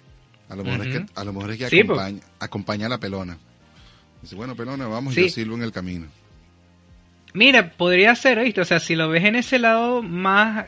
A 0.49 0.55
lo 0.57 0.65
mejor 0.65 0.87
es 0.87 0.93
que, 0.99 1.07
a 1.15 1.25
lo 1.25 1.33
mejor 1.33 1.51
es 1.53 1.59
que 1.59 1.69
Sí, 1.71 1.83
pues. 1.85 1.99
acompaña, 1.99 2.21
acompaña 2.41 2.87
a 2.87 2.89
la 2.91 2.99
pelona. 2.99 3.39
Dice, 4.23 4.35
bueno, 4.37 4.55
pelona, 4.55 4.87
vamos 4.87 5.15
Sí. 5.15 5.23
y 5.23 5.25
yo 5.25 5.31
silbo 5.31 5.55
en 5.57 5.63
el 5.63 5.73
camino. 5.73 6.07
Mira, 7.33 7.71
podría 7.73 8.15
ser, 8.15 8.43
¿viste? 8.43 8.61
O 8.61 8.65
sea, 8.65 8.81
si 8.81 8.97
lo 8.97 9.09
ves 9.09 9.25
en 9.25 9.37
ese 9.37 9.59
lado 9.59 10.03
más, 10.03 10.67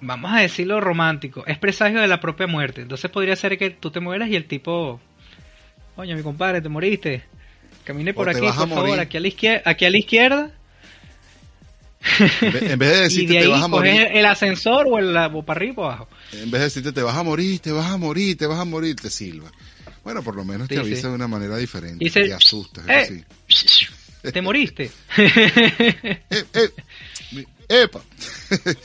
vamos 0.00 0.32
a 0.32 0.40
decirlo 0.40 0.80
romántico, 0.80 1.44
es 1.46 1.58
presagio 1.58 2.00
de 2.00 2.08
la 2.08 2.20
propia 2.20 2.46
muerte. 2.46 2.82
Entonces 2.82 3.10
podría 3.10 3.36
ser 3.36 3.56
que 3.58 3.70
tú 3.70 3.90
te 3.90 4.00
mueras 4.00 4.28
y 4.28 4.36
el 4.36 4.46
tipo, 4.46 5.00
coño, 5.94 6.16
mi 6.16 6.22
compadre, 6.22 6.60
te 6.60 6.68
moriste. 6.68 7.24
Camine 7.84 8.12
por 8.14 8.26
O 8.26 8.30
aquí, 8.30 8.40
por 8.40 8.68
favor, 8.68 8.98
aquí 8.98 9.16
a 9.16 9.20
la 9.20 9.28
izquierda, 9.28 9.62
aquí 9.70 9.84
a 9.84 9.90
la 9.90 9.98
izquierda. 9.98 10.50
En 12.40 12.78
vez, 12.78 12.90
de 12.90 13.00
decirte 13.02 13.34
de 13.34 13.40
te 13.40 13.46
vas 13.46 13.62
a 13.62 13.68
morir, 13.68 14.08
el 14.12 14.26
ascensor 14.26 14.86
o, 14.88 14.98
el, 14.98 15.16
o 15.16 15.42
para 15.44 15.58
arriba 15.58 15.82
o 15.82 15.84
abajo. 15.86 16.08
en 16.32 16.50
vez 16.50 16.60
de 16.60 16.64
decirte 16.66 16.92
te 16.92 17.02
vas 17.02 17.16
a 17.16 17.22
morir, 17.22 17.58
te 17.60 17.72
vas 17.72 17.90
a 17.90 17.96
morir, 17.96 18.36
te 18.36 18.46
vas 18.46 18.58
a 18.58 18.64
morir, 18.64 18.96
te 18.96 19.10
silba. 19.10 19.50
Bueno, 20.04 20.22
por 20.22 20.36
lo 20.36 20.44
menos 20.44 20.68
te 20.68 20.74
Sí, 20.74 20.80
avisa 20.80 21.02
sí. 21.02 21.08
de 21.08 21.14
una 21.14 21.26
manera 21.26 21.56
diferente. 21.56 22.04
Dice, 22.04 22.22
te 22.22 22.30
"Eh". 22.88 23.24
sí. 23.48 23.86
Te 24.32 24.42
moriste. 24.42 24.90
Eh, 25.16 26.20
eh, 26.30 26.70
epa. 27.68 28.02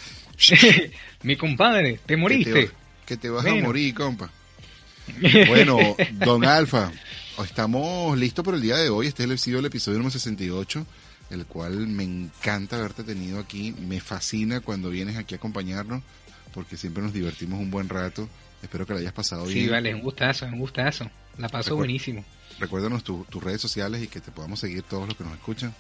mi 1.24 1.36
compadre, 1.36 1.94
te 2.06 2.14
Que 2.14 2.18
moriste. 2.18 2.68
te, 2.68 2.72
que 3.06 3.18
te 3.18 3.30
vas 3.30 3.46
a 3.46 3.54
morir, 3.56 3.94
compa. 3.94 4.30
Bueno, 5.48 5.78
don 6.12 6.46
Alfa, 6.46 6.92
estamos 7.44 8.18
listos 8.18 8.46
por 8.46 8.56
el 8.56 8.62
día 8.62 8.78
de 8.78 8.90
hoy. 8.90 9.08
Este 9.08 9.24
es 9.24 9.30
el, 9.30 9.40
sido 9.40 9.60
el 9.60 9.66
episodio 9.66 9.98
número 9.98 10.12
68, 10.12 10.86
el 11.32 11.46
cual 11.46 11.88
me 11.88 12.04
encanta 12.04 12.78
haberte 12.78 13.04
tenido 13.04 13.40
aquí. 13.40 13.74
Me 13.88 14.00
fascina 14.00 14.62
cuando 14.62 14.90
vienes 14.90 15.18
aquí 15.18 15.36
a 15.36 15.38
acompañarnos, 15.38 16.02
porque 16.54 16.78
siempre 16.78 17.04
nos 17.04 17.14
divertimos 17.14 17.60
un 17.60 17.72
buen 17.72 17.90
rato. 17.90 18.30
Espero 18.64 18.86
que 18.86 18.94
la 18.94 19.00
hayas 19.00 19.14
pasado 19.14 19.48
Sí, 19.48 19.56
bien. 19.56 19.72
vale, 19.72 19.94
un 19.96 20.02
gustazo, 20.02 20.46
un 20.46 20.60
gustazo. 20.60 21.10
La 21.38 21.50
paso 21.50 21.72
Recuer- 21.72 21.78
buenísimo. 21.78 22.26
Recuérdanos 22.60 23.04
tu- 23.04 23.26
tus 23.30 23.44
redes 23.44 23.62
sociales 23.62 24.04
y 24.04 24.08
que 24.08 24.20
te 24.22 24.32
podamos 24.32 24.60
seguir 24.60 24.84
todos 24.84 25.08
los 25.08 25.18
que 25.18 25.24
nos 25.24 25.34
escuchan. 25.34 25.74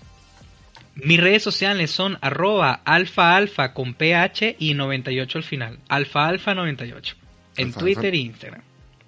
Mis 0.95 1.19
redes 1.19 1.43
sociales 1.43 1.91
son 1.91 2.17
arroba 2.21 2.81
alfa 2.85 3.35
alfa 3.35 3.73
con 3.73 3.93
ph 3.93 4.55
y 4.59 4.73
98 4.73 5.37
al 5.37 5.43
final. 5.43 5.79
Alfa 5.87 6.27
alfa 6.27 6.53
98. 6.53 7.15
En 7.57 7.67
Alfa, 7.67 7.79
Twitter 7.79 8.05
alfa. 8.05 8.15
e 8.15 8.19
Instagram. 8.19 8.61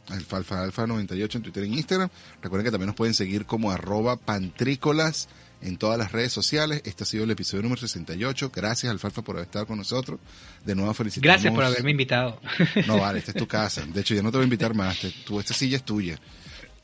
Alfa 0.09 0.37
Alfa 0.37 0.61
Alfa 0.63 0.85
98 0.87 1.37
en 1.37 1.43
Twitter 1.43 1.63
e 1.63 1.67
Instagram. 1.67 2.09
Recuerden 2.41 2.65
que 2.65 2.71
también 2.71 2.87
nos 2.87 2.95
pueden 2.95 3.13
seguir 3.13 3.45
como 3.45 3.71
arroba 3.71 4.17
pantrícolas 4.17 5.29
en 5.63 5.77
todas 5.77 5.97
las 5.97 6.11
redes 6.11 6.31
sociales. 6.31 6.81
Este 6.85 7.03
ha 7.03 7.07
sido 7.07 7.23
el 7.23 7.31
episodio 7.31 7.63
número 7.63 7.81
68. 7.81 8.51
Gracias 8.53 8.91
Alfalfa 8.91 9.21
por 9.21 9.35
haber 9.37 9.47
estado 9.47 9.65
con 9.65 9.77
nosotros. 9.77 10.19
De 10.65 10.75
nuevo 10.75 10.93
felicitamos. 10.93 11.33
Gracias 11.33 11.53
por 11.53 11.63
haberme 11.63 11.91
invitado. 11.91 12.39
No, 12.87 12.99
vale, 12.99 13.19
esta 13.19 13.31
es 13.31 13.37
tu 13.37 13.47
casa. 13.47 13.83
De 13.85 14.01
hecho, 14.01 14.13
ya 14.13 14.21
no 14.21 14.31
te 14.31 14.37
voy 14.37 14.43
a 14.43 14.45
invitar 14.45 14.73
más. 14.73 14.99
Te- 14.99 15.11
tú, 15.25 15.39
esta 15.39 15.53
silla 15.53 15.77
es 15.77 15.83
tuya. 15.83 16.17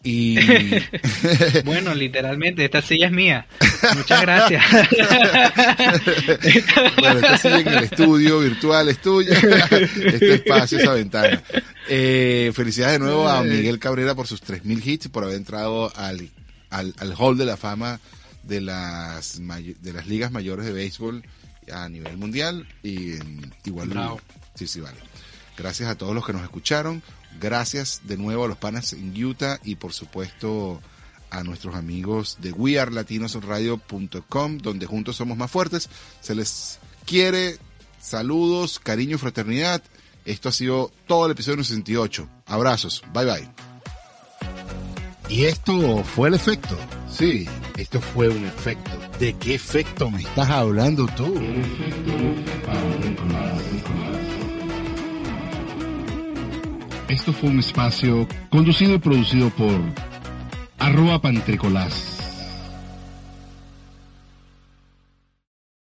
Y 0.01 0.37
bueno, 1.65 1.93
literalmente, 1.93 2.63
esta 2.63 2.81
silla 2.81 3.07
es 3.07 3.11
mía. 3.11 3.45
Muchas 3.97 4.21
gracias. 4.21 4.63
bueno, 6.99 7.19
esta 7.19 7.37
silla 7.37 7.59
en 7.59 7.67
el 7.67 7.83
estudio 7.83 8.39
virtual 8.39 8.87
es 8.89 9.01
tuya. 9.01 9.33
Este 9.37 10.35
espacio, 10.35 10.79
esa 10.79 10.93
ventana. 10.93 11.43
Eh, 11.89 12.51
felicidades 12.55 12.93
de 12.93 12.99
nuevo 12.99 13.27
a 13.27 13.43
Miguel 13.43 13.77
Cabrera 13.79 14.15
por 14.15 14.25
sus 14.27 14.41
3.000 14.41 14.85
hits, 14.85 15.07
por 15.09 15.25
haber 15.25 15.35
entrado 15.35 15.91
al, 15.97 16.29
al, 16.69 16.93
al 16.97 17.13
hall 17.17 17.37
de 17.37 17.45
la 17.45 17.57
fama 17.57 17.99
de 18.43 18.61
las, 18.61 19.39
de 19.39 19.93
las 19.93 20.07
ligas 20.07 20.31
mayores 20.31 20.65
de 20.65 20.73
béisbol 20.73 21.23
a 21.71 21.87
nivel 21.89 22.17
mundial. 22.17 22.67
Y 22.83 23.13
igual, 23.65 23.89
Bravo. 23.89 24.19
sí, 24.55 24.67
sí, 24.67 24.79
vale. 24.79 24.97
Gracias 25.57 25.89
a 25.89 25.95
todos 25.95 26.15
los 26.15 26.25
que 26.25 26.33
nos 26.33 26.43
escucharon. 26.43 27.01
Gracias 27.39 28.01
de 28.05 28.17
nuevo 28.17 28.45
a 28.45 28.47
los 28.47 28.57
panas 28.57 28.93
en 28.93 29.23
Utah 29.23 29.59
y 29.63 29.75
por 29.75 29.93
supuesto 29.93 30.81
a 31.29 31.43
nuestros 31.43 31.75
amigos 31.75 32.37
de 32.41 32.51
wearlatinosradio.com, 32.51 34.57
donde 34.57 34.85
juntos 34.85 35.15
somos 35.15 35.37
más 35.37 35.51
fuertes. 35.51 35.89
Se 36.21 36.35
les 36.35 36.79
quiere, 37.05 37.57
saludos, 38.01 38.79
cariño, 38.79 39.17
fraternidad. 39.17 39.81
Esto 40.25 40.49
ha 40.49 40.51
sido 40.51 40.91
todo 41.07 41.27
el 41.27 41.31
episodio 41.33 41.63
68. 41.63 42.27
Abrazos, 42.45 43.03
bye 43.13 43.25
bye. 43.25 43.68
¿Y 45.29 45.45
esto 45.45 46.03
fue 46.03 46.29
el 46.29 46.33
efecto? 46.33 46.75
Sí, 47.07 47.47
esto 47.77 48.01
fue 48.01 48.29
un 48.29 48.45
efecto. 48.45 48.91
¿De 49.19 49.33
qué 49.33 49.55
efecto 49.55 50.09
me 50.09 50.21
estás 50.21 50.49
hablando 50.49 51.05
tú? 51.15 51.35
Esto 57.07 57.31
fue 57.33 57.49
un 57.49 57.59
espacio 57.59 58.27
conducido 58.49 58.95
y 58.95 58.97
producido 58.97 59.49
por 59.51 59.79
arroba 60.79 61.21
pantricolás 61.21 62.18